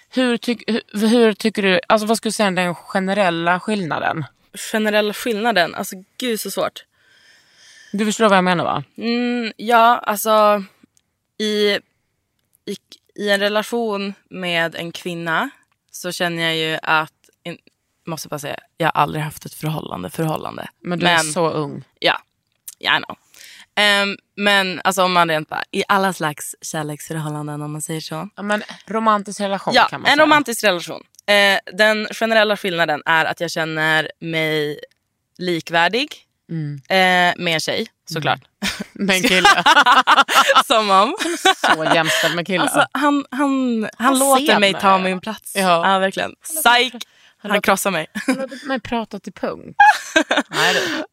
Hur, 0.09 0.37
tyck, 0.37 0.63
hur, 0.67 1.09
hur 1.09 1.33
tycker 1.33 1.63
du, 1.63 1.81
alltså 1.89 2.07
vad 2.07 2.17
skulle 2.17 2.31
du 2.31 2.33
säga 2.33 2.47
är 2.47 2.53
den 2.53 2.75
generella 2.75 3.61
skillnaden? 3.61 4.25
Generella 4.73 5.13
skillnaden, 5.13 5.75
alltså 5.75 5.97
gud 6.19 6.41
så 6.41 6.51
svårt. 6.51 6.85
Du 7.93 8.05
förstår 8.05 8.29
vad 8.29 8.37
jag 8.37 8.45
menar 8.45 8.65
va? 8.65 8.85
Mm, 8.97 9.53
ja, 9.57 9.99
alltså 9.99 10.65
i, 11.39 11.79
i, 12.65 12.77
i 13.15 13.31
en 13.31 13.41
relation 13.41 14.15
med 14.31 14.75
en 14.75 14.93
kvinna 14.93 15.51
så 15.91 16.13
känner 16.13 16.43
jag 16.43 16.57
ju 16.57 16.79
att, 16.83 17.13
in, 17.43 17.59
måste 18.07 18.29
bara 18.29 18.39
säga, 18.39 18.57
jag 18.77 18.87
har 18.87 19.03
aldrig 19.03 19.25
haft 19.25 19.47
ett 19.47 19.55
förhållande 19.55 20.11
förhållande. 20.11 20.69
Men 20.81 20.99
du 20.99 21.07
är 21.07 21.19
så 21.19 21.51
ung. 21.51 21.85
Ja, 21.99 22.23
yeah, 22.81 22.99
I 22.99 23.05
know. 23.05 23.17
Ehm, 23.79 24.17
men 24.37 24.81
alltså 24.85 25.03
om 25.03 25.13
man 25.13 25.29
rent 25.29 25.49
bara, 25.49 25.63
i 25.71 25.83
alla 25.89 26.13
slags 26.13 26.55
kärleksförhållanden 26.63 27.63
om 27.63 27.73
man 27.73 27.83
säger 27.83 28.01
så. 28.01 28.29
Ja, 28.37 28.43
men 28.43 28.63
romantisk 28.87 29.41
relation 29.41 29.75
Ja, 29.75 29.89
kan 29.89 30.01
man 30.01 30.11
en 30.11 30.17
säga. 30.17 30.25
romantisk 30.27 30.65
relation. 30.65 31.03
Eh, 31.27 31.59
den 31.77 32.07
generella 32.13 32.57
skillnaden 32.57 33.03
är 33.07 33.25
att 33.25 33.41
jag 33.41 33.51
känner 33.51 34.11
mig 34.21 34.79
likvärdig 35.39 36.23
Mm. 36.51 36.75
eh, 36.89 37.43
med 37.45 37.55
en 37.55 37.61
tjej 37.61 37.87
såklart. 38.11 38.41
Med 38.93 39.17
en 39.17 39.23
kille. 39.23 39.49
Som 40.67 40.91
om. 40.91 41.17
så 41.77 41.85
jämställd 41.95 42.35
med 42.37 42.47
killar. 42.47 42.63
Alltså, 42.65 42.87
han 42.93 43.25
han, 43.31 43.83
han, 43.83 43.91
Han 43.99 44.19
låter 44.19 44.59
mig 44.61 44.75
ta 44.75 44.99
min 44.99 45.21
plats. 45.21 45.53
Ja. 45.57 45.93
Ja, 45.93 45.99
verkligen. 45.99 46.33
Psych. 46.43 46.95
Han 47.39 47.61
krossar 47.63 47.91
mig. 47.91 48.07
Han 48.27 48.35
låter 48.37 48.67
mig 48.67 48.81
prata 48.81 49.19
till 49.19 49.33
punkt. 49.33 49.77
Nej, 50.51 50.75
du. 50.75 51.05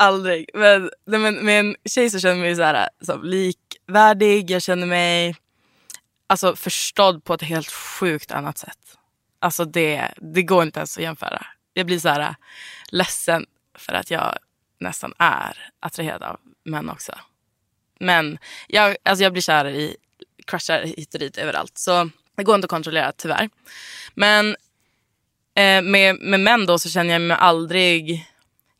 Aldrig. 0.00 0.50
Men, 0.54 0.90
nej, 1.06 1.20
men 1.20 1.34
med 1.34 1.60
en 1.60 1.76
tjej 1.84 2.10
så 2.10 2.20
känner 2.20 2.34
jag 2.34 2.42
mig 2.42 2.56
så 2.56 2.62
här, 2.62 2.88
så 3.00 3.22
likvärdig. 3.22 4.50
Jag 4.50 4.62
känner 4.62 4.86
mig 4.86 5.36
alltså, 6.26 6.56
förstådd 6.56 7.24
på 7.24 7.34
ett 7.34 7.42
helt 7.42 7.70
sjukt 7.70 8.30
annat 8.30 8.58
sätt. 8.58 8.98
Alltså 9.38 9.64
det, 9.64 10.08
det 10.16 10.42
går 10.42 10.62
inte 10.62 10.80
ens 10.80 10.96
att 10.96 11.02
jämföra. 11.02 11.46
Jag 11.74 11.86
blir 11.86 11.98
så 11.98 12.08
här 12.08 12.34
ledsen 12.90 13.46
för 13.74 13.92
att 13.92 14.10
jag 14.10 14.38
nästan 14.78 15.14
är 15.18 15.70
attraherad 15.80 16.22
av 16.22 16.40
män 16.64 16.90
också. 16.90 17.12
Men 17.98 18.38
jag, 18.68 18.96
alltså 19.02 19.22
jag 19.22 19.32
blir 19.32 19.42
kär 19.42 19.68
i, 19.68 19.96
crushar 20.46 20.82
hit 20.82 21.14
och 21.14 21.20
dit 21.20 21.38
överallt. 21.38 21.78
Så 21.78 22.10
det 22.36 22.44
går 22.44 22.54
inte 22.54 22.64
att 22.64 22.70
kontrollera 22.70 23.12
tyvärr. 23.12 23.50
Men 24.14 24.56
eh, 25.54 25.82
med, 25.82 26.20
med 26.20 26.40
män 26.40 26.66
då 26.66 26.78
så 26.78 26.88
känner 26.88 27.12
jag 27.12 27.22
mig 27.22 27.36
aldrig 27.40 28.29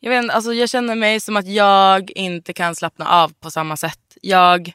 jag, 0.03 0.09
vet, 0.09 0.29
alltså 0.31 0.53
jag 0.53 0.69
känner 0.69 0.95
mig 0.95 1.19
som 1.19 1.37
att 1.37 1.47
jag 1.47 2.11
inte 2.15 2.53
kan 2.53 2.75
slappna 2.75 3.07
av 3.09 3.33
på 3.39 3.51
samma 3.51 3.77
sätt. 3.77 4.17
Jag 4.21 4.73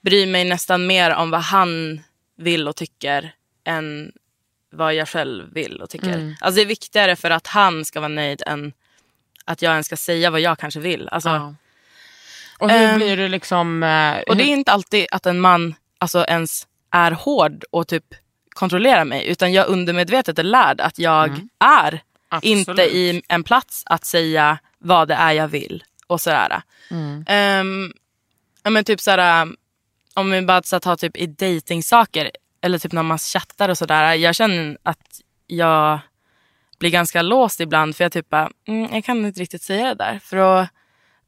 bryr 0.00 0.26
mig 0.26 0.44
nästan 0.44 0.86
mer 0.86 1.10
om 1.14 1.30
vad 1.30 1.40
han 1.42 2.00
vill 2.36 2.68
och 2.68 2.76
tycker 2.76 3.34
än 3.64 4.12
vad 4.72 4.94
jag 4.94 5.08
själv 5.08 5.54
vill 5.54 5.82
och 5.82 5.90
tycker. 5.90 6.08
Mm. 6.14 6.34
Alltså 6.40 6.56
det 6.56 6.62
är 6.62 6.66
viktigare 6.66 7.16
för 7.16 7.30
att 7.30 7.46
han 7.46 7.84
ska 7.84 8.00
vara 8.00 8.08
nöjd 8.08 8.42
än 8.46 8.72
att 9.44 9.62
jag 9.62 9.72
ens 9.72 9.86
ska 9.86 9.96
säga 9.96 10.30
vad 10.30 10.40
jag 10.40 10.58
kanske 10.58 10.80
vill. 10.80 11.08
Alltså, 11.08 11.28
Ja. 11.28 11.54
Och 12.58 12.70
hur 12.70 12.88
Ehm, 12.88 12.96
blir 12.96 13.16
du 13.16 13.28
liksom... 13.28 13.82
eh, 13.82 14.18
Och 14.28 14.36
det 14.36 14.42
är 14.42 14.46
hur- 14.46 14.52
inte 14.52 14.72
alltid 14.72 15.06
att 15.10 15.26
en 15.26 15.40
man 15.40 15.74
alltså, 15.98 16.24
ens 16.28 16.66
är 16.90 17.10
hård 17.10 17.64
och 17.70 17.88
typ 17.88 18.04
kontrollerar 18.48 19.04
mig. 19.04 19.26
Utan 19.26 19.52
jag 19.52 19.66
undermedvetet 19.68 20.38
är 20.38 20.42
lärd 20.42 20.80
att 20.80 20.98
jag 20.98 21.40
är 21.64 22.00
inte 22.42 22.70
Absolut. 22.70 22.92
i 22.92 23.22
en 23.28 23.44
plats 23.44 23.82
att 23.86 24.04
säga 24.04 24.58
vad 24.78 25.08
det 25.08 25.14
är 25.14 25.32
jag 25.32 25.48
vill. 25.48 25.84
Och 26.06 26.20
sådär. 26.20 26.62
Ehm, 27.26 27.92
ja, 28.62 28.70
men 28.70 28.84
typ 28.84 29.00
sådär, 29.00 29.48
om 30.14 30.30
vi 30.30 30.42
bara 30.42 30.62
ska 30.62 30.80
ta 30.80 30.96
typ 30.96 31.16
i 31.16 31.26
datingsaker 31.26 32.30
eller 32.62 32.78
typ 32.78 32.92
när 32.92 33.02
man 33.02 33.18
chattar 33.18 33.68
och 33.68 33.78
sådär. 33.78 34.14
Jag 34.14 34.34
känner 34.34 34.78
att 34.82 35.20
jag 35.46 35.98
blir 36.78 36.90
ganska 36.90 37.22
låst 37.22 37.60
ibland 37.60 37.96
för 37.96 38.04
jag 38.04 38.12
typ 38.12 38.28
bara, 38.30 38.50
mm, 38.68 38.94
jag 38.94 39.04
kan 39.04 39.26
inte 39.26 39.40
riktigt 39.40 39.62
säga 39.62 39.88
det 39.88 39.94
där. 39.94 40.18
För 40.18 40.36
då, 40.36 40.66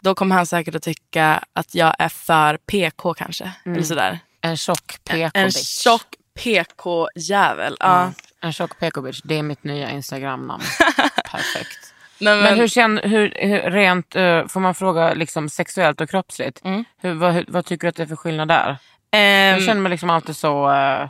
då 0.00 0.14
kommer 0.14 0.36
han 0.36 0.46
säkert 0.46 0.74
att 0.74 0.82
tycka 0.82 1.44
att 1.52 1.74
jag 1.74 1.94
är 1.98 2.08
för 2.08 2.56
PK 2.56 3.14
kanske. 3.14 3.52
Eller 3.64 3.82
sådär. 3.82 4.18
En 4.40 4.56
tjock 4.56 4.98
En 5.10 5.30
PK-bitch. 5.30 5.82
tjock 5.82 6.06
PK-jävel. 6.34 7.76
Ja. 7.80 8.12
En 8.46 8.52
tjock 8.52 8.78
PK-bitch, 8.78 9.20
det 9.24 9.34
är 9.38 9.42
mitt 9.42 9.64
nya 9.64 9.90
Instagram-namn. 9.90 10.62
Perfekt. 11.30 11.94
Nej, 12.18 12.34
men, 12.34 12.42
Men 12.44 12.58
hur 12.58 12.68
känner, 12.68 13.02
hur, 13.02 13.32
hur, 13.36 13.70
rent, 13.70 14.16
eh, 14.16 14.46
får 14.46 14.60
man 14.60 14.74
fråga 14.74 15.14
liksom 15.14 15.48
sexuellt 15.48 16.00
och 16.00 16.10
kroppsligt, 16.10 16.64
Mm. 16.64 16.84
hur, 16.96 17.14
vad, 17.14 17.44
vad 17.48 17.66
tycker 17.66 17.86
du 17.86 17.88
att 17.88 17.96
det 17.96 18.02
är 18.02 18.06
för 18.06 18.16
skillnad 18.16 18.48
där? 18.48 18.76
ehm, 19.10 19.54
Jag 19.54 19.62
känner 19.62 19.80
mig 19.80 19.90
liksom 19.90 20.10
alltid 20.10 20.36
så 20.36 20.70
eh, 20.72 21.08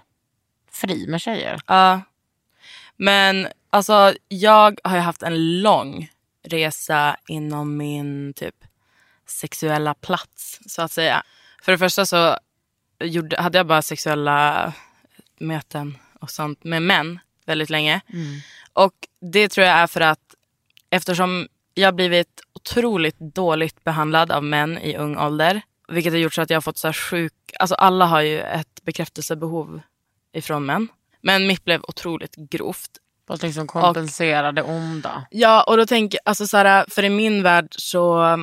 fri 0.72 1.06
med 1.08 1.20
tjejer. 1.20 1.60
Ja. 1.66 2.00
Men 2.96 3.48
alltså 3.70 4.14
jag 4.28 4.78
har 4.84 4.94
ju 4.96 5.02
haft 5.02 5.22
en 5.22 5.62
lång 5.62 6.08
resa 6.48 7.16
inom 7.28 7.76
min 7.76 8.32
typ 8.36 8.54
sexuella 9.26 9.94
plats 9.94 10.60
så 10.66 10.82
att 10.82 10.92
säga. 10.92 11.22
För 11.62 11.72
det 11.72 11.78
första 11.78 12.06
så 12.06 12.36
gjorde, 13.00 13.40
hade 13.42 13.58
jag 13.58 13.66
bara 13.66 13.82
sexuella 13.82 14.72
möten 15.40 15.98
och 16.20 16.30
sånt 16.30 16.64
med 16.64 16.82
män 16.82 17.18
väldigt 17.46 17.70
länge. 17.70 18.00
Och 18.72 18.94
det 19.32 19.48
tror 19.48 19.66
jag 19.66 19.76
är 19.76 19.86
för 19.86 20.00
att 20.00 20.34
eftersom 20.90 21.48
jag 21.74 21.86
har 21.86 21.92
blivit 21.92 22.40
otroligt 22.52 23.18
dåligt 23.18 23.84
behandlad 23.84 24.32
av 24.32 24.44
män 24.44 24.78
i 24.78 24.96
ung 24.96 25.18
ålder. 25.18 25.62
Vilket 25.88 26.12
har 26.12 26.18
gjort 26.18 26.34
så 26.34 26.42
att 26.42 26.50
jag 26.50 26.56
har 26.56 26.62
fått 26.62 26.78
så 26.78 26.88
här 26.88 26.92
sjuk... 26.92 27.32
Alltså 27.58 27.74
alla 27.74 28.06
har 28.06 28.20
ju 28.20 28.40
ett 28.40 28.84
bekräftelsebehov 28.84 29.80
ifrån 30.32 30.66
män. 30.66 30.88
Men 31.20 31.46
mitt 31.46 31.64
blev 31.64 31.82
otroligt 31.88 32.36
grovt. 32.36 32.90
För 33.26 33.34
att 33.34 33.42
liksom 33.42 33.66
kompensera 33.66 34.52
det 34.52 34.62
onda. 34.62 35.26
Ja, 35.30 35.62
och 35.62 35.76
då 35.76 35.86
tänker 35.86 36.20
alltså 36.24 36.46
så 36.46 36.56
här, 36.56 36.84
för 36.88 37.04
i 37.04 37.10
min 37.10 37.42
värld 37.42 37.68
så... 37.70 38.38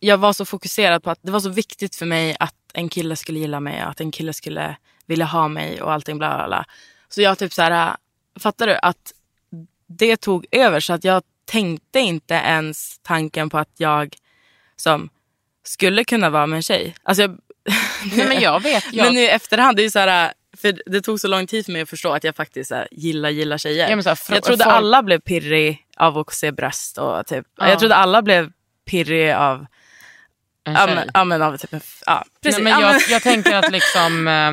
Jag 0.00 0.18
var 0.18 0.32
så 0.32 0.44
fokuserad 0.44 1.02
på 1.02 1.10
att 1.10 1.18
det 1.22 1.30
var 1.30 1.40
så 1.40 1.48
viktigt 1.48 1.96
för 1.96 2.06
mig 2.06 2.36
att 2.40 2.54
en 2.72 2.88
kille 2.88 3.16
skulle 3.16 3.38
gilla 3.38 3.60
mig 3.60 3.84
och 3.84 3.90
att 3.90 4.00
en 4.00 4.10
kille 4.10 4.32
skulle 4.32 4.76
vilja 5.06 5.26
ha 5.26 5.48
mig 5.48 5.82
och 5.82 5.92
allting 5.92 6.18
bla 6.18 6.36
bla 6.36 6.46
bla. 6.46 6.64
Så 7.08 7.22
jag 7.22 7.38
typ 7.38 7.52
så 7.52 7.62
här, 7.62 7.96
fattar 8.40 8.66
du 8.66 8.78
att 8.82 9.12
det 9.86 10.16
tog 10.16 10.46
över 10.50 10.80
så 10.80 10.92
att 10.92 11.04
jag 11.04 11.22
tänkte 11.44 12.00
inte 12.00 12.34
ens 12.34 12.98
tanken 13.02 13.50
på 13.50 13.58
att 13.58 13.72
jag 13.76 14.16
som 14.76 15.08
skulle 15.64 16.04
kunna 16.04 16.30
vara 16.30 16.46
med 16.46 16.56
en 16.56 16.62
tjej. 16.62 16.94
Alltså 17.02 17.22
jag, 17.22 17.38
Nej, 18.16 18.28
men 18.28 18.40
jag 18.40 18.62
vet. 18.62 18.84
Jag, 18.92 19.04
Men 19.04 19.14
nu 19.14 19.20
i 19.20 19.28
efterhand, 19.28 19.76
det 19.76 19.84
är 19.84 19.90
så 19.90 19.98
här, 19.98 20.32
för 20.56 20.82
det 20.86 21.00
tog 21.00 21.20
så 21.20 21.28
lång 21.28 21.46
tid 21.46 21.64
för 21.64 21.72
mig 21.72 21.82
att 21.82 21.90
förstå 21.90 22.12
att 22.12 22.24
jag 22.24 22.36
faktiskt 22.36 22.68
så 22.68 22.74
här, 22.74 22.88
gillar, 22.90 23.30
gillar 23.30 23.58
tjejer. 23.58 23.88
Ja, 23.90 23.96
här, 23.96 24.16
jag 24.34 24.42
trodde 24.42 24.64
folk- 24.64 24.76
alla 24.76 25.02
blev 25.02 25.20
pirrig 25.20 25.86
av 25.96 26.18
att 26.18 26.34
se 26.34 26.52
bröst. 26.52 26.98
Och 26.98 27.26
typ, 27.26 27.46
Ja. 27.58 27.68
Jag 27.68 27.78
trodde 27.78 27.94
alla 27.94 28.22
blev 28.22 28.52
pirrig 28.86 29.32
av, 29.32 29.66
en 30.64 30.72
ja, 30.72 30.86
tjej. 30.86 30.94
men, 30.94 31.10
ja, 31.14 31.24
men, 31.24 31.42
av 31.42 31.56
typ, 31.56 31.72
en 31.72 31.80
ja, 32.06 32.24
precis. 32.42 32.62
Nej, 32.62 32.72
men 32.72 32.82
ja, 32.82 32.92
jag, 32.92 33.02
jag 33.08 33.22
tänker 33.22 33.54
att 33.54 33.72
liksom 33.72 34.28
eh, 34.28 34.52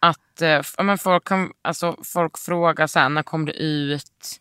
att 0.00 0.42
eh, 0.42 0.60
men 0.78 0.98
folk, 0.98 1.24
kan, 1.24 1.52
alltså, 1.62 1.96
folk 2.04 2.38
frågar 2.38 2.86
sen 2.86 3.14
när 3.14 3.22
kom 3.22 3.44
det 3.44 3.52
ut? 3.52 4.40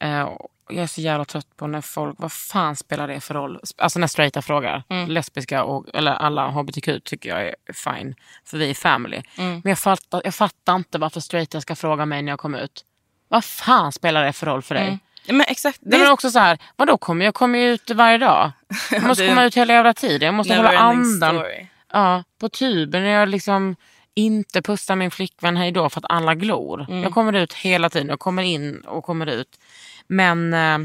Eh, 0.00 0.28
jag 0.68 0.82
är 0.82 0.86
så 0.86 1.00
jävla 1.00 1.24
trött 1.24 1.56
på 1.56 1.66
när 1.66 1.80
folk, 1.80 2.16
vad 2.18 2.32
fan 2.32 2.76
spelar 2.76 3.08
det 3.08 3.20
för 3.20 3.34
roll? 3.34 3.60
Alltså 3.76 3.98
när 3.98 4.06
straighta 4.06 4.42
frågar. 4.42 4.82
Mm. 4.88 5.10
Lesbiska 5.10 5.64
och 5.64 5.86
eller 5.94 6.12
alla 6.12 6.48
hbtq 6.48 7.04
tycker 7.04 7.28
jag 7.28 7.46
är 7.46 7.54
fine. 7.72 8.14
För 8.44 8.58
vi 8.58 8.70
är 8.70 8.74
family. 8.74 9.22
Mm. 9.38 9.52
Men 9.52 9.70
jag 9.70 9.78
fattar, 9.78 10.22
jag 10.24 10.34
fattar 10.34 10.76
inte 10.76 10.98
varför 10.98 11.20
straighta 11.20 11.60
ska 11.60 11.76
fråga 11.76 12.06
mig 12.06 12.22
när 12.22 12.32
jag 12.32 12.38
kommer 12.38 12.60
ut. 12.60 12.84
Vad 13.28 13.44
fan 13.44 13.92
spelar 13.92 14.24
det 14.24 14.32
för 14.32 14.46
roll 14.46 14.62
för 14.62 14.74
dig? 14.74 14.86
Mm. 14.86 14.98
men 15.26 15.46
exakt. 15.48 15.78
Det 15.80 15.96
är 15.96 16.10
också 16.10 16.30
så 16.30 16.38
här, 16.38 16.58
vadå 16.76 16.98
kommer 16.98 17.24
jag 17.24 17.34
kommer 17.34 17.58
ju 17.58 17.72
ut 17.72 17.90
varje 17.90 18.18
dag? 18.18 18.52
Jag 18.90 19.02
måste 19.02 19.28
komma 19.28 19.44
ut 19.44 19.56
hela 19.56 19.74
jävla 19.74 19.94
tiden. 19.94 20.26
Jag 20.26 20.34
måste 20.34 20.56
hålla 20.56 20.78
andan. 20.78 21.34
story. 21.34 21.66
Ja, 21.92 22.24
på 22.40 22.48
tuben 22.48 23.02
jag 23.02 23.28
liksom 23.28 23.76
inte 24.18 24.62
pussar 24.62 24.96
min 24.96 25.10
flickvän 25.10 25.56
hej 25.56 25.72
då 25.72 25.90
för 25.90 26.00
att 26.00 26.10
alla 26.10 26.34
glor. 26.34 26.86
Mm. 26.88 27.02
Jag 27.02 27.14
kommer 27.14 27.32
ut 27.32 27.52
hela 27.52 27.90
tiden. 27.90 28.08
Jag 28.08 28.18
kommer 28.18 28.42
in 28.42 28.80
och 28.80 29.04
kommer 29.04 29.26
ut. 29.26 29.60
Men 30.06 30.54
eh, 30.54 30.78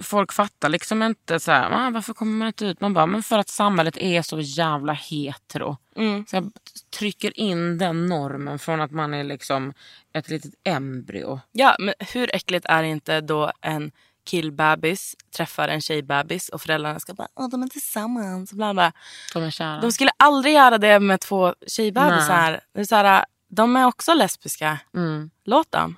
folk 0.00 0.32
fattar 0.32 0.68
liksom 0.68 1.02
inte 1.02 1.40
så 1.40 1.52
här, 1.52 1.70
"Ah, 1.72 1.90
varför 1.90 2.14
kommer 2.14 2.32
man 2.32 2.46
inte 2.46 2.66
ut? 2.66 2.80
Man 2.80 2.94
bara, 2.94 3.06
men 3.06 3.22
för 3.22 3.38
att 3.38 3.48
samhället 3.48 3.96
är 3.96 4.22
så 4.22 4.40
jävla 4.40 4.92
hetero. 4.92 5.76
Mm. 5.96 6.26
Så 6.28 6.36
jag 6.36 6.52
trycker 6.98 7.40
in 7.40 7.78
den 7.78 8.06
normen 8.06 8.58
från 8.58 8.80
att 8.80 8.90
man 8.90 9.14
är 9.14 9.24
liksom 9.24 9.72
ett 10.12 10.28
litet 10.28 10.54
embryo. 10.64 11.40
Ja, 11.52 11.76
men 11.78 11.94
hur 12.12 12.34
äckligt 12.36 12.66
är 12.68 12.82
det 12.82 12.88
inte 12.88 13.20
då 13.20 13.52
en 13.60 13.92
killbebis 14.26 15.16
träffar 15.36 15.68
en 15.68 15.80
tjejbebis 15.80 16.48
och 16.48 16.62
föräldrarna 16.62 17.00
ska 17.00 17.14
bara 17.14 17.28
Åh, 17.34 17.48
de 17.48 17.62
är 17.62 17.66
tillsammans. 17.68 18.52
Bla 18.52 18.72
bla. 18.74 18.92
De 19.32 19.42
är 19.42 19.50
kära. 19.50 19.80
De 19.80 19.92
skulle 19.92 20.10
aldrig 20.16 20.54
göra 20.54 20.78
det 20.78 21.00
med 21.00 21.20
två 21.20 21.54
tjejbebisar. 21.66 22.60
Det 22.74 22.80
är 22.80 22.84
så 22.84 22.96
här, 22.96 23.24
de 23.48 23.76
är 23.76 23.86
också 23.86 24.14
lesbiska. 24.14 24.78
Mm. 24.94 25.30
Låt 25.44 25.72
dem. 25.72 25.96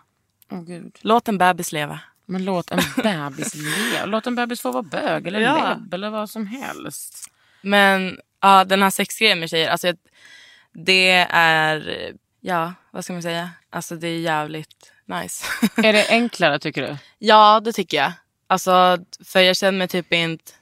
Åh, 0.50 0.62
gud. 0.62 0.96
Låt 1.00 1.28
en 1.28 1.38
bebis 1.38 1.72
leva. 1.72 2.00
Men 2.26 2.44
låt 2.44 2.70
en 2.70 2.80
bebis 3.02 3.54
leva. 3.92 4.06
Låt 4.06 4.26
en 4.26 4.34
bebis 4.34 4.60
få 4.60 4.70
vara 4.72 4.82
bög 4.82 5.26
eller 5.26 5.40
Ja. 5.40 5.68
lebb 5.68 5.94
eller 5.94 6.10
vad 6.10 6.30
som 6.30 6.46
helst. 6.46 7.30
Men 7.62 8.18
ja, 8.40 8.64
den 8.64 8.82
här 8.82 8.90
sexgrejen 8.90 9.40
med 9.40 9.50
tjejer, 9.50 9.70
alltså, 9.70 9.92
det 10.72 11.26
är, 11.30 12.12
ja 12.40 12.72
vad 12.90 13.04
ska 13.04 13.12
man 13.12 13.22
säga, 13.22 13.50
alltså 13.70 13.96
det 13.96 14.08
är 14.08 14.18
jävligt 14.18 14.92
nice. 15.08 15.46
Är 15.76 15.92
det 15.92 16.06
enklare 16.10 16.58
tycker 16.58 16.82
du? 16.82 16.96
ja 17.18 17.60
det 17.64 17.72
tycker 17.72 17.96
jag. 17.96 18.12
Alltså 18.46 18.98
för 19.24 19.40
jag 19.40 19.56
känner 19.56 19.78
mig 19.78 19.88
typ 19.88 20.12
inte 20.12 20.52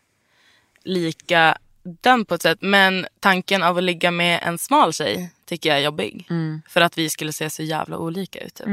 lika 0.84 1.58
den 1.82 2.24
på 2.24 2.34
ett 2.34 2.42
sätt. 2.42 2.58
Men 2.60 3.06
tanken 3.20 3.62
av 3.62 3.76
att 3.76 3.82
ligga 3.82 4.10
med 4.10 4.40
en 4.42 4.58
smal 4.58 4.92
tjej 4.92 5.30
tycker 5.44 5.68
jag 5.68 5.78
är 5.78 5.82
jobbig. 5.82 6.28
För 6.68 6.80
att 6.80 6.98
vi 6.98 7.10
skulle 7.10 7.32
se 7.32 7.50
så 7.50 7.62
jävla 7.62 7.98
olika 7.98 8.38
ut. 8.38 8.54
Typ. 8.54 8.66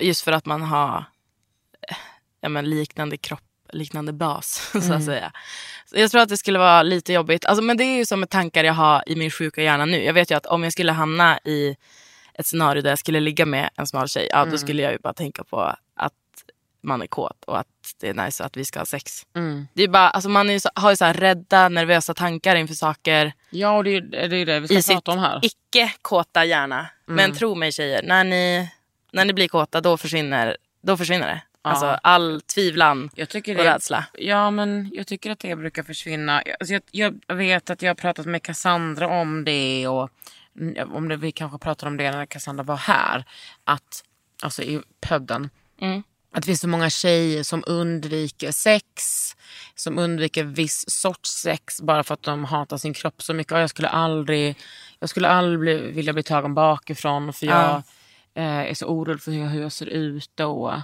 Just 0.00 0.22
för 0.22 0.32
att 0.32 0.46
man 0.46 0.62
har 0.62 1.04
ja, 2.40 2.48
men 2.48 2.70
liknande 2.70 3.16
kropp, 3.16 3.40
liknande 3.72 4.12
bas 4.12 4.70
så 4.86 4.92
att 4.92 5.04
säga. 5.04 5.32
Så 5.86 5.98
jag 5.98 6.10
tror 6.10 6.20
att 6.20 6.28
det 6.28 6.36
skulle 6.36 6.58
vara 6.58 6.82
lite 6.82 7.12
jobbigt. 7.12 7.44
Alltså, 7.44 7.62
men 7.62 7.76
det 7.76 7.84
är 7.84 7.96
ju 7.96 8.06
som 8.06 8.22
ett 8.22 8.30
tankar 8.30 8.64
jag 8.64 8.74
har 8.74 9.02
i 9.06 9.16
min 9.16 9.30
sjuka 9.30 9.62
hjärna 9.62 9.84
nu. 9.84 10.04
Jag 10.04 10.12
vet 10.12 10.30
ju 10.30 10.34
att 10.36 10.46
om 10.46 10.62
jag 10.64 10.72
skulle 10.72 10.92
hamna 10.92 11.38
i 11.44 11.76
ett 12.40 12.46
scenario 12.46 12.82
där 12.82 12.90
jag 12.90 12.98
skulle 12.98 13.20
ligga 13.20 13.46
med 13.46 13.70
en 13.76 13.86
smal 13.86 14.08
tjej, 14.08 14.28
ja, 14.30 14.44
då 14.44 14.58
skulle 14.58 14.82
jag 14.82 14.92
ju 14.92 14.98
bara 14.98 15.12
tänka 15.14 15.44
på 15.44 15.60
att 15.96 16.12
man 16.82 17.02
är 17.02 17.06
kåt 17.06 17.44
och 17.44 17.58
att 17.58 17.66
det 18.00 18.08
är 18.08 18.14
nice 18.14 18.44
att 18.44 18.56
vi 18.56 18.64
ska 18.64 18.78
ha 18.78 18.86
sex. 18.86 19.26
Mm. 19.36 19.66
Det 19.74 19.82
är 19.82 19.88
bara, 19.88 20.10
alltså 20.10 20.30
man 20.30 20.50
är 20.50 20.58
så, 20.58 20.68
har 20.74 20.90
ju 20.90 20.96
så 20.96 21.04
rädda, 21.04 21.68
nervösa 21.68 22.14
tankar 22.14 22.56
inför 22.56 22.74
saker 22.74 23.32
Ja, 23.50 23.76
och 23.76 23.84
det 23.84 23.90
är 23.96 24.28
det, 24.28 24.36
är 24.36 24.46
det 24.46 24.60
vi 24.60 24.82
ska 24.82 24.92
i 24.92 24.94
prata 24.94 25.12
om 25.12 25.18
här. 25.18 25.40
icke-kåta 25.42 26.44
hjärna. 26.44 26.86
Men 27.06 27.32
tro 27.32 27.54
mig 27.54 27.72
tjejer, 27.72 28.02
när 28.02 28.24
ni, 28.24 28.70
när 29.12 29.24
ni 29.24 29.32
blir 29.32 29.48
kåta 29.48 29.80
då 29.80 29.96
försvinner, 29.96 30.56
då 30.82 30.96
försvinner 30.96 31.26
det. 31.26 31.42
Alltså 31.62 31.86
all 31.86 32.40
tvivlan 32.40 33.10
Jag 33.14 33.28
tycker 33.28 33.58
och 33.58 33.64
det, 33.64 33.74
rädsla. 33.74 34.04
Ja, 34.12 34.50
men 34.50 34.90
jag 34.92 35.06
tycker 35.06 35.30
att 35.30 35.38
det 35.38 35.56
brukar 35.56 35.82
försvinna. 35.82 36.42
Alltså 36.60 36.74
jag, 36.90 37.20
jag 37.26 37.34
vet 37.34 37.70
att 37.70 37.82
jag 37.82 37.90
har 37.90 37.94
pratat 37.94 38.26
med 38.26 38.42
Cassandra 38.42 39.08
om 39.08 39.44
det 39.44 39.88
och 39.88 40.00
mm, 40.02 40.10
om 40.94 41.08
det, 41.08 41.16
vi 41.16 41.32
kanske 41.32 41.58
pratade 41.58 41.90
om 41.90 41.96
det 41.96 42.10
när 42.10 42.26
Cassandra 42.26 42.64
var 42.64 42.76
här. 42.76 43.24
Att, 43.64 44.04
alltså 44.42 44.62
i 44.62 44.82
podden. 45.00 45.50
Mm. 45.80 46.02
Att 46.32 46.42
det 46.42 46.46
finns 46.46 46.60
så 46.60 46.68
många 46.68 46.90
tjejer 46.90 47.42
som 47.42 47.64
undviker 47.66 48.52
sex, 48.52 48.86
som 49.74 49.98
undviker 49.98 50.44
viss 50.44 50.84
sorts 50.88 51.30
sex 51.30 51.80
bara 51.80 52.02
för 52.02 52.14
att 52.14 52.22
de 52.22 52.44
hatar 52.44 52.78
sin 52.78 52.94
kropp 52.94 53.22
så 53.22 53.34
mycket. 53.34 53.52
Jag 53.52 53.70
skulle 53.70 53.88
aldrig, 53.88 54.56
jag 54.98 55.10
skulle 55.10 55.28
aldrig 55.28 55.60
bli, 55.60 55.92
vilja 55.92 56.12
bli 56.12 56.22
tagen 56.22 56.54
bakifrån 56.54 57.32
för 57.32 57.46
jag 57.46 57.82
eh, 58.34 58.44
är 58.44 58.74
så 58.74 58.86
orolig 58.86 59.22
för 59.22 59.32
hur, 59.32 59.46
hur 59.46 59.62
jag 59.62 59.72
ser 59.72 59.86
ut 59.86 60.30
då. 60.34 60.82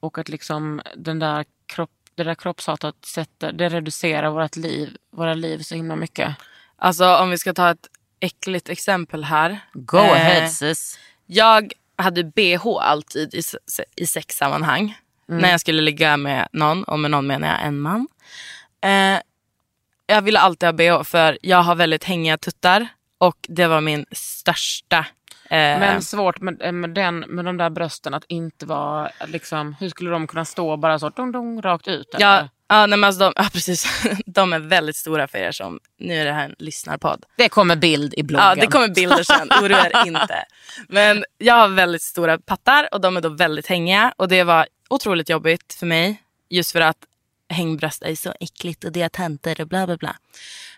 Och 0.00 0.18
att 0.18 0.28
liksom 0.28 0.80
den 0.96 1.18
där 1.18 1.44
kropp, 1.66 1.90
det 2.14 2.24
där 2.24 2.34
kroppshatet 2.34 2.94
sätter, 3.04 3.52
det 3.52 3.68
reducerar 3.68 4.30
vårt 4.30 4.56
liv, 4.56 4.96
våra 5.10 5.34
liv 5.34 5.58
så 5.58 5.74
himla 5.74 5.96
mycket. 5.96 6.36
Alltså 6.76 7.16
om 7.16 7.30
vi 7.30 7.38
ska 7.38 7.54
ta 7.54 7.70
ett 7.70 7.88
äckligt 8.20 8.68
exempel 8.68 9.24
här. 9.24 9.60
Go 9.72 9.98
Eh, 9.98 10.12
ahead 10.12 10.48
sis. 10.48 10.98
Jag 11.26 11.72
hade 11.96 12.24
bh 12.24 12.66
alltid 12.80 13.34
i, 13.34 13.42
i 13.96 14.06
sexsammanhang. 14.06 14.98
När 15.26 15.50
jag 15.50 15.60
skulle 15.60 15.82
ligga 15.82 16.16
med 16.16 16.48
någon, 16.52 16.84
och 16.84 16.98
med 16.98 17.10
någon 17.10 17.26
menar 17.26 17.48
jag 17.48 17.62
en 17.66 17.80
man. 17.80 18.08
Eh, 18.84 19.20
jag 20.06 20.22
ville 20.22 20.38
alltid 20.38 20.66
ha 20.66 20.72
bh 20.72 21.02
för 21.02 21.38
jag 21.42 21.62
har 21.62 21.74
väldigt 21.74 22.04
hängiga 22.04 22.38
tuttar. 22.38 22.88
Och 23.18 23.36
det 23.48 23.66
var 23.66 23.80
min 23.80 24.06
största... 24.12 24.98
Eh, 25.44 25.78
Men 25.80 26.02
svårt 26.02 26.40
med, 26.40 26.62
eh, 26.62 26.72
med, 26.72 26.90
den, 26.90 27.18
med 27.18 27.44
de 27.44 27.56
där 27.56 27.70
brösten 27.70 28.14
att 28.14 28.24
inte 28.28 28.66
vara, 28.66 29.10
liksom, 29.26 29.76
hur 29.80 29.88
skulle 29.88 30.10
de 30.10 30.26
kunna 30.26 30.44
stå 30.44 30.76
bara 30.76 30.98
så 30.98 31.08
dong, 31.08 31.32
dong, 31.32 31.62
rakt 31.62 31.88
ut? 31.88 32.14
eller? 32.14 32.26
ja, 32.26 32.48
ja, 32.70 32.86
nej, 32.86 32.98
men 32.98 33.04
alltså 33.04 33.20
de, 33.20 33.32
ja, 33.36 33.48
precis. 33.52 33.86
de 34.26 34.52
är 34.52 34.58
väldigt 34.58 34.96
stora 34.96 35.28
för 35.28 35.38
er 35.38 35.52
som... 35.52 35.80
Nu 35.98 36.14
är 36.14 36.24
det 36.24 36.32
här 36.32 36.44
en 36.44 36.54
lyssnarpodd. 36.58 37.24
Det 37.36 37.48
kommer 37.48 37.76
bild 37.76 38.14
i 38.14 38.22
bloggen. 38.22 38.48
Ja, 38.48 38.54
det 38.54 38.66
kommer 38.66 38.88
bilder 38.88 39.22
sen. 39.22 39.48
Oroa 39.62 39.86
er 39.86 40.06
inte. 40.06 40.44
Men 40.88 41.24
jag 41.38 41.54
har 41.54 41.68
väldigt 41.68 42.02
stora 42.02 42.38
pattar 42.38 42.88
och 42.92 43.00
de 43.00 43.16
är 43.16 43.20
då 43.20 43.28
väldigt 43.28 43.66
hängiga. 43.66 44.14
Och 44.16 44.28
det 44.28 44.42
var 44.44 44.66
otroligt 44.90 45.28
jobbigt 45.28 45.74
för 45.78 45.86
mig. 45.86 46.22
Just 46.48 46.72
för 46.72 46.80
att 46.80 46.96
hängbröst 47.48 48.02
är 48.02 48.14
så 48.14 48.34
äckligt 48.40 48.84
och 48.84 48.92
det 48.92 49.02
är 49.02 49.08
tanter 49.08 49.60
och 49.60 49.68
bla 49.68 49.86
bla 49.86 49.96
bla. 49.96 50.16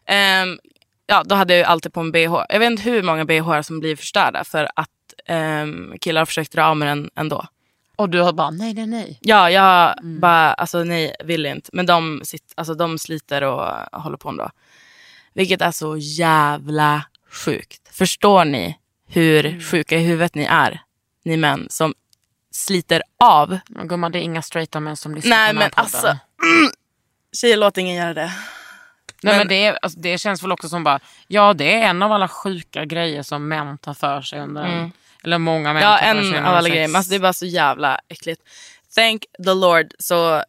Ehm, 0.07 0.59
ja, 1.07 1.22
då 1.24 1.34
hade 1.34 1.57
jag 1.57 1.66
alltid 1.66 1.93
på 1.93 2.01
en 2.01 2.12
bh. 2.12 2.45
Jag 2.49 2.59
vet 2.59 2.70
inte 2.70 2.82
hur 2.82 3.03
många 3.03 3.24
bh 3.24 3.61
som 3.61 3.80
blir 3.80 3.97
förstörda 3.97 4.45
för 4.45 4.68
att 4.76 4.88
um, 5.28 5.95
killar 6.01 6.20
har 6.20 6.26
försökt 6.26 6.53
dra 6.53 6.64
av 6.64 6.76
med 6.76 6.88
den 6.88 7.11
ändå. 7.16 7.47
Och 8.03 8.09
du 8.11 8.20
har 8.20 8.32
bara, 8.32 8.50
nej, 8.50 8.74
nej, 8.74 8.86
nej. 8.86 9.18
Ja, 9.20 9.50
jag 9.50 9.94
bara, 10.20 10.53
alltså 10.55 10.84
nej, 10.84 11.14
vill 11.24 11.46
inte. 11.46 11.70
Men 11.72 11.86
de, 11.86 12.20
sitt, 12.24 12.53
alltså, 12.57 12.74
de 12.74 12.98
sliter 12.98 13.42
och 13.42 13.66
håller 14.03 14.16
på 14.16 14.28
ändå. 14.28 14.50
Vilket 15.34 15.61
är 15.62 15.70
så 15.70 15.96
jävla 15.96 17.05
sjukt. 17.30 17.88
Förstår 17.96 18.44
ni 18.44 18.78
hur 19.09 19.61
sjuka 19.61 19.96
i 19.96 20.05
huvudet 20.05 20.34
ni 20.34 20.44
är? 20.44 20.82
Ni 21.24 21.36
män 21.36 21.66
som 21.70 21.94
sliter 22.50 23.03
av. 23.24 23.59
Men 23.68 23.88
Gumman, 23.88 24.12
det 24.12 24.18
är 24.18 24.22
inga 24.22 24.42
straighta 24.42 24.80
män 24.80 24.96
som 24.96 25.14
lyssnar 25.14 25.30
Nej 25.36 25.48
på 25.48 25.53
den 25.53 25.62
här 25.62 25.70
men 25.76 25.84
podden. 25.90 26.11
alltså. 26.11 26.18
Tjejer, 27.40 27.57
låt 27.57 27.78
ingen 27.78 27.96
göra 27.96 28.14
det. 28.14 28.32
Nej, 29.22 29.32
men 29.32 29.38
men- 29.38 29.48
det, 29.48 29.66
är, 29.66 29.78
alltså, 29.82 29.98
det 30.00 30.18
känns 30.18 30.42
väl 30.42 30.53
också 30.53 30.68
som 30.68 30.84
bara, 30.84 31.00
ja 31.26 31.55
det 31.55 31.74
är 31.82 31.88
en 31.88 32.03
av 32.03 32.12
alla 32.12 32.28
sjuka 32.28 32.84
grejer 32.84 33.22
som 33.22 33.48
män 33.48 33.78
tar 33.78 33.94
för 33.94 34.22
sig 34.22 34.40
under 34.40 34.62
en, 34.64 34.92
eller 35.24 35.38
många 35.38 35.72
män 35.72 35.82
Ja, 35.82 35.98
en 35.98 36.34
av 36.46 36.54
alla 36.54 36.68
grejer. 36.68 36.96
Alltså, 36.96 37.10
det 37.10 37.16
är 37.16 37.20
bara 37.20 37.32
så 37.32 37.46
jävla 37.46 38.00
äckligt. 38.08 38.42
Thank 38.94 39.24
the 39.44 39.54
Lord 39.54 39.86
så 39.98 40.42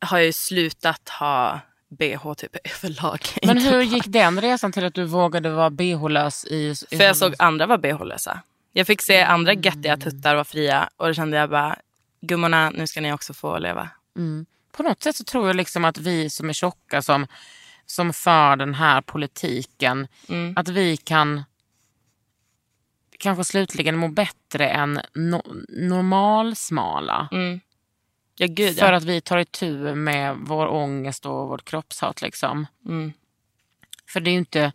har 0.00 0.18
jag 0.18 0.26
ju 0.26 0.32
slutat 0.32 1.08
ha 1.08 1.60
bh 1.88 2.34
typ 2.34 2.56
överlag. 2.64 3.20
Men 3.42 3.58
hur 3.58 3.82
gick 3.82 4.04
den 4.06 4.40
resan 4.40 4.72
till 4.72 4.84
att 4.84 4.94
du 4.94 5.04
vågade 5.04 5.50
vara 5.50 5.70
bh-lös 5.70 6.44
i... 6.44 6.74
i 6.90 6.96
För 6.96 7.04
jag 7.04 7.16
såg 7.16 7.34
andra 7.38 7.66
vara 7.66 7.78
bh-lösa. 7.78 8.40
Jag 8.72 8.86
fick 8.86 9.02
se 9.02 9.22
andra 9.22 9.52
göttiga 9.52 9.96
tuttar 9.96 10.34
vara 10.34 10.44
fria 10.44 10.88
och 10.96 11.06
då 11.06 11.14
kände 11.14 11.36
jag 11.36 11.50
bara, 11.50 11.76
gummorna 12.20 12.70
nu 12.70 12.86
ska 12.86 13.00
ni 13.00 13.12
också 13.12 13.34
få 13.34 13.58
leva. 13.58 13.88
På 14.76 14.82
något 14.82 15.02
sätt 15.02 15.16
så 15.16 15.24
tror 15.24 15.46
jag 15.46 15.56
liksom 15.56 15.84
att 15.84 15.98
vi 15.98 16.30
som 16.30 16.48
är 16.48 16.52
tjocka 16.52 17.02
som, 17.02 17.26
som 17.86 18.12
för 18.12 18.56
den 18.56 18.74
här 18.74 19.00
politiken, 19.00 20.08
Mm. 20.28 20.54
att 20.56 20.68
vi 20.68 20.96
kan 20.96 21.44
kanske 23.22 23.44
slutligen 23.44 23.96
må 23.96 24.08
bättre 24.08 24.68
än 24.68 25.00
no, 25.14 25.42
normalsmala. 25.68 27.28
Ja 28.34 28.46
gud 28.50 28.78
För 28.78 28.92
ja. 28.92 28.96
att 28.96 29.04
vi 29.04 29.20
tar 29.20 29.38
itu 29.38 29.94
med 29.94 30.36
vår 30.36 30.66
ångest 30.66 31.26
och 31.26 31.48
vårt 31.48 31.64
kroppshat. 31.64 32.22
Liksom. 32.22 32.66
Mm. 32.86 33.12
För 34.08 34.20
det 34.20 34.30
är 34.30 34.32
ju 34.32 34.38
inte, 34.38 34.72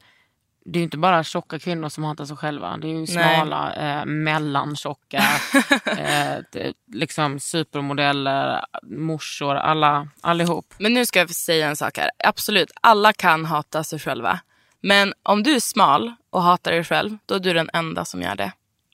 det 0.66 0.80
är 0.80 0.84
inte 0.84 0.98
bara 0.98 1.24
tjocka 1.24 1.60
kvinnor 1.60 1.89
som 1.89 2.04
hatar 2.04 2.26
sig 2.26 2.38
själva. 2.38 2.78
Det 2.78 2.88
är 2.88 2.89
ju 2.89 2.98
Nej. 2.98 3.08
smala, 3.08 3.74
eh, 3.74 4.06
mellantjocka, 4.06 5.24
eh, 5.86 6.72
liksom 6.93 7.39
supermodeller, 7.39 8.66
morsor, 8.84 9.56
alla, 9.56 10.08
allihop. 10.22 10.74
Men 10.80 10.93
nu 10.93 11.06
ska 11.06 11.20
jag 11.20 11.30
säga 11.30 11.68
en 11.68 11.76
sak 11.76 11.98
här. 11.98 12.12
Absolut, 12.24 12.72
alla 12.82 13.14
kan 13.14 13.45
hata 13.45 13.84
sig 13.84 14.00
själva. 14.00 14.39
Men 14.82 15.13
om 15.23 15.43
du 15.43 15.55
är 15.55 15.59
smal 15.59 16.13
och 16.30 16.43
hatar 16.43 16.71
dig 16.71 16.84
själv, 16.84 17.17
då 17.25 17.36
är 17.36 17.39
du 17.39 17.53
den 17.53 17.69
enda 17.73 18.05
som 18.05 18.21
gör 18.21 18.36
det. 18.36 18.51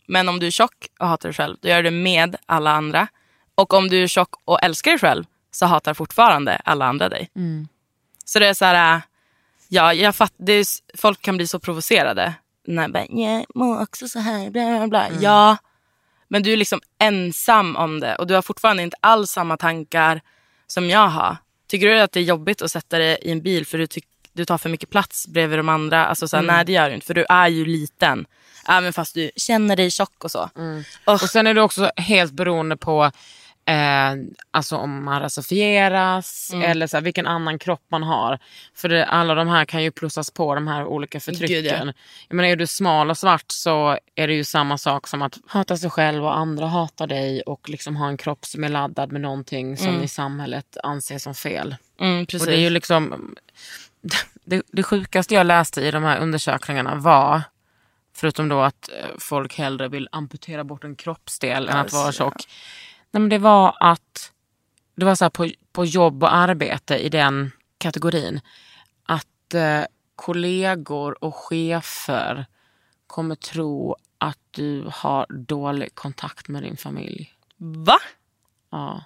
Men 0.07 0.29
om 0.29 0.39
du 0.39 0.47
är 0.47 0.51
tjock 0.51 0.87
och 0.99 1.07
hatar 1.07 1.29
dig 1.29 1.33
själv, 1.35 1.57
då 1.61 1.69
gör 1.69 1.83
du 1.83 1.89
det 1.89 1.95
med 1.97 2.35
alla 2.45 2.71
andra. 2.71 3.07
Och 3.55 3.73
om 3.73 3.87
du 3.87 4.03
är 4.03 4.07
tjock 4.07 4.29
och 4.45 4.63
älskar 4.63 4.91
dig 4.91 4.99
själv, 4.99 5.23
så 5.51 5.65
hatar 5.65 5.93
fortfarande 5.93 6.55
alla 6.65 6.85
andra 6.85 7.09
dig. 7.09 7.29
Så 8.25 8.39
det 8.39 8.47
är 8.47 8.53
så 8.53 8.65
här, 8.65 8.95
äh, 8.95 9.01
ja, 9.67 9.93
jag 9.93 10.15
fatt, 10.15 10.33
är, 10.39 10.65
folk 10.97 11.21
kan 11.21 11.37
bli 11.37 11.47
så 11.47 11.59
provocerade. 11.59 12.33
När 12.67 12.87
bara, 12.87 13.05
jag 13.09 13.45
mår 13.55 13.81
också 13.81 14.07
så 14.07 14.19
här, 14.19 14.49
bla 14.49 14.77
bla 14.77 14.87
bla. 14.87 15.07
Ja, 15.21 15.57
men 16.27 16.43
du 16.43 16.53
är 16.53 16.57
liksom 16.57 16.81
ensam 16.99 17.75
om 17.75 17.99
det 17.99 18.15
och 18.15 18.27
du 18.27 18.33
har 18.33 18.41
fortfarande 18.41 18.83
inte 18.83 18.97
alls 19.01 19.31
samma 19.31 19.57
tankar 19.57 20.21
som 20.67 20.89
jag 20.89 21.07
har. 21.07 21.37
Tycker 21.67 21.87
du 21.87 21.99
att 21.99 22.11
det 22.11 22.19
är 22.19 22.23
jobbigt 22.23 22.61
att 22.61 22.71
sätta 22.71 22.97
dig 22.97 23.17
i 23.21 23.31
en 23.31 23.41
bil 23.41 23.65
för 23.65 23.77
du, 23.77 23.87
tyck, 23.87 24.05
du 24.33 24.45
tar 24.45 24.57
för 24.57 24.69
mycket 24.69 24.89
plats 24.89 25.27
bredvid 25.27 25.59
de 25.59 25.69
andra? 25.69 26.05
Alltså 26.05 26.27
så 26.27 26.35
här, 26.37 26.43
Nej 26.43 26.65
det 26.65 26.71
gör 26.71 26.89
du 26.89 26.95
inte 26.95 27.07
för 27.07 27.13
du 27.13 27.25
är 27.29 27.47
ju 27.47 27.65
liten. 27.65 28.25
Även 28.67 28.93
fast 28.93 29.13
du 29.13 29.31
känner 29.35 29.75
dig 29.75 29.91
tjock 29.91 30.23
och 30.23 30.31
så. 30.31 30.49
Och 31.05 31.19
sen 31.21 31.47
är 31.47 31.53
det 31.53 31.61
också 31.61 31.91
helt 31.97 32.31
beroende 32.33 32.77
på 32.77 33.11
eh, 33.65 34.13
alltså 34.51 34.75
om 34.77 35.03
man 35.03 35.21
rasifieras 35.21 36.49
Mm. 36.53 36.71
eller 36.71 36.87
så 36.87 36.97
här, 36.97 37.01
vilken 37.01 37.27
annan 37.27 37.59
kropp 37.59 37.81
man 37.91 38.03
har. 38.03 38.39
För 38.75 38.89
det, 38.89 39.05
alla 39.05 39.35
de 39.35 39.47
här 39.47 39.65
kan 39.65 39.83
ju 39.83 39.91
plussas 39.91 40.31
på, 40.31 40.55
de 40.55 40.67
här 40.67 40.85
olika 40.85 41.19
förtrycken. 41.19 41.85
Gud, 41.85 41.93
Jag 42.29 42.35
menar, 42.35 42.49
är 42.49 42.55
du 42.55 42.67
smal 42.67 43.09
och 43.09 43.17
svart 43.17 43.45
så 43.47 43.97
är 44.15 44.27
det 44.27 44.33
ju 44.33 44.43
samma 44.43 44.77
sak 44.77 45.07
som 45.07 45.21
att 45.21 45.37
hata 45.47 45.77
sig 45.77 45.89
själv 45.89 46.25
och 46.25 46.37
andra 46.37 46.67
hatar 46.67 47.07
dig 47.07 47.41
och 47.41 47.69
liksom 47.69 47.95
ha 47.95 48.07
en 48.07 48.17
kropp 48.17 48.45
som 48.45 48.63
är 48.63 48.69
laddad 48.69 49.11
med 49.11 49.21
någonting 49.21 49.77
som 49.77 50.03
i 50.03 50.07
samhället 50.07 50.77
anses 50.83 51.23
som 51.23 51.35
fel. 51.35 51.75
Mm. 51.99 52.21
Och 52.21 52.45
det 52.45 52.55
är 52.55 52.59
ju 52.59 52.69
liksom... 52.69 53.35
Det, 54.45 54.61
det 54.67 54.83
sjukaste 54.83 55.33
jag 55.33 55.45
läste 55.45 55.81
i 55.81 55.91
de 55.91 56.03
här 56.03 56.19
undersökningarna 56.19 56.95
var, 56.95 57.41
förutom 58.13 58.49
då 58.49 58.61
att 58.61 58.89
eh, 58.89 59.09
folk 59.19 59.57
hellre 59.57 59.87
vill 59.87 60.09
amputera 60.11 60.63
bort 60.63 60.83
en 60.83 60.95
kroppsdel 60.95 61.69
än 61.69 61.77
att 61.77 61.93
vara 61.93 62.11
tjock. 62.11 62.35
Nej, 63.11 63.21
men 63.21 63.29
det 63.29 63.37
var 63.37 63.77
att, 63.79 64.31
det 64.95 65.05
var 65.05 65.15
så 65.15 65.29
på, 65.29 65.49
på 65.71 65.85
jobb 65.85 66.23
och 66.23 66.35
arbete 66.35 66.97
i 66.97 67.09
den 67.09 67.51
kategorin, 67.77 68.41
att 69.03 69.53
eh, 69.53 69.83
kollegor 70.15 71.23
och 71.23 71.35
chefer 71.35 72.45
kommer 73.07 73.35
tro 73.35 73.95
att 74.17 74.39
du 74.51 74.89
har 74.93 75.25
dålig 75.29 75.95
kontakt 75.95 76.47
med 76.47 76.63
din 76.63 76.77
familj. 76.77 77.33
Va? 77.57 77.97
Ja. 78.71 79.03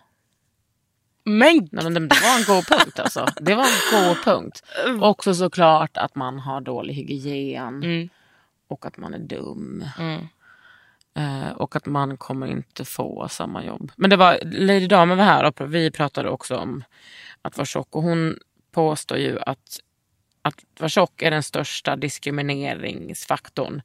Men 1.28 1.70
Nej, 1.72 1.84
men 1.84 1.94
det, 1.94 2.00
var 2.00 2.38
en 2.40 2.56
god 2.56 2.68
punkt 2.68 3.00
alltså. 3.00 3.28
Det 3.42 3.56
var 3.56 3.64
en 3.64 4.06
god 4.06 4.24
punkt. 4.24 4.64
Också 5.02 5.34
såklart 5.34 5.98
att 5.98 6.16
man 6.16 6.40
har 6.40 6.62
dålig 6.62 6.94
hygien 6.94 7.84
Mm. 7.84 8.10
och 8.68 8.86
att 8.86 8.98
man 8.98 9.14
är 9.14 9.20
dum. 9.20 9.86
Mm. 10.00 10.28
Eh, 11.18 11.52
och 11.52 11.76
att 11.76 11.86
man 11.86 12.18
kommer 12.18 12.48
inte 12.48 12.86
få 12.86 13.28
samma 13.30 13.66
jobb. 13.66 13.92
Men 13.96 14.10
det 14.10 14.16
var 14.16 14.40
Lady 14.44 14.88
Damen 14.88 15.18
var 15.18 15.26
här 15.26 15.44
och 15.44 15.74
vi 15.74 15.92
pratade 15.92 16.30
också 16.30 16.58
om 16.58 16.84
att 17.42 17.58
vara 17.58 17.66
tjock 17.66 17.96
och 17.96 18.04
hon 18.04 18.38
påstår 18.72 19.18
ju 19.18 19.40
att 19.40 19.80
att 20.48 20.80
vara 20.80 20.90
tjock 20.90 21.22
är 21.22 21.32
den 21.32 21.44
största 21.44 21.96
diskrimineringsfaktorn 21.96 23.82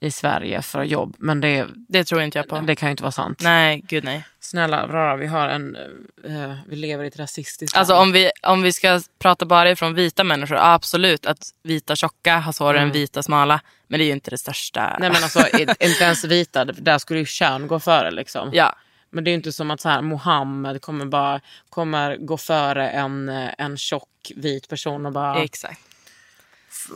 i 0.00 0.10
Sverige 0.10 0.62
för 0.62 0.82
jobb. 0.82 1.16
Men 1.18 1.40
det, 1.40 1.66
det 1.88 2.04
tror 2.04 2.22
inte 2.22 2.38
jag 2.38 2.48
på. 2.48 2.60
det 2.60 2.76
kan 2.76 2.88
ju 2.88 2.90
inte 2.90 3.02
vara 3.02 3.12
sant. 3.12 3.40
Nej, 3.42 3.82
gud 3.88 4.04
nej. 4.04 4.24
Snälla 4.40 4.86
rara, 4.86 5.16
vi 5.16 5.26
har 5.26 5.48
en, 5.48 5.76
eh, 6.24 6.54
vi 6.68 6.76
lever 6.76 7.04
i 7.04 7.06
ett 7.06 7.18
rasistiskt 7.18 7.76
Alltså 7.76 7.94
land. 7.94 8.02
om 8.02 8.12
vi, 8.12 8.30
om 8.42 8.62
vi 8.62 8.72
ska 8.72 9.00
prata 9.18 9.46
bara 9.46 9.70
ifrån 9.70 9.94
vita 9.94 10.24
människor, 10.24 10.56
absolut 10.60 11.26
att 11.26 11.50
vita 11.62 11.96
tjocka 11.96 12.38
har 12.38 12.52
svårare 12.52 12.80
än 12.80 12.92
vita 12.92 13.22
smala. 13.22 13.60
Men 13.86 13.98
det 13.98 14.04
är 14.04 14.06
ju 14.06 14.12
inte 14.12 14.30
det 14.30 14.38
största. 14.38 14.96
Nej 15.00 15.10
men 15.10 15.22
alltså 15.22 15.58
inte 15.80 16.04
ens 16.04 16.24
vita, 16.24 16.64
där 16.64 16.98
skulle 16.98 17.20
ju 17.20 17.26
kön 17.26 17.66
gå 17.66 17.80
före 17.80 18.10
liksom. 18.10 18.50
Ja, 18.52 18.76
Men 19.10 19.24
det 19.24 19.28
är 19.28 19.32
ju 19.32 19.36
inte 19.36 19.52
som 19.52 19.70
att 19.70 19.80
så 19.80 19.88
här, 19.88 20.02
Mohammed 20.02 20.82
kommer, 20.82 21.06
bara, 21.06 21.40
kommer 21.70 22.16
gå 22.16 22.36
före 22.36 22.90
en, 22.90 23.28
eh, 23.28 23.50
en 23.58 23.76
tjock 23.76 24.32
vit 24.36 24.68
person 24.68 25.06
och 25.06 25.12
bara... 25.12 25.42
exakt. 25.42 25.80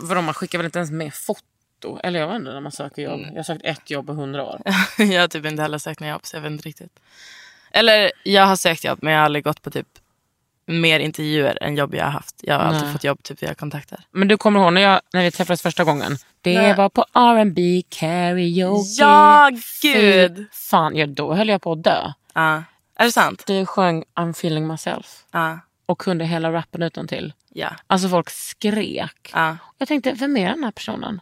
För 0.08 0.20
man 0.20 0.34
skickar 0.34 0.58
väl 0.58 0.64
inte 0.64 0.78
ens 0.78 0.90
med 0.90 1.14
foto? 1.14 2.00
Eller 2.02 2.20
jag 2.20 2.28
vet 2.28 2.36
inte 2.36 2.52
när 2.52 2.60
man 2.60 2.72
söker 2.72 3.02
jobb. 3.02 3.20
Jag 3.20 3.36
har 3.36 3.42
sökt 3.42 3.64
ett 3.64 3.90
jobb 3.90 4.06
på 4.06 4.12
hundra 4.12 4.44
år. 4.44 4.60
jag 4.98 5.20
har 5.20 5.28
typ 5.28 5.46
inte 5.46 5.62
heller 5.62 5.78
sökt 5.78 6.00
några 6.00 6.12
jobb 6.12 6.20
så 6.24 6.36
jag 6.36 6.40
vet 6.40 6.52
inte 6.52 6.68
riktigt. 6.68 7.00
Eller 7.70 8.12
jag 8.24 8.46
har 8.46 8.56
sökt 8.56 8.84
jobb 8.84 8.98
men 9.02 9.12
jag 9.12 9.20
har 9.20 9.24
aldrig 9.24 9.44
gått 9.44 9.62
på 9.62 9.70
typ 9.70 9.88
mer 10.66 11.00
intervjuer 11.00 11.58
än 11.62 11.76
jobb 11.76 11.94
jag 11.94 12.04
har 12.04 12.10
haft. 12.10 12.40
Jag 12.42 12.54
har 12.54 12.60
alltid 12.60 12.82
Nej. 12.82 12.92
fått 12.92 13.04
jobb 13.04 13.22
typ 13.22 13.42
via 13.42 13.54
kontakter. 13.54 14.00
Men 14.10 14.28
du 14.28 14.36
kommer 14.36 14.60
ihåg 14.60 14.72
när, 14.72 14.80
jag, 14.80 15.00
när 15.12 15.22
vi 15.22 15.30
träffades 15.30 15.62
första 15.62 15.84
gången? 15.84 16.16
Det 16.40 16.58
Nej. 16.62 16.74
var 16.76 16.88
på 16.88 17.04
R&B 17.12 17.82
karaoke. 17.88 18.88
Ja, 18.98 19.50
Fy 19.82 19.92
gud! 19.92 20.46
Fan, 20.52 20.96
ja, 20.96 21.06
då 21.06 21.34
höll 21.34 21.48
jag 21.48 21.62
på 21.62 21.72
att 21.72 21.82
dö. 21.84 22.12
Ja. 22.34 22.62
Är 22.96 23.04
det 23.04 23.12
sant? 23.12 23.42
Du 23.46 23.66
sjöng 23.66 24.04
I'm 24.14 24.30
feeling 24.30 24.66
myself. 24.66 25.24
Ja. 25.32 25.58
och 25.86 25.98
kunde 25.98 26.24
hela 26.24 26.52
rappen 26.52 26.82
utan 26.82 27.08
till. 27.08 27.32
Ja. 27.54 27.68
Alltså 27.86 28.08
folk 28.08 28.30
skrek. 28.30 29.30
ja. 29.34 29.56
Jag 29.78 29.88
tänkte, 29.88 30.12
vem 30.12 30.36
är 30.36 30.48
den 30.50 30.64
här 30.64 30.70
personen? 30.70 31.20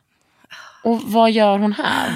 Och 0.85 1.03
vad 1.03 1.31
gör 1.31 1.59
hon 1.59 1.72
här? 1.72 2.11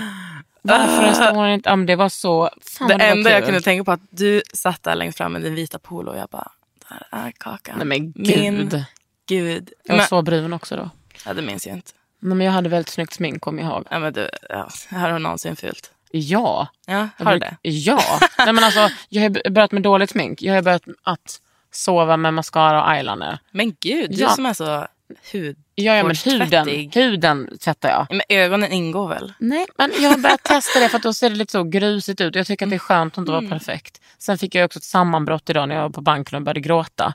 Varför 0.63 1.13
står 1.13 1.35
hon 1.35 1.49
inte... 1.49 1.71
Ja, 1.71 1.77
det 1.77 1.97
var 1.97 2.09
så... 2.09 2.51
Fan, 2.63 2.89
Det 2.89 2.95
var 2.95 3.01
enda 3.05 3.31
jag 3.31 3.45
kunde 3.45 3.61
tänka 3.61 3.85
på 3.85 3.93
att 3.93 4.01
du 4.11 4.43
satt 4.55 4.83
där 4.83 4.95
längst 4.95 5.19
fram 5.19 5.33
med 5.33 5.43
din 5.43 5.55
vita 5.55 5.79
polo 5.79 6.11
och 6.13 6.19
jag 6.19 6.29
bara, 6.29 6.51
där 6.89 7.07
är 7.11 7.31
kakan. 7.39 7.75
Nej 7.79 7.87
men 7.87 8.13
Min 8.17 8.69
gud. 8.69 8.85
gud. 9.27 9.73
Jag 9.85 9.93
var 9.95 9.99
Men, 9.99 10.07
så 10.07 10.23
brun 10.23 10.53
också 10.53 10.77
då. 10.77 10.91
ja, 11.27 11.35
det 11.35 11.43
minns 11.43 11.67
jag 11.67 11.77
inte. 11.77 11.91
Nej, 12.21 12.37
men 12.37 12.45
jag 12.47 12.53
hade 12.53 12.69
väldigt 12.69 12.89
snyggt 12.93 13.13
smink 13.15 13.43
kommer 13.43 13.63
jag 13.63 13.73
ihåg. 13.73 13.87
Ja, 13.91 13.99
men 13.99 14.13
du, 14.13 14.29
ja, 14.49 14.69
har 14.91 15.13
du 15.13 15.19
någonsin 15.19 15.57
fult? 15.57 15.91
Ja. 16.11 16.69
Ja, 16.87 17.09
har 17.19 17.33
du 17.33 17.39
det? 17.39 17.57
Ja. 17.63 18.01
Nej, 18.39 18.53
men 18.53 18.65
alltså, 18.65 18.89
jag 19.09 19.23
har 19.23 19.51
börjat 19.51 19.73
med 19.73 19.83
dåligt 19.83 20.11
smink. 20.11 20.43
Jag 20.43 20.55
har 20.55 20.63
börjat 20.63 20.83
att 21.03 21.41
sova 21.77 22.17
med 22.17 22.35
mascara 22.35 22.85
och 22.85 22.93
eyeliner. 22.93 23.39
Men 23.51 23.77
gud, 23.81 24.11
du 24.11 24.17
Ja. 24.17 24.29
som 24.31 24.47
är 24.47 24.53
så 24.55 24.87
hud... 25.33 25.57
Ja, 25.75 25.97
ja 25.97 26.05
men 26.05 26.17
huden, 26.25 26.91
huden 26.95 27.59
tvättar 27.61 27.89
jag. 27.89 28.07
Men 28.11 28.21
ögonen 28.29 28.73
ingår 28.73 29.09
väl? 29.09 29.33
Nej, 29.39 29.67
men 29.79 29.91
jag 30.01 30.11
har 30.11 30.19
börjat 30.19 30.43
testa 30.43 30.81
det 30.81 30.89
för 30.89 30.97
att 30.97 31.03
då 31.03 31.13
ser 31.15 31.31
det 31.31 31.37
lite 31.37 31.53
så 31.53 31.63
grusigt 31.65 32.21
ut. 32.21 32.35
Jag 32.35 32.47
tycker 32.47 32.67
att 32.67 32.71
det 32.71 32.77
är 32.77 32.79
skönt 32.79 33.15
att 33.15 33.19
inte 33.19 33.33
vara 33.33 33.49
perfekt. 33.49 34.01
Sen 34.19 34.39
fick 34.39 34.55
jag 34.55 34.65
också 34.65 34.79
ett 34.79 34.85
sammanbrott 34.85 35.51
idag 35.51 35.69
när 35.69 35.75
jag 35.75 35.83
var 35.83 35.91
på 35.91 36.01
banken 36.01 36.37
och 36.37 36.43
började 36.43 36.61
gråta. 36.61 37.15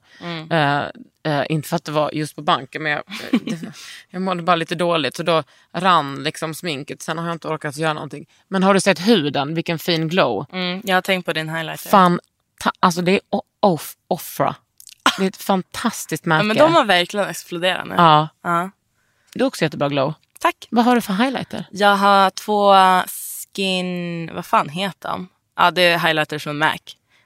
Eh, 0.51 0.77
eh, 1.23 1.45
inte 1.49 1.69
för 1.69 1.75
att 1.75 1.85
det 1.85 1.91
var 1.91 2.11
just 2.11 2.35
på 2.35 2.41
banken, 2.41 2.83
men 2.83 2.91
jag, 2.91 3.03
det, 3.31 3.59
jag 4.09 4.21
mådde 4.21 4.43
bara 4.43 4.55
lite 4.55 4.75
dåligt. 4.75 5.15
Så 5.15 5.23
då 5.23 5.43
rann 5.73 6.23
liksom 6.23 6.53
sminket. 6.53 7.01
Sen 7.01 7.17
har 7.17 7.25
jag 7.25 7.35
inte 7.35 7.47
orkat 7.47 7.77
göra 7.77 7.93
någonting. 7.93 8.25
Men 8.47 8.63
har 8.63 8.73
du 8.73 8.79
sett 8.79 8.99
huden? 9.07 9.55
Vilken 9.55 9.79
fin 9.79 10.07
glow. 10.07 10.45
Mm, 10.51 10.81
jag 10.83 10.95
har 10.95 11.01
tänkt 11.01 11.25
på 11.25 11.33
din 11.33 11.49
highlighter. 11.49 11.89
Fan, 11.89 12.19
ta, 12.59 12.71
alltså 12.79 13.01
det 13.01 13.11
är 13.11 13.19
off, 13.59 13.95
Offra. 14.07 14.55
Det 15.17 15.23
är 15.23 15.27
ett 15.27 15.37
fantastiskt 15.43 16.25
märke. 16.25 16.39
ja, 16.39 16.43
men 16.43 16.57
de 16.57 16.73
har 16.73 16.85
verkligen 16.85 17.27
exploderat 17.29 17.87
nu. 17.87 17.93
ja, 17.97 18.27
Ja. 18.43 18.69
det 19.33 19.41
är 19.41 19.45
också 19.47 19.63
jättebra 19.65 19.89
glow. 19.89 20.13
Tack. 20.39 20.67
Vad 20.71 20.85
har 20.85 20.95
du 20.95 21.01
för 21.01 21.13
highlighter? 21.13 21.65
Jag 21.71 21.95
har 21.95 22.29
två 22.29 22.73
skin... 23.55 24.29
Vad 24.35 24.45
fan 24.45 24.69
heter 24.69 25.09
de? 25.09 25.27
Ja, 25.55 25.71
det 25.71 25.81
är 25.81 25.99
highlighters 25.99 26.43
från 26.43 26.57
MAC. 26.57 26.81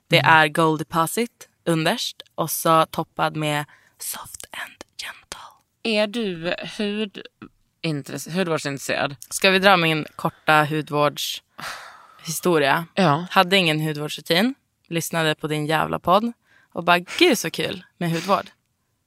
Det 0.08 0.20
Mm. 0.20 0.32
är 0.34 0.48
Gold 0.48 0.80
Deposit 0.82 1.50
underst 1.66 2.22
och 2.36 2.52
så 2.52 2.86
toppad 2.86 3.36
med 3.36 3.66
Soft 4.00 4.46
and 4.52 4.84
Gentle. 4.98 5.40
Är 5.84 6.08
du 6.08 6.56
hudintress- 6.78 8.34
hudvårdsintresserad? 8.36 9.16
Ska 9.30 9.50
vi 9.50 9.60
dra 9.60 9.78
min 9.78 10.06
korta 10.16 10.64
hudvårdshistoria? 10.66 12.86
Ja. 12.94 13.26
Hade 13.32 13.58
ingen 13.58 13.82
hudvårdsrutin. 13.82 14.56
Lyssnade 14.88 15.36
på 15.36 15.48
din 15.48 15.66
jävla 15.66 16.00
podd. 16.00 16.32
Och 16.74 16.84
bara, 16.84 17.00
gud 17.00 17.38
så 17.38 17.52
kul 17.52 17.84
med 17.98 18.12
hudvård. 18.12 18.46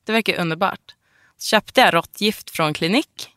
Det 0.05 0.12
verkar 0.12 0.41
underbart. 0.41 0.81
Så 1.39 1.49
köpte 1.49 1.81
jag 1.81 1.95
råttgift 1.95 2.51
från 2.51 2.74
klinik. 2.74 3.29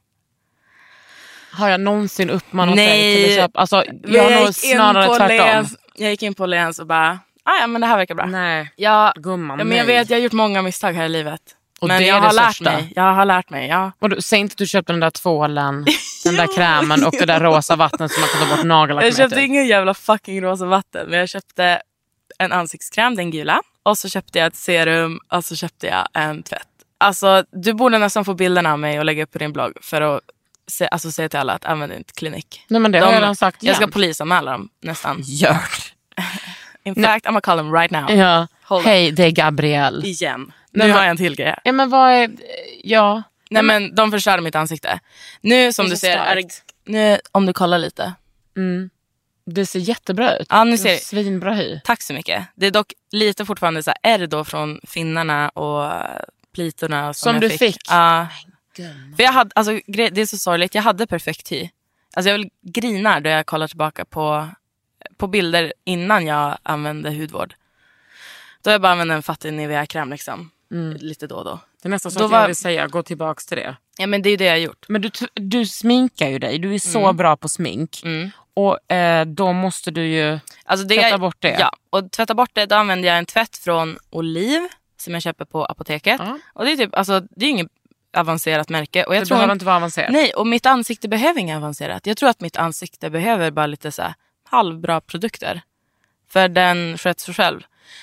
Har 1.52 1.70
jag 1.70 1.82
någonsin 1.82 2.30
uppmanat 2.30 2.76
dig 2.76 3.16
till 3.16 3.30
att 3.40 3.46
köpa? 3.46 3.60
Alltså, 3.60 3.84
jag 4.08 4.24
har 4.24 4.44
nog 4.46 4.56
snarare 4.56 5.06
tvärtom. 5.18 5.38
Lens- 5.38 5.76
Jag 5.96 6.12
gick 6.12 6.24
in 6.24 6.34
på 6.34 6.46
Lens 6.46 6.80
och 6.80 6.88
bara, 6.88 7.20
ah, 7.44 7.60
ja 7.62 7.68
men 7.68 7.82
det 7.82 7.88
här 7.88 7.98
verkar 7.98 8.16
bra. 8.16 8.26
Nej, 8.26 8.72
Ja, 8.76 9.14
gumman. 9.16 9.60
ja, 9.60 9.66
men 9.66 9.78
jag 9.78 9.88
nej. 9.88 9.96
vet, 9.98 10.10
jag 10.10 10.18
har 10.18 10.22
gjort 10.24 10.32
många 10.32 10.62
misstag 10.62 10.94
här 10.94 11.06
i 11.06 11.10
livet. 11.10 11.42
Och 11.82 11.88
men 11.88 12.06
jag 12.06 12.22
har 12.22 12.34
lärt 12.34 12.56
största. 12.56 12.72
mig. 12.72 12.94
Jag 12.96 13.14
har 13.14 13.26
lärt 13.26 13.50
mig, 13.50 13.68
ja. 13.70 13.92
Och 14.00 14.10
du, 14.10 14.22
säg 14.22 14.40
inte 14.40 14.54
att 14.54 14.58
du 14.58 14.68
köpte 14.68 14.94
den 14.94 15.00
där 15.00 15.10
tvålen, 15.10 15.86
den 16.24 16.36
där 16.36 16.56
krämen 16.56 17.06
och 17.06 17.12
det 17.20 17.26
där 17.26 17.40
rosa 17.40 17.76
vattnet 17.76 18.12
som 18.12 18.22
man 18.22 18.30
kan 18.30 18.50
ta 18.50 18.56
bort 18.56 18.66
nagellack 18.66 19.04
Jag 19.04 19.08
med. 19.10 19.18
köpte 19.18 19.36
typ. 19.36 19.46
ingen 19.46 19.68
jävla 19.68 19.94
fucking 19.94 20.42
rosa 20.42 20.66
vatten. 20.66 21.08
Men 21.10 21.20
jag 21.20 21.30
köpte 21.30 21.82
en 22.40 22.52
ansiktskräm, 22.52 23.16
den 23.16 23.32
gula. 23.32 23.62
Och 23.84 23.98
så 23.98 24.10
köpte 24.10 24.40
jag 24.40 24.48
ett 24.48 24.56
serum 24.56 25.20
och 25.32 25.46
så 25.46 25.56
köpte 25.56 25.88
jag 25.88 26.08
en 26.14 26.44
tvätt. 26.44 26.68
Alltså 26.98 27.44
du 27.52 27.74
borde 27.74 27.98
nästan 27.98 28.26
få 28.26 28.34
bilderna 28.34 28.72
av 28.72 28.80
mig 28.80 29.00
och 29.00 29.06
lägga 29.06 29.24
upp 29.24 29.32
på 29.32 29.38
din 29.38 29.54
blogg. 29.54 29.74
För 29.82 30.02
att 30.02 30.22
se, 30.68 30.88
alltså, 30.92 31.12
säga 31.12 31.30
till 31.30 31.40
alla 31.40 31.54
att 31.54 31.66
använd 31.66 31.94
inte 31.94 32.14
klinik. 32.14 32.66
Nej 32.68 32.82
men 32.82 32.92
det 32.92 33.00
har 33.00 33.06
De- 33.06 33.14
jag 33.14 33.22
redan 33.22 33.36
sagt 33.36 33.64
Jag 33.64 33.76
ska 33.76 33.88
polisanmäla 33.88 34.52
dem 34.52 34.70
nästan. 34.82 35.18
Gör 35.24 35.58
In 36.84 36.96
fact, 36.96 37.26
I'm 37.26 37.30
gonna 37.30 37.42
call 37.42 37.58
them 37.58 37.74
right 37.74 37.92
now. 37.92 38.12
Ja. 38.12 38.48
Hej, 38.86 39.12
det 39.12 39.24
är 39.26 39.32
Gabrielle. 39.32 40.08
Igen. 40.08 40.42
Nej, 40.42 40.54
Nu 40.72 40.88
men- 40.88 40.92
har 40.92 41.04
jag 41.04 41.10
en 41.12 41.18
till 41.18 41.36
grej. 41.36 41.56
Ja 41.64 41.72
men 41.72 41.90
vad 41.90 42.12
är... 42.12 42.30
Ja. 42.84 43.24
Nej 43.50 43.64
men 43.64 43.96
de 43.96 44.12
förstörde 44.12 44.42
mitt 44.42 44.56
ansikte. 44.56 45.00
Nu 45.42 45.74
som 45.74 45.90
du 45.90 45.96
ser, 45.96 46.18
är 46.18 46.44
nu, 46.86 47.20
om 47.32 47.46
du 47.46 47.54
kollar 47.54 47.78
lite. 47.78 48.14
Mm. 48.58 48.90
Det 49.54 49.66
ser 49.66 49.80
jättebra 49.80 50.38
ut. 50.38 50.48
Ja, 50.50 50.64
nu 50.64 50.78
ser 50.78 50.94
är. 50.94 50.98
Svinbra 50.98 51.54
hy. 51.54 51.80
Tack 51.84 52.02
så 52.02 52.14
mycket. 52.14 52.46
Det 52.56 52.68
är 52.68 52.72
dock 52.72 52.94
lite 53.12 53.46
fortfarande 53.46 53.84
så 53.84 53.92
här 54.04 54.14
ärr 54.14 54.28
då 54.28 54.44
från 54.44 54.80
finnarna 54.88 55.50
och 55.50 55.92
plitorna. 56.54 57.14
Som, 57.14 57.30
Som 57.30 57.34
jag 57.36 57.42
du 57.42 57.50
fick. 57.50 57.60
fick? 57.60 57.82
Ja. 57.90 58.28
För 59.18 59.24
jag 59.24 59.32
hade, 59.32 59.52
alltså, 59.56 59.72
det 59.88 60.18
är 60.22 60.26
så 60.26 60.38
sorgligt, 60.38 60.76
jag 60.76 60.82
hade 60.82 61.08
perfekt 61.08 61.52
hy. 61.52 61.70
Alltså 62.14 62.30
jag 62.30 62.38
vill 62.38 62.50
grinar 62.62 63.22
då 63.22 63.30
jag 63.30 63.46
kollar 63.46 63.68
tillbaka 63.68 64.06
på, 64.06 64.50
på 65.18 65.28
bilder 65.28 65.74
innan 65.86 66.28
jag 66.28 66.58
använde 66.64 67.12
hudvård. 67.12 67.54
Då 68.64 68.72
jag 68.72 68.82
bara 68.82 68.92
använde 68.92 69.14
en 69.14 69.24
fattig 69.24 69.54
Nivea-kräm 69.54 70.10
liksom. 70.10 70.52
Lite 71.00 71.28
då 71.28 71.36
och 71.36 71.46
då. 71.46 71.60
Det 71.82 71.88
är 71.88 71.90
nästan 71.90 72.12
så 72.12 72.20
Då 72.20 72.26
att 72.26 72.32
jag 72.32 72.40
var- 72.40 72.48
vill 72.48 72.56
säga 72.56 72.88
gå 72.88 73.04
tillbaks 73.04 73.46
till 73.46 73.58
det. 73.58 73.76
Ja 73.98 74.08
men 74.08 74.22
det 74.22 74.30
är 74.30 74.32
ju 74.32 74.38
det 74.38 74.46
jag 74.46 74.52
har 74.52 74.58
gjort. 74.58 74.86
Men 74.90 75.02
du, 75.02 75.10
du 75.34 75.66
sminkar 75.66 76.28
ju 76.30 76.40
dig. 76.40 76.60
Du 76.60 76.74
är 76.74 76.80
så 76.80 77.14
bra 77.14 77.38
på 77.38 77.50
smink. 77.50 78.02
Mm. 78.04 78.32
Och 78.60 78.92
eh, 78.92 79.26
då 79.26 79.54
måste 79.54 79.92
du 79.92 80.08
ju 80.08 80.40
Alltså 80.66 80.86
det 80.88 80.96
tvätta 80.96 81.18
bort 81.18 81.38
det. 81.40 81.58
Ja, 81.60 81.72
och 81.90 82.12
tvätta 82.12 82.34
bort 82.36 82.50
det, 82.54 82.66
då 82.66 82.76
använder 82.76 83.10
jag 83.10 83.18
en 83.18 83.26
tvätt 83.26 83.58
från 83.58 83.98
Oliv 84.10 84.62
som 84.98 85.14
jag 85.14 85.24
köper 85.24 85.46
på 85.46 85.66
apoteket. 85.66 86.22
Ja. 86.26 86.40
Och 86.54 86.66
det 86.66 86.72
är 86.72 86.78
typ, 86.78 86.96
alltså 86.96 87.20
det 87.20 87.46
är 87.46 87.50
inget 87.50 87.68
avancerat 88.18 88.70
märke. 88.70 89.04
Och 89.04 89.16
jag 89.16 89.22
det 89.22 89.26
tror 89.26 89.38
behöver 89.38 89.54
inte 89.54 89.66
vara 89.66 89.76
avancerat. 89.76 90.12
Nej, 90.12 90.32
och 90.34 90.48
mitt 90.48 90.66
ansikte 90.66 91.08
behöver 91.08 91.40
inget 91.40 91.58
avancerat. 91.58 92.08
Jag 92.08 92.18
tror 92.18 92.30
att 92.30 92.42
mitt 92.42 92.58
ansikte 92.58 93.10
behöver 93.10 93.52
bara 93.52 93.68
lite 93.68 93.92
så 93.92 94.02
här 94.02 94.14
halvbra 94.44 95.02
produkter. 95.02 95.62
För 96.30 96.48
den 96.48 96.98
sköter 96.98 97.22
sig 97.22 97.34
själv. 97.34 97.62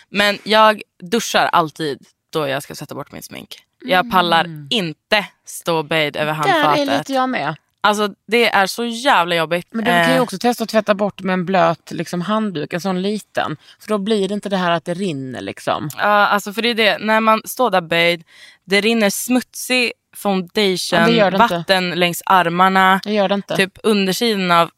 Men 0.08 0.38
jag 0.44 0.82
duschar 1.02 1.46
alltid 1.46 2.06
då 2.30 2.48
jag 2.48 2.62
ska 2.62 2.74
sätta 2.74 2.94
bort 2.94 3.12
mitt 3.12 3.24
smink. 3.24 3.56
Jag 3.80 4.10
pallar 4.10 4.66
inte 4.70 5.26
stå 5.44 5.82
böjd 5.82 6.16
över 6.16 6.32
Mm. 6.32 6.46
Där 6.46 6.58
är 6.58 6.62
handfatet. 6.62 6.98
lite 6.98 7.12
jag 7.12 7.28
med. 7.28 7.56
Alltså 7.80 8.08
det 8.26 8.48
är 8.48 8.66
så 8.66 8.84
jävla 8.84 9.34
jobbigt. 9.34 9.66
Men 9.70 9.84
du 9.84 9.90
kan 9.90 10.10
ju 10.10 10.16
Eh, 10.16 10.22
också 10.22 10.38
testa 10.38 10.64
att 10.64 10.70
tvätta 10.70 10.94
bort 10.94 11.20
med 11.22 11.32
en 11.32 11.44
blöt 11.46 11.90
liksom, 11.90 12.20
handduk, 12.20 12.72
en 12.72 12.80
sån 12.80 13.02
liten. 13.02 13.56
För 13.80 13.88
då 13.88 13.98
blir 13.98 14.28
det 14.28 14.34
inte 14.34 14.48
det 14.48 14.56
här 14.56 14.70
att 14.70 14.84
det 14.84 14.94
rinner 14.94 15.40
liksom. 15.40 15.90
Ja, 15.96 16.02
alltså 16.04 16.52
för 16.52 16.62
det 16.62 16.68
är 16.68 16.74
det. 16.74 16.98
När 16.98 17.20
man 17.20 17.42
står 17.44 17.70
där 17.70 17.80
böjd, 17.80 18.24
det 18.64 18.80
rinner 18.80 19.10
smutsig 19.10 19.92
foundation, 20.16 21.14
Ja, 21.14 21.30
det 21.30 21.36
inte. 21.36 21.38
vatten 21.38 21.90
längs 21.90 22.22
armarna. 22.26 23.00
Det 23.04 23.12
gör 23.12 23.28
det 23.28 23.34
inte. 23.34 23.56
Typ 23.56 23.78
undersidan 23.82 24.50
av 24.50 24.70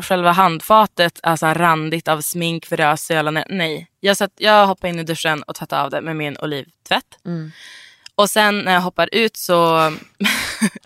själva 0.00 0.32
handfatet 0.32 1.20
är 1.22 1.36
så 1.36 1.46
här 1.46 1.54
randigt 1.54 2.08
av 2.08 2.20
smink 2.20 2.66
för 2.66 2.76
det 2.76 2.84
har 2.84 2.96
sölat 2.96 3.34
ner. 3.34 3.46
Nej, 3.48 3.88
jag, 4.00 4.16
satt, 4.16 4.30
jag 4.36 4.66
hoppar 4.66 4.88
in 4.88 4.98
i 4.98 5.02
duschen 5.04 5.42
och 5.42 5.54
tvättar 5.54 5.84
av 5.84 5.90
det 5.90 6.00
med 6.00 6.16
min 6.16 6.36
olivtvätt. 6.38 7.04
Mm. 7.26 7.52
Och 8.14 8.30
sen 8.30 8.58
när 8.58 8.72
jag 8.74 8.80
hoppar 8.80 9.08
ut 9.12 9.36
så... 9.36 9.92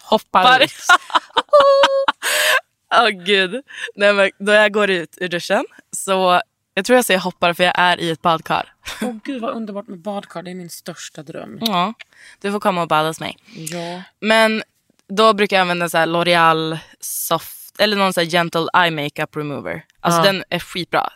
Hoppar 0.03 0.61
ut. 0.65 0.73
Åh 2.94 3.09
gud. 3.09 3.62
Nej, 3.94 4.12
men 4.14 4.30
då 4.38 4.53
jag 4.53 4.72
går 4.72 4.90
ut 4.90 5.18
ur 5.20 5.28
duschen 5.28 5.64
så... 5.96 6.40
Jag 6.74 6.84
tror 6.84 6.96
jag 6.96 7.05
säger 7.05 7.20
hoppar 7.20 7.53
för 7.55 7.64
jag 7.64 7.72
är 7.78 8.00
i 8.00 8.11
ett 8.11 8.22
badkar. 8.22 8.72
Åh 9.03 9.14
gud 9.24 9.40
vad 9.42 9.55
underbart 9.57 9.86
med 9.88 9.98
badkar. 9.98 10.42
Det 10.42 10.50
är 10.50 10.55
min 10.55 10.70
största 10.70 11.22
dröm. 11.22 11.59
Ja, 11.61 11.94
du 12.40 12.53
får 12.53 12.61
komma 12.61 12.82
och 12.82 12.88
bada 12.88 13.09
hos 13.09 13.20
mig. 13.20 13.36
Ja. 13.55 14.03
Men 14.20 14.62
då 15.09 15.32
brukar 15.32 15.57
jag 15.57 15.61
använda 15.61 15.88
så 15.88 15.98
här 15.98 16.07
L'Oreal 16.07 16.78
soft 17.00 17.80
eller 17.80 17.96
någon 17.96 18.12
så 18.12 18.20
gentle 18.20 18.66
eye 18.74 18.90
makeup 18.90 19.36
remover. 19.36 19.84
Alltså 20.00 20.20
Ja. 20.20 20.24
den 20.24 20.44
är 20.48 20.59
skitbra. 20.59 21.12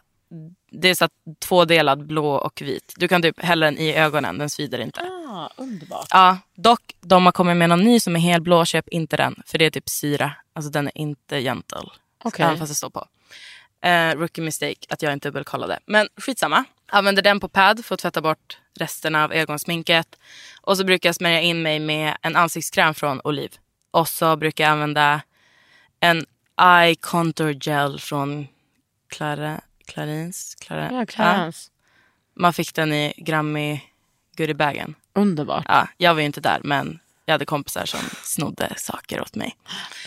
Det 0.81 0.89
är 0.89 0.95
så 0.95 1.09
tvådelad 1.39 2.07
blå 2.07 2.31
och 2.31 2.63
vit. 2.63 2.95
Du 2.97 3.09
kan 3.09 3.23
typ 3.23 3.43
hälla 3.43 3.67
den 3.67 3.79
i 3.79 3.95
ögonen, 3.95 4.39
den 4.39 4.51
svider 4.51 4.79
inte. 4.79 5.01
Ah, 5.01 5.49
underbart. 5.57 6.07
Ja, 6.11 6.39
dock 6.55 6.95
de 7.01 7.25
har 7.25 7.33
kommit 7.33 7.57
med 7.57 7.69
någon 7.69 7.85
ny 7.85 8.01
som 8.01 8.17
är 8.17 8.21
helblå, 8.21 8.65
köp 8.65 8.89
inte 8.89 9.17
den. 9.17 9.43
För 9.47 9.59
det 9.59 9.65
är 9.65 9.71
typ 9.71 9.89
syra. 9.89 10.33
Alltså 10.53 10.71
den 10.71 10.87
är 10.87 10.99
inte 10.99 11.41
gentle. 11.41 11.89
Okej. 12.25 12.45
Även 12.45 12.59
fast 12.59 12.71
det 12.71 12.75
står 12.75 12.91
på. 12.91 13.07
Eh, 13.81 14.15
rookie 14.15 14.45
mistake 14.45 14.87
att 14.89 15.03
jag 15.03 15.13
inte 15.13 15.29
dubbelkollade. 15.29 15.79
Men 15.87 16.09
skitsamma. 16.17 16.65
Använder 16.87 17.23
den 17.23 17.41
på 17.41 17.49
pad 17.49 17.85
för 17.85 17.95
att 17.95 18.01
tvätta 18.01 18.21
bort 18.21 18.59
resterna 18.75 19.25
av 19.25 19.33
ögonsminket. 19.33 20.19
Och 20.61 20.77
så 20.77 20.85
brukar 20.85 21.09
jag 21.09 21.17
smörja 21.17 21.41
in 21.41 21.63
mig 21.63 21.79
med 21.79 22.17
en 22.23 22.37
ansiktskräm 22.37 22.95
från 22.95 23.21
Oliv. 23.25 23.55
Och 23.91 24.09
så 24.09 24.37
brukar 24.37 24.65
jag 24.65 24.71
använda 24.71 25.21
en 26.01 26.27
eye 26.61 26.95
contour 26.95 27.69
gel 27.69 28.01
från 28.01 28.47
Clara, 29.09 29.61
Clarins. 29.87 30.55
Clara, 30.55 30.93
Ja, 30.93 31.07
Clarence. 31.07 31.71
Man 32.35 32.53
fick 32.53 32.75
den 32.75 32.93
i 32.93 33.13
Grammy 33.17 33.81
goodiebagen. 34.37 34.95
Underbart. 35.13 35.65
Ja, 35.69 35.89
jag 35.97 36.15
var 36.15 36.21
ju 36.21 36.27
inte 36.27 36.41
där 36.41 36.61
men 36.65 36.99
jag 37.27 37.35
hade 37.35 37.45
kompisar 37.45 37.85
som 37.87 38.01
snodde 38.23 38.73
saker 38.77 39.21
åt 39.21 39.35
mig. 39.35 39.57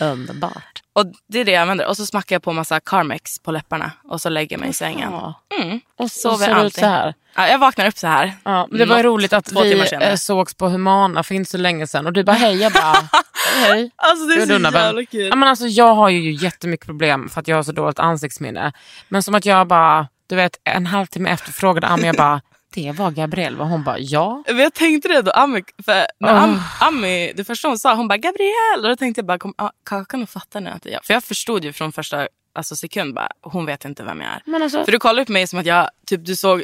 Underbart. 0.02 0.82
Och 0.94 1.06
det 1.28 1.40
är 1.40 1.46
det 1.46 1.52
jag 1.52 1.62
använder. 1.62 1.88
Och 1.88 1.98
så 1.98 2.06
smackar 2.06 2.36
jag 2.36 2.44
på 2.44 2.54
massa 2.54 2.80
Carmex 2.80 3.40
på 3.40 3.52
läpparna 3.52 3.92
och 4.04 4.22
så 4.22 4.30
lägger 4.30 4.54
jag 4.56 4.60
mig 4.62 4.70
i 4.70 4.74
sängen. 4.74 5.14
Mm. 5.60 5.80
Och 5.98 6.12
Sover 6.12 6.36
så 6.38 6.40
ser 6.44 6.48
det 6.48 6.52
ut 6.54 6.58
alltid. 6.60 6.80
så 6.84 6.86
här. 6.86 7.14
Ja, 7.36 7.48
jag 7.48 7.60
vaknar 7.60 7.88
upp 7.88 7.98
så 7.98 8.08
här. 8.08 8.34
Ja, 8.44 8.68
det 8.72 8.86
var 8.86 8.96
Något- 8.96 9.06
roligt 9.06 9.34
att 9.34 9.52
vi 9.52 9.94
eh, 10.02 10.16
sågs 10.16 10.54
på 10.54 10.68
Humana 10.70 11.24
för 11.24 11.36
inte 11.36 11.52
så 11.52 11.58
länge 11.58 11.88
sedan 11.88 12.06
och 12.08 12.14
du 12.14 12.24
bara 12.24 12.36
hej, 12.36 12.56
jag 12.62 12.72
bara 12.74 13.10
hej. 13.56 13.92
Alltså 13.96 14.26
det 14.26 14.34
är 14.34 14.46
så 14.46 14.76
jävla 14.78 15.06
kul. 15.06 15.28
Ja, 15.30 15.36
men 15.36 15.50
alltså, 15.50 15.66
jag 15.66 15.96
har 15.96 16.10
ju 16.10 16.32
jättemycket 16.32 16.86
problem 16.86 17.30
för 17.30 17.42
att 17.42 17.48
jag 17.48 17.56
har 17.56 17.64
så 17.64 17.72
dåligt 17.72 18.00
ansiktsminne. 18.00 18.74
Men 19.08 19.24
som 19.24 19.36
att 19.36 19.46
jag 19.46 19.68
bara, 19.68 20.08
du 20.28 20.36
vet 20.36 20.58
en 20.64 20.86
halvtimme 20.86 21.30
efter 21.30 21.52
frågade 21.52 21.88
Ami, 21.88 22.08
jag 22.08 22.16
bara, 22.16 22.42
det 22.74 22.92
var 22.92 23.12
Gabrielle. 23.12 23.60
Och 23.60 23.68
hon 23.68 23.84
bara, 23.84 24.00
ja. 24.00 24.44
Jag 24.48 24.74
tänkte 24.74 25.08
det 25.08 25.22
då 25.22 25.32
Ami, 25.32 25.64
för 25.86 26.06
när 26.20 26.34
Oh. 26.34 26.44
Am, 26.44 26.60
Ami, 26.80 27.34
det 27.36 27.44
första 27.44 27.68
hon 27.68 27.78
sa, 27.80 27.96
hon 27.96 28.08
bara 28.08 28.18
Gabrielle. 28.18 28.82
Och 28.82 28.90
då 28.90 28.96
tänkte 28.96 29.20
jag 29.20 29.26
bara, 29.26 29.38
kom, 29.38 29.54
Kakan 29.86 30.24
och 30.24 30.30
fattar 30.30 30.62
nu 30.62 30.70
att 30.70 30.84
det 30.84 30.90
är 30.90 30.94
jag. 30.94 31.06
För 31.06 31.14
jag 31.14 31.24
förstod 31.24 31.66
ju 31.66 31.74
från 31.74 31.92
första 31.92 32.28
alltså, 32.54 32.76
sekund 32.76 33.14
bara, 33.14 33.30
hon 33.42 33.66
vet 33.66 33.86
inte 33.86 34.04
vem 34.04 34.22
jag 34.22 34.30
är. 34.30 34.42
Men 34.46 34.64
alltså, 34.64 34.86
För 34.86 34.92
du 34.92 35.00
kollade 35.00 35.26
på 35.26 35.32
mig 35.32 35.48
som 35.48 35.60
att 35.60 35.66
jag, 35.66 35.90
typ 36.06 36.26
du 36.26 36.36
såg 36.36 36.64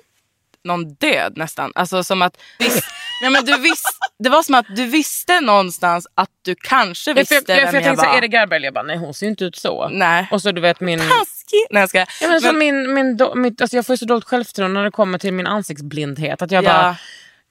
någon 0.66 0.94
död 0.94 1.34
nästan. 1.38 1.72
Alltså 1.76 2.04
som 2.04 2.22
att, 2.22 2.38
visst, 2.60 2.84
ja, 3.22 3.30
men 3.30 3.46
du 3.46 3.58
visst, 3.58 3.98
det 4.20 4.30
var 4.30 4.44
som 4.44 4.56
att 4.56 4.66
du 4.76 4.86
visste 4.86 5.40
någonstans 5.40 6.08
att 6.16 6.30
du 6.42 6.56
kanske 6.56 7.10
jag, 7.10 7.16
visste 7.16 7.36
jag, 7.36 7.46
för 7.46 7.54
vem 7.54 7.66
jag 7.66 7.74
jag, 7.74 7.84
tänkte, 7.84 8.04
så, 8.04 8.10
var. 8.10 8.18
är 8.18 8.22
det 8.22 8.28
Gabrielle? 8.28 8.68
Jag 8.68 8.74
bara, 8.74 8.84
nej 8.84 8.98
hon 8.98 9.14
ser 9.14 9.26
ju 9.26 9.30
inte 9.30 9.46
ut 9.46 9.56
så. 9.56 9.90
Nej. 9.90 10.28
Och 10.32 10.42
så 10.42 10.52
du 10.52 10.62
vet 10.62 10.80
min... 10.80 11.00
Taskig. 11.00 11.66
Nej 11.70 11.80
jag 11.82 11.90
ska. 11.90 12.00
Ja, 12.22 12.28
men, 12.28 12.42
så 12.42 12.54
min, 12.54 12.94
min, 12.94 13.18
do, 13.18 13.36
mitt, 13.36 13.62
alltså 13.62 13.76
jag 13.76 13.86
får 13.86 13.94
ju 13.94 13.98
så 13.98 14.06
dåligt 14.06 14.24
självförtroende 14.24 14.80
när 14.80 14.86
det 14.86 14.92
kommer 14.92 15.18
till 15.18 15.34
min 15.34 15.48
ansiktsblindhet. 15.48 16.42
Att 16.42 16.52
jag 16.52 16.64
bara, 16.64 16.98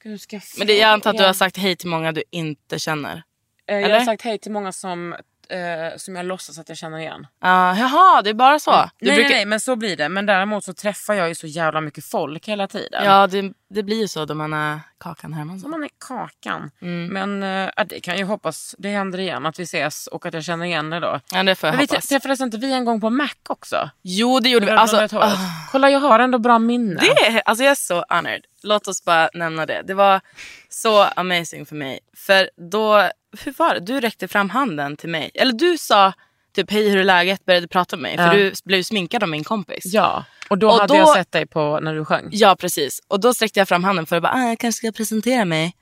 Gud, 0.03 0.21
ska 0.21 0.35
jag 0.35 0.43
Men 0.57 0.67
det, 0.67 0.77
jag 0.77 0.89
antar 0.89 1.09
att 1.09 1.17
du 1.17 1.23
har 1.23 1.33
sagt 1.33 1.57
hej 1.57 1.75
till 1.75 1.89
många 1.89 2.11
du 2.11 2.23
inte 2.31 2.79
känner. 2.79 3.23
Eh, 3.67 3.75
Jag 3.75 3.83
eller? 3.83 3.97
har 3.97 4.05
sagt 4.05 4.21
hej 4.21 4.39
till 4.39 4.51
många 4.51 4.71
som, 4.71 5.15
eh, 5.49 5.97
som 5.97 6.15
jag 6.15 6.25
låtsas 6.25 6.59
att 6.59 6.69
jag 6.69 6.77
känner 6.77 6.97
igen. 6.97 7.27
Uh, 7.45 7.79
jaha, 7.79 8.21
det 8.21 8.29
är 8.29 8.33
bara 8.33 8.59
så. 8.59 8.89
Du 8.99 9.07
nej, 9.07 9.15
brukar, 9.15 9.29
nej, 9.29 9.37
nej, 9.37 9.45
men 9.45 9.59
så 9.59 9.75
blir 9.75 9.97
det. 9.97 10.09
Men 10.09 10.25
däremot 10.25 10.63
så 10.63 10.73
träffar 10.73 11.13
jag 11.13 11.27
ju 11.29 11.35
så 11.35 11.47
jävla 11.47 11.81
mycket 11.81 12.05
folk 12.05 12.47
hela 12.47 12.67
tiden. 12.67 13.05
Ja, 13.05 13.27
det, 13.27 13.53
det 13.69 13.83
blir 13.83 14.01
ju 14.01 14.07
så 14.07 14.25
då 14.25 14.33
man 14.33 14.53
är 14.53 14.79
Kakan 14.97 15.33
Hermansson. 15.33 15.71
man 15.71 15.83
är 15.83 15.89
kakan. 16.07 16.71
Mm. 16.81 17.07
Men 17.07 17.43
eh, 17.67 17.85
det 17.85 17.99
kan 17.99 18.17
ju 18.17 18.23
hoppas 18.23 18.75
det 18.77 18.89
händer 18.89 19.19
igen 19.19 19.45
att 19.45 19.59
vi 19.59 19.63
ses 19.63 20.07
och 20.07 20.25
att 20.25 20.33
jag 20.33 20.43
känner 20.43 20.65
igen 20.65 20.89
det 20.89 20.99
då. 20.99 21.19
Ja, 21.31 21.43
det 21.43 21.55
får 21.55 21.67
jag 21.67 21.73
Men 21.73 21.79
vi 21.79 21.93
hoppas. 21.93 22.07
träffades 22.07 22.41
inte 22.41 22.57
vi 22.57 22.73
en 22.73 22.85
gång 22.85 23.01
på 23.01 23.09
Mac 23.09 23.29
också? 23.49 23.89
Jo, 24.01 24.39
det 24.39 24.49
gjorde 24.49 24.65
vi. 24.65 24.71
Alltså, 24.71 25.17
ah, 25.17 25.37
Kolla 25.71 25.89
jag 25.89 25.99
har 25.99 26.19
ändå 26.19 26.39
bra 26.39 26.59
minne. 26.59 27.01
det 27.01 27.41
alltså 27.45 27.63
jag 27.63 27.71
är 27.71 27.75
så 27.75 28.05
honored. 28.09 28.45
Låt 28.63 28.87
oss 28.87 29.05
bara 29.05 29.29
nämna 29.33 29.65
det. 29.65 29.81
Det 29.81 29.93
var 29.93 30.21
så 30.69 31.03
amazing 31.03 31.65
för 31.65 31.75
mig. 31.75 31.99
För 32.17 32.49
då, 32.71 33.09
hur 33.43 33.53
var 33.57 33.73
det? 33.73 33.79
Du 33.79 33.99
räckte 33.99 34.27
fram 34.27 34.49
handen 34.49 34.97
till 34.97 35.09
mig. 35.09 35.31
Eller 35.33 35.53
du 35.53 35.77
sa 35.77 36.13
typ 36.55 36.71
hej 36.71 36.89
hur 36.89 36.97
är 36.99 37.03
läget? 37.03 37.45
Började 37.45 37.67
prata 37.67 37.95
med 37.97 38.01
mig. 38.01 38.17
För 38.17 38.37
Ja. 38.37 38.43
du 38.43 38.53
blev 38.65 38.83
sminkad 38.83 39.23
av 39.23 39.29
min 39.29 39.43
kompis. 39.43 39.83
Ja, 39.85 40.25
och 40.49 40.57
då 40.57 40.67
Och 40.69 40.73
hade 40.75 40.93
då- 40.93 40.99
jag 40.99 41.13
sett 41.13 41.31
dig 41.31 41.45
på 41.45 41.79
när 41.79 41.93
du 41.93 42.05
sjöng. 42.05 42.29
Ja, 42.31 42.55
precis. 42.55 42.99
Och 43.07 43.19
då 43.19 43.33
sträckte 43.33 43.59
jag 43.59 43.67
fram 43.67 43.83
handen 43.83 44.05
för 44.05 44.15
att 44.15 44.23
bara, 44.23 44.33
ah, 44.33 44.47
jag 44.49 44.59
kanske 44.59 44.77
ska 44.87 44.91
presentera 44.97 45.45
mig. 45.45 45.75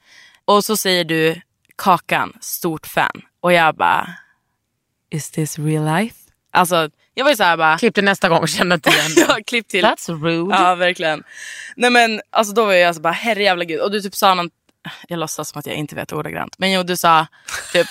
Och 0.45 0.65
så 0.65 0.77
säger 0.77 1.03
du 1.03 1.41
Kakan, 1.75 2.33
stort 2.41 2.87
fan. 2.87 3.21
Och 3.41 3.53
jag 3.53 3.75
bara, 3.75 4.09
is 5.11 5.31
this 5.31 5.59
real 5.59 5.85
life? 5.85 6.15
Alltså, 6.51 6.89
jag 7.13 7.23
var 7.23 7.31
ju 7.31 7.35
så 7.37 7.43
här 7.43 7.57
bara, 7.57 7.77
Klipp 7.77 7.93
till 7.95 8.03
nästa 8.03 8.29
gång 8.29 8.39
och 8.39 8.49
känner 8.49 8.75
inte 8.75 8.89
igen 8.89 9.11
jag 9.27 9.45
klipp 9.45 9.67
till. 9.67 9.85
That's 9.85 10.23
rude. 10.23 10.55
Ja, 10.55 10.75
verkligen. 10.75 11.23
Nej 11.75 11.89
men 11.89 12.21
alltså 12.31 12.53
då 12.53 12.65
var 12.65 12.73
jag 12.73 12.87
alltså 12.87 13.01
bara, 13.01 13.13
herrejävla 13.13 13.63
gud. 13.63 13.81
Och 13.81 13.91
du 13.91 14.01
typ 14.01 14.15
sa 14.15 14.33
någon, 14.33 14.49
jag 15.07 15.19
låtsas 15.19 15.49
som 15.49 15.59
att 15.59 15.65
jag 15.65 15.75
inte 15.75 15.95
vet 15.95 16.13
ordagrant. 16.13 16.55
Men 16.59 16.71
jo, 16.71 16.83
du 16.83 16.97
sa 16.97 17.27
typ 17.73 17.87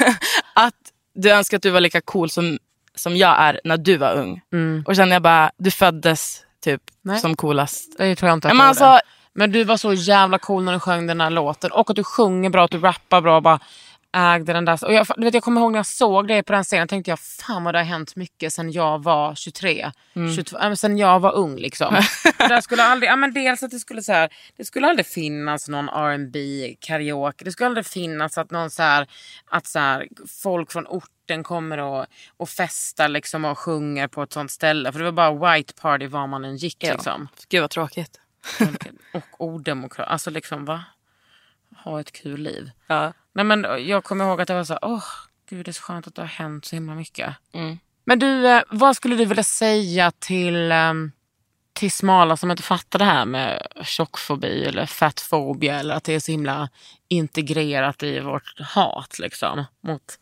att 0.54 0.74
du 1.14 1.30
önskar 1.30 1.56
att 1.56 1.62
du 1.62 1.70
var 1.70 1.80
lika 1.80 2.00
cool 2.00 2.30
som, 2.30 2.58
som 2.94 3.16
jag 3.16 3.40
är 3.40 3.60
när 3.64 3.76
du 3.76 3.96
var 3.96 4.12
ung. 4.12 4.40
Och 4.86 4.96
sen 4.96 5.10
jag 5.10 5.22
bara, 5.22 5.50
du 5.56 5.70
föddes 5.70 6.42
typ 6.64 6.82
Nej. 7.02 7.20
som 7.20 7.36
coolast. 7.36 7.98
Det 7.98 8.16
tror 8.16 8.28
jag 8.28 8.36
inte 8.36 8.48
att 8.48 8.56
Men 8.56 8.66
alltså-. 8.66 9.00
Men 9.38 9.52
du 9.52 9.64
var 9.64 9.76
så 9.76 9.92
jävla 9.92 10.38
cool 10.38 10.64
när 10.64 10.72
du 10.72 10.80
sjöng 10.80 11.06
den 11.06 11.20
här 11.20 11.30
låten. 11.30 11.72
Och 11.72 11.90
att 11.90 11.96
du 11.96 12.04
sjunger 12.04 12.50
bra, 12.50 12.64
att 12.64 12.70
du 12.70 12.78
rappar 12.78 13.20
bra. 13.20 13.40
Bara 13.40 13.60
ägde 14.16 14.52
den 14.52 14.64
där. 14.64 14.84
Och 14.84 14.92
jag, 14.94 15.06
du 15.16 15.24
vet, 15.24 15.34
jag 15.34 15.42
kommer 15.42 15.60
ihåg 15.60 15.72
när 15.72 15.78
jag 15.78 15.86
såg 15.86 16.28
dig 16.28 16.42
på 16.42 16.52
den 16.52 16.64
scenen. 16.64 16.88
tänkte 16.88 17.10
jag, 17.10 17.18
fan 17.18 17.64
vad 17.64 17.74
det 17.74 17.78
har 17.78 17.84
hänt 17.84 18.16
mycket 18.16 18.52
sen 18.52 18.72
jag 18.72 19.02
var 19.02 19.34
23. 19.34 19.92
Mm. 20.14 20.34
22, 20.34 20.58
äh, 20.58 20.72
sen 20.72 20.98
jag 20.98 21.20
var 21.20 21.32
ung 21.32 21.56
liksom. 21.56 21.94
Där 22.38 22.60
skulle 22.60 22.82
aldrig, 22.82 23.10
ja, 23.10 23.16
men 23.16 23.32
dels 23.32 23.62
att 23.62 23.70
det 23.70 23.78
skulle, 23.78 24.02
så 24.02 24.12
här, 24.12 24.30
det 24.56 24.64
skulle 24.64 24.86
aldrig 24.86 25.06
finnas 25.06 25.68
någon 25.68 25.88
R&B 25.88 26.76
karaoke. 26.80 27.44
Det 27.44 27.52
skulle 27.52 27.66
aldrig 27.66 27.86
finnas 27.86 28.38
att 28.38 28.50
någon 28.50 28.70
så 28.70 28.82
här, 28.82 29.06
att 29.50 29.66
så 29.66 29.78
här, 29.78 30.08
folk 30.42 30.72
från 30.72 30.86
orten 30.86 31.42
kommer 31.42 31.78
och, 31.78 32.06
och 32.36 32.48
festar 32.48 33.08
liksom 33.08 33.44
och 33.44 33.58
sjunger 33.58 34.08
på 34.08 34.22
ett 34.22 34.32
sånt 34.32 34.50
ställe. 34.50 34.92
För 34.92 34.98
det 34.98 35.10
var 35.10 35.12
bara 35.30 35.54
white 35.54 35.74
party 35.74 36.06
var 36.06 36.26
man 36.26 36.44
än 36.44 36.56
gick. 36.56 36.82
Liksom. 36.82 37.28
Gud 37.48 37.60
vad 37.60 37.70
tråkigt. 37.70 38.20
Och 39.12 39.24
odemokrat. 39.38 40.08
Alltså 40.08 40.30
liksom 40.30 40.64
va? 40.64 40.84
Ha 41.84 42.00
ett 42.00 42.12
kul 42.12 42.40
liv. 42.40 42.70
Ja. 42.86 43.12
Nej 43.36 43.44
men 43.44 43.86
jag 43.88 44.04
kommer 44.04 44.24
ihåg 44.24 44.40
att 44.40 44.48
jag 44.48 44.56
var 44.56 44.64
så 44.64 44.72
här, 44.72 44.84
åh 44.84 45.04
gud 45.48 45.64
det 45.64 45.70
är 45.70 45.72
så 45.72 45.82
skönt 45.82 46.06
att 46.06 46.14
det 46.14 46.22
har 46.22 46.26
hänt 46.26 46.64
så 46.64 46.76
himla 46.76 46.94
mycket. 46.94 47.34
Mm. 47.52 47.78
Men 48.04 48.18
du, 48.18 48.48
eh, 48.48 48.62
vad 48.68 48.96
skulle 48.96 49.16
du 49.16 49.24
vilja 49.24 49.44
säga 49.44 50.10
till, 50.10 50.72
ehm, 50.72 51.12
till 51.72 51.92
smala 51.92 52.36
som 52.36 52.50
inte 52.50 52.62
fattar 52.62 52.98
det 52.98 53.04
här 53.04 53.24
med 53.24 53.66
tjockfobi 53.82 54.64
eller 54.64 54.86
fettfobia 54.86 55.80
eller 55.80 55.94
att 55.94 56.04
det 56.04 56.14
är 56.14 56.20
så 56.20 56.32
himla 56.32 56.68
integrerat 57.08 58.02
i 58.02 58.20
vårt 58.20 58.60
hat 58.60 59.18
liksom 59.18 59.64
mot 59.80 60.18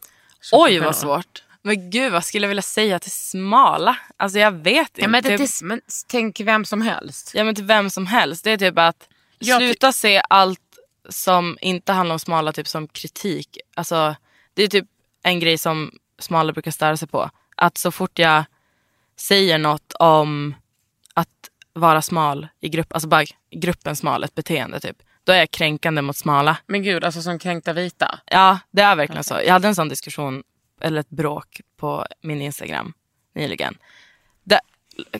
Oj 0.53 0.79
vad 0.79 0.97
svårt. 0.97 1.43
Men 1.63 1.91
gud 1.91 2.13
vad 2.13 2.25
skulle 2.25 2.45
jag 2.45 2.49
vilja 2.49 2.63
säga 2.63 2.99
till 2.99 3.11
smala? 3.11 3.97
Alltså 4.17 4.39
jag 4.39 4.53
vet 4.53 4.89
inte. 4.89 5.01
Ja, 5.01 5.09
men, 5.09 5.23
det, 5.23 5.63
men 5.63 5.81
tänk 6.09 6.41
vem 6.41 6.65
som 6.65 6.83
helst. 6.83 7.31
Ja 7.35 7.45
men 7.45 7.55
till 7.55 7.65
vem 7.65 7.91
som 7.91 8.07
helst. 8.07 8.45
Det 8.45 8.51
är 8.51 8.57
typ 8.57 8.79
att 8.79 9.09
Jag 9.39 9.59
sluta 9.59 9.93
se 9.93 10.23
allt 10.29 10.61
som 11.09 11.59
inte 11.61 11.93
handlar 11.93 12.15
om 12.15 12.19
smala 12.19 12.53
typ 12.53 12.69
som 12.69 12.89
kritik. 12.89 13.59
Alltså 13.75 14.15
det 14.55 14.63
är 14.63 14.69
typ 14.69 14.87
en 15.23 15.41
grej 15.41 15.59
som 15.59 15.93
smala 16.19 16.53
brukar 16.53 16.71
störa 16.71 16.97
sig 16.97 17.09
på. 17.09 17.31
Att 17.57 17.79
så 17.79 17.91
fort 17.91 18.19
jag 18.19 18.45
säger 19.17 19.59
något 19.59 19.93
om 19.93 20.55
att 21.15 21.51
vara 21.73 22.03
smal 22.03 22.49
i 22.61 22.69
grupp, 22.69 22.93
alltså 22.93 23.09
bara 23.09 23.25
gruppen 23.51 23.97
smal, 23.97 24.25
ett 24.25 24.35
beteende 24.35 24.81
typ. 24.81 24.97
Då 25.25 25.33
är 25.33 25.39
jag 25.39 25.51
kränkande 25.51 26.03
mot 26.03 26.17
smala. 26.17 26.57
Men 26.67 26.83
gud, 26.83 27.05
alltså 27.05 27.23
som 27.23 27.39
kränkta 27.39 27.73
vita. 27.73 28.21
Ja, 28.27 28.59
det 28.71 28.83
är 28.83 28.97
verkligen 28.97 29.25
så. 29.25 29.35
Jag 29.47 29.53
hade 29.53 29.69
en 29.69 29.75
sån 29.75 29.89
diskussion, 29.89 30.43
eller 30.81 31.01
ett 31.01 31.11
bråk 31.11 31.61
på 31.77 32.07
min 32.23 32.43
Instagram 32.43 32.93
nyligen. 33.35 33.79
Det, 34.45 34.61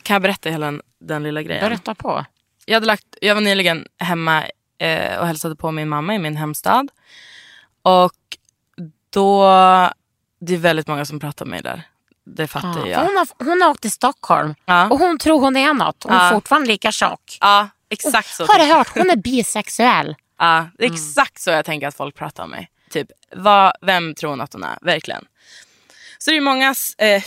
kan 0.03 0.13
jag 0.13 0.21
berätta 0.21 0.49
hela 0.49 0.65
den, 0.65 0.81
den 0.99 1.23
lilla 1.23 1.41
grejen? 1.41 1.69
Berätta 1.69 1.95
på. 1.95 2.25
Jag, 2.65 2.75
hade 2.75 2.85
lagt, 2.85 3.17
jag 3.21 3.35
var 3.35 3.41
nyligen 3.41 3.87
hemma 3.97 4.43
eh, 4.77 5.17
och 5.19 5.27
hälsade 5.27 5.55
på 5.55 5.71
min 5.71 5.89
mamma 5.89 6.15
i 6.15 6.19
min 6.19 6.35
hemstad. 6.37 6.91
Och 7.81 8.13
då, 9.09 9.43
det 10.39 10.53
är 10.53 10.57
väldigt 10.57 10.87
många 10.87 11.05
som 11.05 11.19
pratar 11.19 11.45
med 11.45 11.51
mig 11.51 11.61
där. 11.61 11.81
Det 12.25 12.47
fattar 12.47 12.79
Ja. 12.79 12.87
jag. 12.87 12.99
Hon 12.99 13.17
har, 13.17 13.27
hon 13.45 13.61
har 13.61 13.69
åkt 13.69 13.81
till 13.81 13.91
Stockholm 13.91 14.55
Ja. 14.65 14.89
och 14.89 14.99
hon 14.99 15.17
tror 15.17 15.39
hon 15.41 15.57
är 15.57 15.73
något. 15.73 16.03
Hon 16.03 16.13
är 16.13 16.25
Ja. 16.25 16.31
fortfarande 16.31 16.67
lika 16.67 16.91
tjock. 16.91 17.37
Ja, 17.41 17.69
exakt 17.89 18.35
så. 18.35 18.45
Har 18.45 18.59
du 18.59 18.65
hört? 18.73 18.87
Hon 18.97 19.09
är 19.09 19.15
bisexuell. 19.15 20.15
Ja, 20.39 20.67
det 20.77 20.85
är 20.85 20.91
exakt 20.91 21.41
så 21.41 21.49
jag 21.49 21.65
tänker 21.65 21.87
att 21.87 21.95
folk 21.95 22.15
pratar 22.15 22.43
om 22.43 22.49
mig. 22.49 22.69
Typ, 22.89 23.07
vad, 23.35 23.73
vem 23.81 24.15
tror 24.15 24.29
hon 24.29 24.41
att 24.41 24.53
hon 24.53 24.63
är? 24.63 24.77
Verkligen. 24.81 25.25
Så 26.17 26.31
det 26.31 26.37
är 26.37 26.41
mångas 26.41 26.95
eh, 26.97 27.21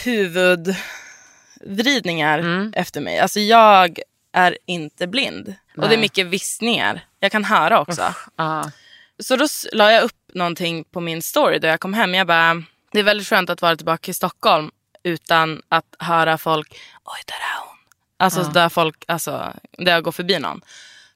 huvudvridningar 1.60 2.70
efter 2.74 3.00
mig. 3.00 3.18
Alltså 3.18 3.40
jag 3.40 3.98
är 4.32 4.58
inte 4.66 5.06
blind. 5.06 5.54
Och 5.78 5.88
det 5.88 5.94
är 5.94 5.98
Nej. 5.98 5.98
mycket 5.98 6.26
viskningar. 6.26 7.06
Jag 7.20 7.32
kan 7.32 7.44
höra 7.44 7.80
också. 7.80 8.14
Ja. 8.36 8.70
Så 9.18 9.36
då 9.36 9.46
la 9.72 9.92
jag 9.92 10.04
upp 10.04 10.30
någonting 10.34 10.84
på 10.84 11.00
min 11.00 11.22
story 11.22 11.58
då 11.58 11.66
jag 11.66 11.80
kom 11.80 11.94
hem. 11.94 12.14
Jag 12.14 12.26
bara, 12.26 12.62
det 12.92 12.98
är 12.98 13.02
väldigt 13.02 13.26
skönt 13.26 13.50
att 13.50 13.62
vara 13.62 13.76
tillbaka 13.76 14.10
i 14.10 14.14
Stockholm 14.14 14.70
utan 15.02 15.62
att 15.68 15.96
höra 15.98 16.38
folk, 16.38 16.72
oj 17.04 17.22
där 17.26 17.34
är 17.34 17.68
hon. 17.68 17.76
Alltså 18.16 18.42
där 18.42 18.68
folk, 18.68 19.04
alltså 19.08 19.52
där 19.78 19.92
jag 19.92 20.04
går 20.04 20.12
förbi 20.12 20.38
någon. 20.38 20.60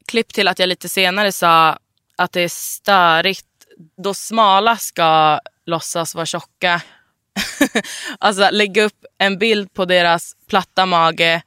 Klipp 0.06 0.32
till 0.32 0.48
att 0.48 0.58
jag 0.58 0.68
lite 0.68 0.88
senare 0.88 1.32
sa 1.32 1.78
att 2.16 2.32
det 2.32 2.40
är 2.40 2.48
störigt 2.48 3.46
då 3.96 4.14
smala 4.14 4.76
ska 4.76 5.40
låtsas 5.66 6.14
vara 6.14 6.26
tjocka. 6.26 6.82
alltså 8.18 8.48
lägga 8.50 8.82
upp 8.82 9.04
en 9.18 9.38
bild 9.38 9.74
på 9.74 9.84
deras 9.84 10.36
platta 10.48 10.86
mage 10.86 11.42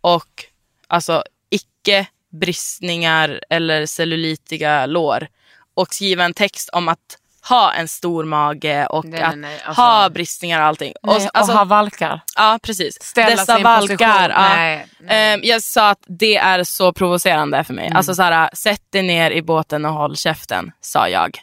och 0.00 0.44
alltså 0.88 1.24
icke 1.50 2.06
bristningar 2.32 3.40
eller 3.50 3.86
cellulitiga 3.86 4.86
lår 4.86 5.28
och 5.74 5.94
skriva 5.94 6.24
en 6.24 6.34
text 6.34 6.68
om 6.72 6.88
att 6.88 7.18
ha 7.48 7.72
en 7.72 7.88
stor 7.88 8.24
mage 8.24 8.86
och 8.86 9.04
Nej, 9.04 9.22
att 9.22 9.38
nej, 9.38 9.60
alltså- 9.64 9.82
ha 9.82 10.08
bristningar 10.08 10.60
och 10.60 10.66
allting. 10.66 10.92
Nej, 11.02 11.16
och, 11.16 11.22
och, 11.22 11.30
alltså, 11.38 11.52
ha 11.52 11.64
valkar. 11.64 12.20
ja, 12.36 12.58
precis. 12.62 13.02
Ställa 13.02 13.36
Dessa 13.36 13.58
valkar. 13.58 14.30
Ja. 14.30 14.48
Nej, 14.56 14.86
nej. 15.00 15.34
Ehm, 15.34 15.40
jag 15.44 15.62
sa 15.62 15.90
att 15.90 16.04
det 16.06 16.36
är 16.36 16.64
så 16.64 16.92
provocerande 16.92 17.64
för 17.64 17.74
mig. 17.74 17.86
Mm. 17.86 17.96
Alltså 17.96 18.14
så 18.14 18.22
här, 18.22 18.50
sätt 18.52 18.82
dig 18.90 19.02
ner 19.02 19.30
i 19.30 19.42
båten 19.42 19.84
och 19.84 19.92
håll 19.92 20.16
käften, 20.16 20.72
sa 20.80 21.08
jag. 21.08 21.38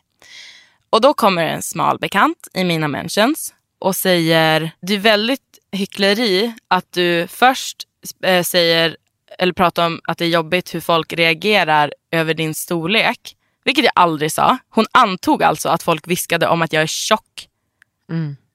Och 0.89 1.01
då 1.01 1.13
kommer 1.13 1.45
en 1.45 1.61
smal 1.61 1.99
bekant 1.99 2.47
i 2.53 2.63
mina 2.63 2.87
mentions 2.87 3.53
och 3.79 3.95
säger, 3.95 4.71
det 4.81 4.93
är 4.93 4.97
väldigt 4.97 5.41
hyckleri 5.71 6.53
att 6.67 6.91
du 6.91 7.27
först 7.27 7.77
eh, 8.23 8.43
säger 8.43 8.97
eller 9.37 9.53
pratar 9.53 9.85
om 9.85 10.01
att 10.03 10.17
det 10.17 10.25
är 10.25 10.29
jobbigt 10.29 10.75
hur 10.75 10.81
folk 10.81 11.13
reagerar 11.13 11.93
över 12.11 12.33
din 12.33 12.53
storlek. 12.53 13.35
Vilket 13.63 13.85
jag 13.85 13.93
aldrig 13.95 14.31
sa. 14.31 14.57
Hon 14.69 14.85
antog 14.91 15.43
alltså 15.43 15.69
att 15.69 15.83
folk 15.83 16.07
viskade 16.07 16.47
om 16.47 16.61
att 16.61 16.73
jag 16.73 16.83
är 16.83 16.87
tjock. 16.87 17.47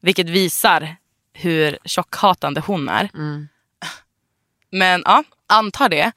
Vilket 0.00 0.28
visar 0.28 0.96
hur 1.32 1.78
tjockhatande 1.84 2.60
hon 2.60 2.88
är. 2.88 3.10
Men 4.70 5.02
ja, 5.04 5.24
antar 5.46 5.88
det. 5.88 6.12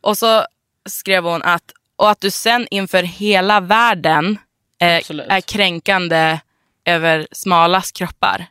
Och 0.00 0.18
så 0.18 0.44
skrev 0.88 1.24
hon 1.24 1.42
att, 1.42 1.72
och 1.96 2.10
att 2.10 2.20
du 2.20 2.30
sen 2.30 2.66
inför 2.70 3.02
hela 3.02 3.60
världen 3.60 4.38
eh, 4.80 5.10
är 5.28 5.40
kränkande 5.40 6.40
över 6.84 7.28
smalas 7.32 7.92
kroppar. 7.92 8.46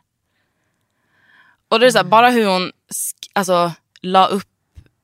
Och 1.68 1.80
det 1.80 1.86
är 1.86 1.90
så 1.90 1.98
här, 1.98 2.04
bara 2.04 2.30
hur 2.30 2.46
hon 2.46 2.72
alltså, 3.32 3.72
la 4.00 4.26
upp 4.26 4.47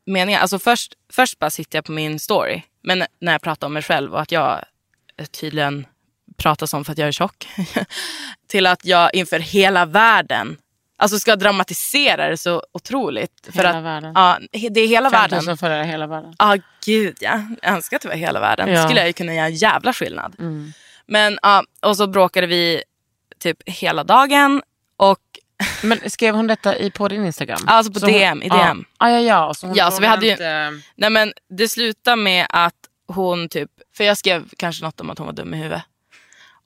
meningar. 0.07 0.41
Alltså 0.41 0.59
först, 0.59 0.93
först 1.13 1.39
bara 1.39 1.51
sitter 1.51 1.79
jag 1.79 1.85
på 1.85 1.93
min 1.93 2.19
story. 2.19 2.63
Men 2.83 3.05
när 3.21 3.33
jag 3.33 3.43
pratar 3.43 3.67
om 3.67 3.73
mig 3.73 3.83
själv 3.83 4.15
och 4.15 4.21
att 4.21 4.33
jag 4.33 4.65
eh, 5.17 5.27
tydligen 5.27 5.87
pratar 6.37 6.67
som 6.67 6.85
för 6.85 6.93
att 6.93 6.99
jag 6.99 7.09
är 7.09 7.13
tjock. 7.13 7.49
till 8.49 8.67
att 8.67 8.85
jag 8.85 9.15
inför 9.15 9.39
hela 9.39 9.87
världen 9.87 10.57
alltså 10.97 11.19
ska 11.19 11.37
dramatisera 11.37 12.29
det 12.29 12.37
så 12.37 12.63
otroligt. 12.73 13.49
För 13.53 13.53
Hela 13.53 13.71
att, 13.71 13.85
världen. 13.85 14.13
Ja, 14.15 14.39
det 14.71 14.81
är 14.81 14.89
hela 14.89 15.11
världen. 15.11 15.31
5000 15.31 15.57
följare 15.57 15.85
hela 15.85 16.07
världen. 16.07 16.35
Ja, 16.39 16.57
gud 16.85 17.17
ja. 17.21 17.43
Jag 17.63 17.75
önskar 17.75 17.97
att 17.97 18.03
det 18.03 18.09
var 18.09 18.17
hela 18.17 18.41
världen. 18.41 18.69
Ja. 18.69 18.85
Skulle 18.85 19.01
jag 19.01 19.07
ju 19.07 19.13
kunna 19.13 19.35
göra 19.35 19.47
en 19.47 19.55
jävla 19.55 19.93
skillnad. 19.93 20.37
Mm. 20.39 20.73
Men 21.07 21.39
ja, 21.43 21.65
och 21.83 21.97
så 21.97 22.07
bråkade 22.07 22.47
vi 22.47 22.83
typ 23.39 23.69
hela 23.69 24.05
dagen. 24.05 24.63
Och 24.97 25.21
Men 25.83 26.11
skrev 26.11 26.35
hon 26.35 26.47
detta 26.47 26.77
i, 26.79 26.91
på 26.91 27.09
din 27.09 27.25
Instagram? 27.27 27.61
Alltså 27.67 27.93
på 27.93 28.01
Så 28.01 28.07
hon- 28.07 28.13
DM, 28.15 28.43
i 28.43 28.49
DM. 28.49 28.85
Ja, 28.99 29.11
ja, 29.11 29.21
ja. 29.21 29.55
Så 29.55 29.67
hon 29.67 29.77
Ja, 29.77 29.91
så 29.91 30.01
vi 30.01 30.07
hade 30.07 30.27
ju- 30.27 30.33
inte... 30.33 30.81
nej 30.97 31.11
men 31.11 31.33
det 31.51 31.69
slutade 31.69 32.17
med 32.17 32.47
att 32.51 32.75
hon 33.09 33.49
typ, 33.49 33.71
för 33.97 34.05
jag 34.05 34.17
skrev 34.19 34.45
kanske 34.57 34.85
något 34.85 35.01
om 35.01 35.11
att 35.11 35.19
hon 35.19 35.27
var 35.27 35.35
dum 35.35 35.55
i 35.55 35.57
huvudet. 35.57 35.83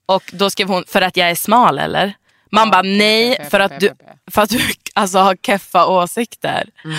Och 0.06 0.22
då 0.32 0.50
skrev 0.50 0.68
hon, 0.68 0.84
för 0.88 1.02
att 1.02 1.16
jag 1.16 1.30
är 1.30 1.34
smal 1.34 1.78
eller? 1.78 2.12
Man 2.50 2.66
Ja, 2.66 2.72
bara 2.72 2.82
nej, 2.82 3.36
pepe, 3.36 3.50
för 3.50 3.60
att 3.60 3.70
pepe, 3.72 3.80
du, 3.86 3.88
pepe. 3.94 4.18
för 4.30 4.42
att 4.42 4.50
du 4.50 4.58
alltså, 4.94 5.18
har 5.18 5.36
keffa 5.36 5.86
åsikter. 5.86 6.68
Mm. 6.84 6.98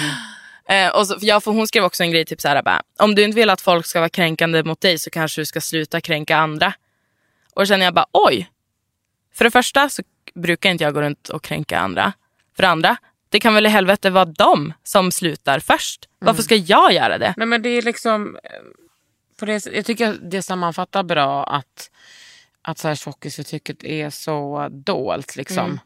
Eh, 0.88 0.92
och 0.96 1.08
så, 1.08 1.18
ja, 1.22 1.40
för 1.40 1.52
hon 1.52 1.68
skrev 1.68 1.84
också 1.84 2.04
en 2.04 2.12
grej, 2.12 2.26
typ 2.26 2.42
så 2.42 2.48
här, 2.48 2.64
bara, 2.64 2.82
om 3.00 3.16
du 3.16 3.24
inte 3.24 3.36
vill 3.36 3.50
att 3.50 3.62
folk 3.62 3.86
ska 3.86 4.00
vara 4.00 4.10
kränkande 4.10 4.64
mot 4.64 4.82
dig 4.82 5.00
så 5.00 5.10
kanske 5.10 5.42
du 5.42 5.46
ska 5.46 5.62
sluta 5.62 6.02
kränka 6.02 6.38
andra. 6.38 6.74
Och 7.56 7.62
då 7.62 7.66
känner 7.66 7.86
jag 7.86 7.94
bara, 7.94 8.06
oj. 8.12 8.50
För 9.34 9.46
det 9.46 9.52
första 9.52 9.90
så 9.90 10.04
brukar 10.34 10.70
inte 10.70 10.84
jag 10.84 10.94
gå 10.94 11.02
runt 11.02 11.30
och 11.30 11.44
kränka 11.44 11.80
andra. 11.80 12.14
För 12.56 12.64
det 12.64 12.70
andra, 12.70 12.98
det 13.30 13.40
kan 13.40 13.54
väl 13.54 13.66
i 13.66 13.70
helvete 13.70 14.10
vara 14.10 14.26
de 14.26 14.74
som 14.84 15.12
slutar 15.12 15.60
först. 15.60 16.10
Varför 16.20 16.44
ska 16.44 16.56
jag 16.56 16.94
göra 16.94 17.18
det? 17.18 17.34
Nej 17.38 17.48
men 17.48 17.62
det 17.62 17.70
är 17.70 17.82
liksom... 17.82 18.38
eh, 18.44 18.52
På 19.40 19.46
det, 19.46 19.66
jag 19.66 19.86
tycker 19.86 20.18
det 20.22 20.42
sammanfattar 20.44 21.04
bra 21.04 21.44
att, 21.44 21.92
att 22.62 22.78
så 22.78 22.88
här 22.88 22.96
tjockisförtrycket 22.96 23.84
är 23.84 24.10
så 24.10 24.68
dolt. 24.72 25.36
Liksom. 25.36 25.66
Mm. 25.66 25.80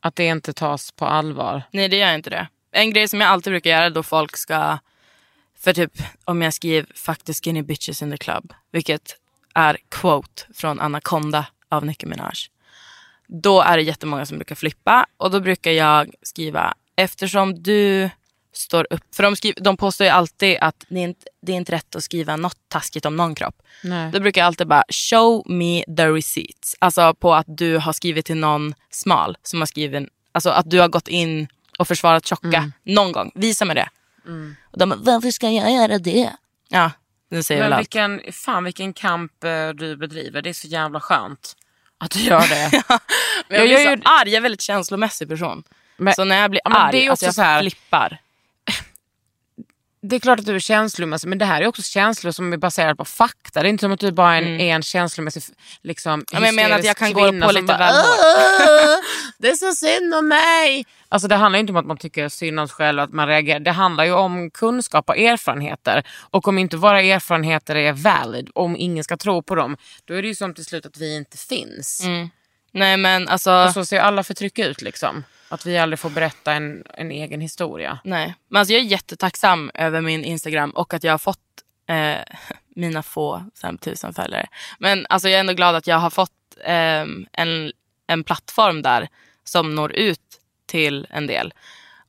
Att 0.00 0.16
det 0.16 0.24
inte 0.24 0.52
tas 0.52 0.92
på 0.92 1.04
allvar. 1.04 1.62
Nej, 1.70 1.88
det 1.88 1.96
gör 1.96 2.14
inte 2.14 2.30
det. 2.30 2.48
En 2.70 2.90
grej 2.90 3.08
som 3.08 3.20
jag 3.20 3.30
alltid 3.30 3.52
brukar 3.52 3.70
göra 3.70 3.90
då 3.90 4.02
folk 4.02 4.36
ska... 4.36 4.78
För 5.58 5.72
typ 5.72 5.92
om 6.24 6.42
jag 6.42 6.54
skriver 6.54 6.92
“fuck 6.94 7.24
the 7.24 7.34
skinny 7.34 7.62
bitches 7.62 8.02
in 8.02 8.10
the 8.10 8.16
club”, 8.16 8.52
vilket 8.72 9.16
är 9.54 9.78
quote 9.88 10.42
från 10.54 10.80
Anaconda 10.80 11.46
av 11.68 11.86
Nicki 11.86 12.06
Minaj. 12.06 12.34
Då 13.26 13.60
är 13.60 13.76
det 13.76 13.82
jättemånga 13.82 14.26
som 14.26 14.38
brukar 14.38 14.54
flippa 14.54 15.06
och 15.16 15.30
då 15.30 15.40
brukar 15.40 15.70
jag 15.70 16.14
skriva 16.22 16.74
“eftersom 16.96 17.62
du 17.62 18.10
står 18.52 18.86
upp...” 18.90 19.14
För 19.14 19.22
de, 19.22 19.36
skriver, 19.36 19.60
de 19.60 19.76
påstår 19.76 20.04
ju 20.04 20.10
alltid 20.10 20.58
att 20.60 20.84
det 20.88 20.98
är, 20.98 21.04
inte, 21.04 21.26
det 21.42 21.52
är 21.52 21.56
inte 21.56 21.72
rätt 21.72 21.96
att 21.96 22.04
skriva 22.04 22.36
något 22.36 22.58
taskigt 22.68 23.06
om 23.06 23.16
någon 23.16 23.34
kropp. 23.34 23.62
Nej. 23.84 24.10
Då 24.12 24.20
brukar 24.20 24.40
jag 24.40 24.46
alltid 24.46 24.66
bara 24.66 24.84
show 24.88 25.42
me 25.46 25.84
the 25.96 26.06
receipts. 26.06 26.76
Alltså 26.78 27.14
på 27.14 27.34
att 27.34 27.46
du 27.48 27.76
har 27.78 27.92
skrivit 27.92 28.26
till 28.26 28.36
någon 28.36 28.74
smal. 28.90 29.36
Som 29.42 29.60
har 29.60 29.66
skrivit, 29.66 30.08
alltså 30.32 30.50
att 30.50 30.70
du 30.70 30.80
har 30.80 30.88
gått 30.88 31.08
in 31.08 31.48
och 31.78 31.88
försvarat 31.88 32.26
tjocka 32.26 32.72
någon 32.82 33.12
gång. 33.12 33.32
Visa 33.34 33.64
mig 33.64 33.74
det. 33.74 33.88
Och 34.72 34.78
de 34.78 34.88
bara, 34.88 34.98
varför 35.00 35.30
ska 35.30 35.50
jag 35.50 35.72
göra 35.72 35.98
det? 35.98 36.32
Ja, 36.68 36.90
det 37.30 37.42
säger 37.42 37.60
väl 37.60 37.70
Men 37.70 37.76
allt. 37.76 37.80
vilken, 37.80 38.32
fan 38.32 38.64
vilken 38.64 38.92
kamp 38.92 39.44
eh, 39.44 39.68
du 39.68 39.96
bedriver. 39.96 40.42
Det 40.42 40.48
är 40.48 40.54
så 40.54 40.68
jävla 40.68 41.00
skönt 41.00 41.56
att 41.98 42.10
du 42.10 42.20
gör 42.20 42.40
det. 42.48 42.70
Men 43.48 43.58
jag 43.58 43.68
jag 43.68 43.68
blir 43.68 43.96
så 43.96 44.08
arg, 44.10 44.28
jag 44.28 44.32
är 44.32 44.36
en 44.36 44.42
väldigt 44.42 44.60
känslomässig 44.60 45.28
person. 45.28 45.62
Men- 45.96 46.14
så 46.14 46.24
när 46.24 46.40
jag 46.40 46.50
blir 46.50 46.60
Ja, 46.64 46.70
arg, 46.78 46.92
det 46.92 47.06
är 47.06 47.10
alltså 47.10 47.12
också 47.12 47.26
jag 47.26 47.34
så 47.34 47.42
här- 47.42 47.60
flippar. 47.60 48.18
Det 50.02 50.16
är 50.16 50.20
klart 50.20 50.40
att 50.40 50.46
du 50.46 50.54
är 50.54 50.58
känslomässig 50.60 51.28
men 51.28 51.38
det 51.38 51.44
här 51.44 51.62
är 51.62 51.66
också 51.66 51.82
känslor 51.82 52.32
som 52.32 52.52
är 52.52 52.56
baserade 52.56 52.96
på 52.96 53.04
fakta. 53.04 53.62
Det 53.62 53.68
är 53.68 53.70
inte 53.70 53.82
som 53.82 53.92
att 53.92 54.00
du 54.00 54.12
bara 54.12 54.36
är 54.36 54.42
en, 54.42 54.60
är 54.60 54.74
en 54.74 54.82
känslomässig 54.82 55.42
liksom, 55.82 56.24
Ja, 56.32 56.40
men 56.40 56.46
jag 56.46 56.54
menar 56.54 56.78
att 56.78 56.84
jag 56.84 56.96
kan 56.96 57.12
gå 57.12 57.20
på 57.20 57.52
lite 57.52 57.76
väl 57.78 57.94
hårt. 57.94 58.04
"Åh, 58.18 58.96
Det 59.38 59.48
är 59.48 59.54
så 59.54 59.72
synd 59.72 60.14
om 60.14 60.28
mig. 60.28 60.86
Alltså 61.08 61.28
det 61.28 61.34
handlar 61.36 61.58
inte 61.58 61.72
om 61.72 61.76
att 61.76 61.86
man 61.86 61.96
tycker 61.96 62.28
synd 62.28 62.60
om 62.60 62.68
sig 62.68 62.74
själv 62.74 63.00
att 63.00 63.12
man 63.12 63.28
reagerar. 63.28 63.60
Det 63.60 63.70
handlar 63.70 64.04
ju 64.04 64.12
om 64.12 64.50
kunskap 64.50 65.08
och 65.08 65.18
erfarenheter. 65.18 66.02
Och 66.30 66.48
om 66.48 66.58
inte 66.58 66.76
våra 66.76 67.00
erfarenheter 67.02 67.74
är 67.76 67.92
valid, 67.92 68.50
om 68.54 68.76
ingen 68.76 69.04
ska 69.04 69.16
tro 69.16 69.42
på 69.42 69.54
dem, 69.54 69.76
då 70.04 70.14
är 70.14 70.22
det 70.22 70.28
ju 70.28 70.34
som 70.34 70.54
till 70.54 70.64
slut 70.64 70.86
att 70.86 70.96
vi 70.96 71.16
inte 71.16 71.38
finns. 71.38 72.02
Nej 72.72 72.96
men 72.96 73.28
alltså, 73.28 73.50
Och 73.52 73.72
så 73.72 73.84
ser 73.84 74.00
alla 74.00 74.22
förtryck 74.24 74.58
ut 74.58 74.82
liksom. 74.82 75.24
Att 75.48 75.66
vi 75.66 75.78
aldrig 75.78 75.98
får 75.98 76.10
berätta 76.10 76.52
en, 76.52 76.84
en 76.94 77.10
egen 77.10 77.40
historia. 77.40 77.98
nej. 78.04 78.34
Men 78.48 78.60
alltså 78.60 78.74
jag 78.74 78.80
är 78.82 78.86
jättetacksam 78.86 79.70
över 79.74 80.00
min 80.00 80.24
Instagram 80.24 80.70
och 80.70 80.94
att 80.94 81.04
jag 81.04 81.12
har 81.12 81.18
fått 81.18 81.38
eh, 81.88 82.16
mina 82.76 83.02
få 83.02 83.44
5000 83.60 84.14
följare. 84.14 84.46
Men 84.78 85.06
alltså 85.08 85.28
jag 85.28 85.36
är 85.36 85.40
ändå 85.40 85.52
glad 85.52 85.74
att 85.74 85.86
jag 85.86 85.98
har 85.98 86.10
fått 86.10 86.30
ehm, 86.64 87.26
en, 87.32 87.72
en 88.06 88.24
plattform 88.24 88.82
där 88.82 89.08
som 89.44 89.74
når 89.74 89.92
ut 89.92 90.40
till 90.66 91.06
en 91.10 91.26
del. 91.26 91.54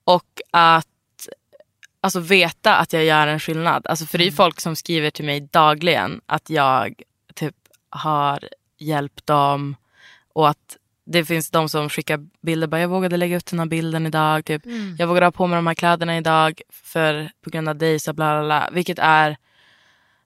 Och 0.03 0.41
att 0.51 0.87
alltså, 2.01 2.19
veta 2.19 2.75
att 2.75 2.93
jag 2.93 3.05
gör 3.05 3.27
en 3.27 3.39
skillnad. 3.39 3.87
Alltså, 3.87 4.05
för 4.05 4.17
det 4.17 4.23
är 4.23 4.25
ju 4.25 4.31
folk 4.31 4.61
som 4.61 4.75
skriver 4.75 5.09
till 5.09 5.25
mig 5.25 5.41
dagligen 5.41 6.21
att 6.25 6.49
jag 6.49 7.01
typ 7.35 7.55
har 7.89 8.49
hjälpt 8.77 9.27
dem 9.27 9.75
och 10.33 10.49
att 10.49 10.76
det 11.07 11.25
finns 11.25 11.51
de 11.51 11.69
som 11.69 11.89
skickar 11.89 12.19
bilder. 12.41 12.67
Bara, 12.67 12.81
jag 12.81 12.87
vågade 12.87 13.17
lägga 13.17 13.37
ut 13.37 13.45
den 13.45 13.59
här 13.59 13.65
bilden 13.65 14.05
idag. 14.05 14.45
Typ. 14.45 14.61
Jag 14.97 15.07
vågade 15.07 15.25
ha 15.25 15.31
på 15.31 15.47
mig 15.47 15.55
de 15.55 15.67
här 15.67 15.73
kläderna 15.73 16.17
idag 16.17 16.61
för, 16.69 17.29
på 17.43 17.49
grund 17.49 17.69
av 17.69 17.75
dig. 17.75 17.99
Så 17.99 18.13
bla, 18.13 18.39
bla, 18.39 18.45
bla. 18.45 18.69
Vilket 18.71 18.99
är 18.99 19.37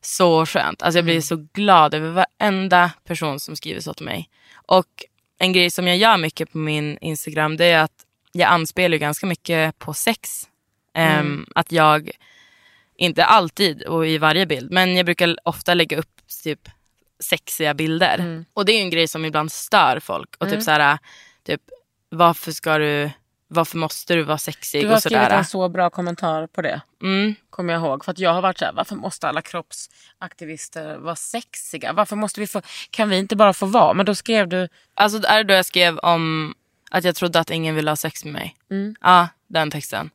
så 0.02 0.46
skönt. 0.46 0.82
Alltså 0.82 0.98
jag 0.98 1.06
blir 1.06 1.22
så 1.22 1.48
glad 1.54 1.94
över 1.94 2.10
varenda 2.10 2.92
person 3.04 3.40
som 3.40 3.56
skriver 3.56 3.82
så 3.82 3.94
till 3.94 4.06
mig. 4.06 4.30
Och 4.54 5.06
en 5.38 5.54
grej 5.54 5.72
som 5.72 5.88
jag 5.88 5.98
gör 5.98 6.18
mycket 6.18 6.52
på 6.52 6.58
min 6.58 6.98
Instagram 7.02 7.58
det 7.58 7.66
är 7.66 7.80
att 7.80 8.06
jag 8.32 8.50
anspelar 8.50 8.98
ganska 8.98 9.26
mycket 9.26 9.80
på 9.80 9.94
sex. 9.94 10.30
Ehm, 10.94 11.46
att 11.56 11.72
jag, 11.72 12.12
inte 12.96 13.26
alltid 13.26 13.82
och 13.84 14.08
i 14.08 14.18
varje 14.18 14.46
bild, 14.46 14.72
men 14.72 14.96
jag 14.96 15.06
brukar 15.06 15.38
ofta 15.44 15.74
lägga 15.74 15.98
upp 15.98 16.22
typ 16.44 16.70
sexiga 17.24 17.74
bilder. 17.74 18.46
Och 18.54 18.66
det 18.66 18.72
är 18.72 18.76
ju 18.76 18.82
en 18.82 18.90
grej 18.90 19.08
som 19.08 19.26
ibland 19.26 19.52
stör 19.52 20.00
folk. 20.00 20.36
Och 20.38 20.50
typ 20.50 20.64
så 20.64 20.72
här, 20.72 20.98
typ, 21.46 21.62
varför 22.10 22.52
ska 22.52 22.78
du, 22.78 23.10
varför 23.48 23.78
måste 23.78 24.16
du 24.16 24.24
vara 24.24 24.38
sexig 24.38 24.84
Du 24.84 24.88
har 24.88 24.96
och 24.96 25.02
skrivit 25.02 25.30
en 25.30 25.46
så 25.46 25.70
bra 25.70 25.90
kommentar 25.90 26.48
på 26.48 26.62
det. 26.62 26.82
Mm. 27.02 27.36
Kommer 27.50 27.74
jag 27.74 27.82
ihåg. 27.82 28.06
För 28.06 28.12
att 28.12 28.20
jag 28.20 28.34
har 28.34 28.42
varit 28.42 28.58
så 28.58 28.66
här, 28.66 28.74
varför 28.74 28.96
måste 28.96 29.28
alla 29.28 29.42
kroppsaktivister 29.42 30.98
vara 30.98 31.16
sexiga? 31.16 31.94
Varför 31.94 32.16
måste 32.16 32.40
vi 32.40 32.48
få, 32.48 32.62
kan 32.90 33.10
vi 33.10 33.18
inte 33.18 33.36
bara 33.36 33.54
få 33.54 33.66
vara? 33.66 33.94
Men 33.94 34.06
då 34.06 34.16
skrev 34.16 34.48
du, 34.48 34.68
Alltså 34.94 35.20
det 35.20 35.28
är 35.28 35.44
då 35.44 35.54
jag 35.54 35.66
skrev 35.66 35.98
om 35.98 36.56
att 36.92 37.04
jag 37.04 37.16
trodde 37.16 37.40
att 37.40 37.50
ingen 37.50 37.76
ville 37.76 37.92
ha 37.92 37.96
sex 37.96 38.26
med 38.26 38.34
mig. 38.34 38.56
Mm. 38.72 38.96
Ja, 39.02 39.28
den 39.48 39.72
texten. 39.72 40.10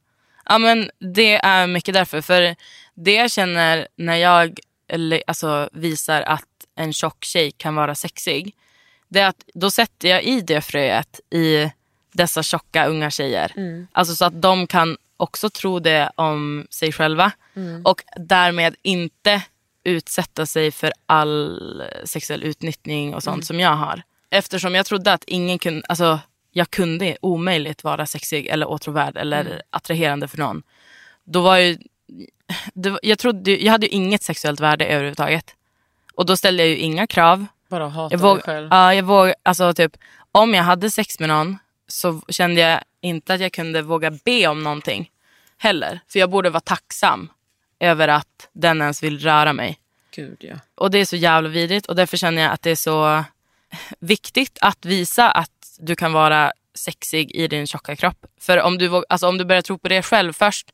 Ja 0.45 0.59
men 0.59 0.91
det 0.99 1.35
är 1.35 1.67
mycket 1.67 1.95
därför. 1.95 2.21
För 2.21 2.57
det 2.95 3.15
jag 3.15 3.31
känner 3.31 3.89
när 3.97 4.17
jag 4.17 4.59
eller, 4.89 5.23
alltså, 5.27 5.69
visar 5.73 6.23
att 6.23 6.45
en 6.77 6.93
tjock 6.93 7.24
tjej 7.24 7.51
kan 7.51 7.74
vara 7.74 7.95
sexig. 7.95 8.55
Det 9.09 9.20
är 9.20 9.29
att 9.29 9.45
då 9.55 9.70
sätter 9.70 10.09
jag 10.09 10.22
i 10.24 10.41
det 10.41 10.61
fröet 10.61 11.20
i 11.31 11.70
dessa 12.12 12.43
tjocka 12.43 12.87
unga 12.87 13.11
tjejer. 13.11 13.53
Mm. 13.57 13.87
Alltså 13.93 14.14
så 14.14 14.24
att 14.24 14.43
de 14.43 14.66
kan 14.66 14.97
också 15.16 15.51
tro 15.51 15.79
det 15.79 16.11
om 16.14 16.66
sig 16.70 16.93
själva. 16.93 17.33
Mm. 17.57 17.83
Och 17.87 18.03
därmed 18.16 18.77
inte 18.83 19.43
utsätta 19.85 20.47
sig 20.47 20.70
för 20.70 20.93
all 21.07 21.83
sexuell 22.05 22.43
utnyttjning 22.43 23.14
och 23.14 23.22
sånt 23.22 23.35
Mm. 23.35 23.43
som 23.43 23.61
jag 23.61 23.77
har. 23.77 24.03
Eftersom 24.31 24.74
jag 24.74 24.87
trodde 24.87 25.12
att 25.12 25.24
ingen 25.27 25.59
kunde, 25.59 25.83
alltså 25.89 26.20
jag 26.53 26.70
kunde 26.70 27.16
omöjligt 27.22 27.85
vara 27.85 28.07
sexig 28.07 28.47
eller 28.47 28.68
åtråvärd 28.68 29.16
eller 29.16 29.41
Mm. 29.41 29.59
attraherande 29.70 30.29
för 30.29 30.39
någon. 30.39 30.62
Då 31.24 31.41
var 31.43 31.57
ju, 31.57 31.79
det, 32.74 32.99
jag, 33.03 33.18
trodde, 33.18 33.57
jag 33.64 33.72
hade 33.72 33.87
ju 33.87 33.93
inget 33.93 34.22
sexuellt 34.22 34.61
värde 34.61 34.87
överhuvudtaget. 34.87 35.55
Och 36.17 36.27
då 36.27 36.37
ställde 36.37 36.62
jag 36.62 36.71
ju 36.71 36.77
inga 36.77 37.07
krav 37.07 37.47
Bara 37.69 37.89
hata 37.89 38.14
Jag 38.14 38.21
dig 38.21 38.29
våg, 38.29 38.43
själv. 38.43 38.69
ja, 38.71 38.95
jag 38.95 39.03
våg, 39.03 39.33
alltså 39.43 39.75
typ, 39.75 39.97
om 40.33 40.55
jag 40.55 40.62
hade 40.62 40.91
sex 40.91 41.19
med 41.21 41.29
någon 41.29 41.59
så 41.89 42.21
kände 42.29 42.61
jag 42.61 42.81
inte 43.01 43.35
att 43.35 43.41
jag 43.41 43.53
kunde 43.53 43.83
våga 43.83 44.11
be 44.25 44.47
om 44.47 44.62
någonting 44.62 45.11
heller. 45.59 46.01
För 46.09 46.19
jag 46.19 46.31
borde 46.31 46.51
vara 46.51 46.61
tacksam 46.61 47.29
över 47.81 48.09
att 48.09 48.49
den 48.53 48.81
ens 48.83 49.03
vill 49.03 49.19
röra 49.19 49.53
mig. 49.53 49.79
Gud 50.14 50.37
ja. 50.41 50.55
Och 50.75 50.91
det 50.91 50.99
är 50.99 51.05
så 51.05 51.17
jävla 51.17 51.49
vidrigt 51.49 51.87
och 51.87 51.97
därför 51.97 52.17
känner 52.17 52.43
jag 52.43 52.53
att 52.53 52.62
det 52.62 52.71
är 52.71 52.77
så 52.77 53.25
viktigt 53.99 54.59
att 54.61 54.85
visa 54.85 55.31
att 55.31 55.51
du 55.79 55.97
kan 55.97 56.12
vara 56.12 56.53
sexig 56.75 57.31
i 57.35 57.49
din 57.49 57.67
tjocka 57.67 57.97
kropp. 57.97 58.27
För 58.41 58.62
om 58.62 58.79
du, 58.79 58.89
våg- 58.89 59.05
alltså 59.09 59.29
om 59.29 59.39
du 59.39 59.45
börjar 59.45 59.62
tro 59.62 59.79
på 59.79 59.89
det 59.89 60.03
själv 60.03 60.33
först 60.33 60.73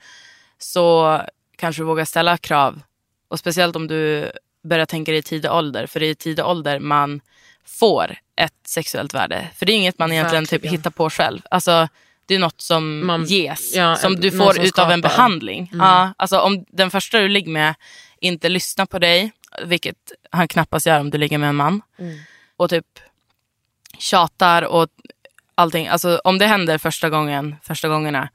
så 0.58 1.20
kanske 1.56 1.82
du 1.82 1.86
vågar 1.86 2.04
ställa 2.04 2.36
krav. 2.38 2.82
Och 3.28 3.38
speciellt 3.38 3.76
om 3.76 3.86
du 3.86 4.32
börjar 4.62 4.86
tänka 4.86 5.12
dig 5.12 5.18
i 5.18 5.22
tidig 5.22 5.50
ålder. 5.50 5.86
För 5.86 6.00
det 6.00 6.06
är 6.06 6.10
i 6.10 6.14
tidig 6.14 6.44
ålder 6.44 6.78
man 6.78 7.20
får 7.64 8.16
ett 8.36 8.54
sexuellt 8.66 9.14
värde. 9.14 9.48
För 9.56 9.66
det 9.66 9.72
är 9.72 9.76
inget 9.76 9.98
man 9.98 10.12
egentligen 10.12 10.46
typ 10.46 10.64
hittar 10.66 10.90
på 10.90 11.10
själv. 11.10 11.40
Alltså, 11.50 11.88
det 12.26 12.34
är 12.34 12.38
något 12.38 12.60
som 12.60 13.06
Man- 13.06 13.24
ges. 13.24 13.74
ja, 13.74 13.96
som 13.96 14.16
du 14.16 14.30
får 14.30 14.52
som 14.52 14.64
utav 14.64 14.90
en 14.90 15.00
behandling. 15.00 15.70
Mm. 15.72 15.86
Ja, 15.86 16.14
alltså 16.16 16.38
om 16.40 16.64
den 16.68 16.90
första 16.90 17.18
du 17.18 17.28
ligger 17.28 17.50
med 17.50 17.74
inte 18.20 18.48
lyssnar 18.48 18.86
på 18.86 18.98
dig, 18.98 19.32
vilket 19.64 20.12
han 20.30 20.48
knappast 20.48 20.86
gör 20.86 21.00
om 21.00 21.10
du 21.10 21.18
ligger 21.18 21.38
med 21.38 21.48
en 21.48 21.56
man. 21.56 21.82
Mm. 21.98 22.18
Och 22.56 22.70
typ 22.70 22.86
tjatar 23.98 24.62
och 24.62 24.88
allting. 25.54 25.88
Alltså 25.88 26.20
om 26.24 26.38
det 26.38 26.46
händer 26.46 26.78
första 26.78 27.10
gången, 27.10 27.56
första 27.62 27.88
gångerna, 27.88 28.28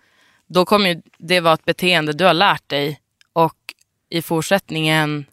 då 0.47 0.65
kommer 0.65 0.89
ju 0.89 1.01
det 1.17 1.39
vara 1.39 1.53
ett 1.53 1.65
beteende 1.65 2.13
du 2.13 2.25
har 2.25 2.33
lärt 2.33 2.69
dig 2.69 2.99
och 3.33 3.55
i 4.09 4.21
fortsättningen 4.21 5.25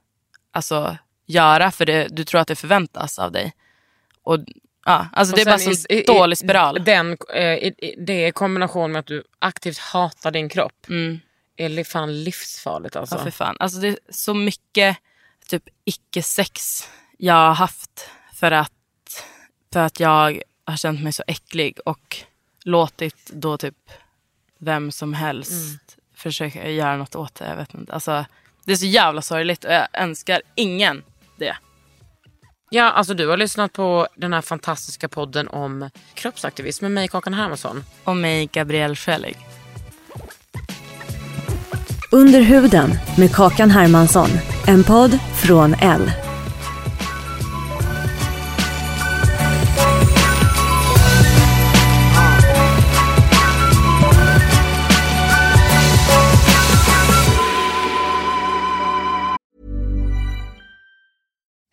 alltså 0.55 0.97
göra 1.27 1.71
för 1.71 1.87
det 1.87 2.09
du 2.11 2.25
tror 2.25 2.41
att 2.41 2.49
det 2.49 2.57
förväntas 2.57 3.19
av 3.19 3.33
dig. 3.33 3.53
Och 4.23 4.39
ja, 4.85 5.07
alltså 5.13 5.33
Och 5.33 5.37
det 5.37 5.43
är 5.43 5.47
bara 5.47 5.73
en 5.73 5.99
i- 5.99 6.03
dålig 6.03 6.39
spiral. 6.39 6.85
Den, 6.85 7.17
eh, 7.35 7.43
i- 7.55 7.95
det 7.99 8.27
i 8.29 8.33
kombination 8.33 8.93
med 8.93 9.01
att 9.01 9.07
du 9.07 9.25
aktivt 9.39 9.79
hatar 9.79 10.31
din 10.31 10.49
kropp 10.49 10.87
Mm. 10.89 11.21
är 11.57 11.85
fan 11.85 12.25
livsfarligt 12.25 12.97
alltså. 12.97 13.15
Ja, 13.17 13.23
för 13.23 13.31
fan. 13.31 13.57
Alltså 13.61 13.79
det 13.79 13.89
är 13.89 13.99
så 14.09 14.35
mycket 14.35 14.97
typ 15.49 15.63
icke-sex 15.85 16.83
jag 17.19 17.35
har 17.35 17.55
haft 17.55 18.09
för 18.35 18.51
att, 18.51 18.73
för 19.73 19.81
att 19.81 20.01
jag 20.01 20.43
har 20.67 20.77
känt 20.77 21.03
mig 21.03 21.13
så 21.13 21.23
äcklig 21.27 21.79
och 21.85 22.17
låtit 22.65 23.31
då 23.33 23.57
typ 23.59 23.77
vem 24.59 24.93
som 24.93 25.15
helst 25.15 25.53
Mm. 25.53 25.79
försöka 26.15 26.71
göra 26.71 26.97
något 26.97 27.15
åt 27.15 27.35
det. 27.35 27.49
Jag 27.49 27.57
vet 27.57 27.75
inte. 27.75 27.93
Alltså, 27.93 28.25
det 28.67 28.73
är 28.73 28.77
så 28.77 28.87
jävla 28.87 29.23
sorgligt 29.23 29.65
och 29.65 29.73
jag 29.73 29.87
önskar 29.93 30.43
ingen 30.55 31.03
det. 31.39 31.57
Ja, 32.71 32.91
alltså 32.91 33.15
du 33.15 33.29
har 33.29 33.37
lyssnat 33.37 33.73
på 33.73 34.09
den 34.17 34.33
här 34.33 34.41
fantastiska 34.41 35.09
podden 35.09 35.49
om 35.49 35.91
kroppsaktivism 36.15 36.85
med 36.85 36.93
mig, 36.93 37.09
Kakan 37.09 37.35
Hermansson. 37.35 37.85
Och 38.05 38.17
mig, 38.17 38.49
Gabrielle 38.53 38.97
Schellig. 38.97 39.37
Under 42.13 42.41
huden 42.41 42.91
med 43.19 43.35
Kakan 43.35 43.71
Hermansson. 43.71 44.29
En 44.67 44.85
podd 44.85 45.19
från 45.43 45.75
L. 45.75 46.24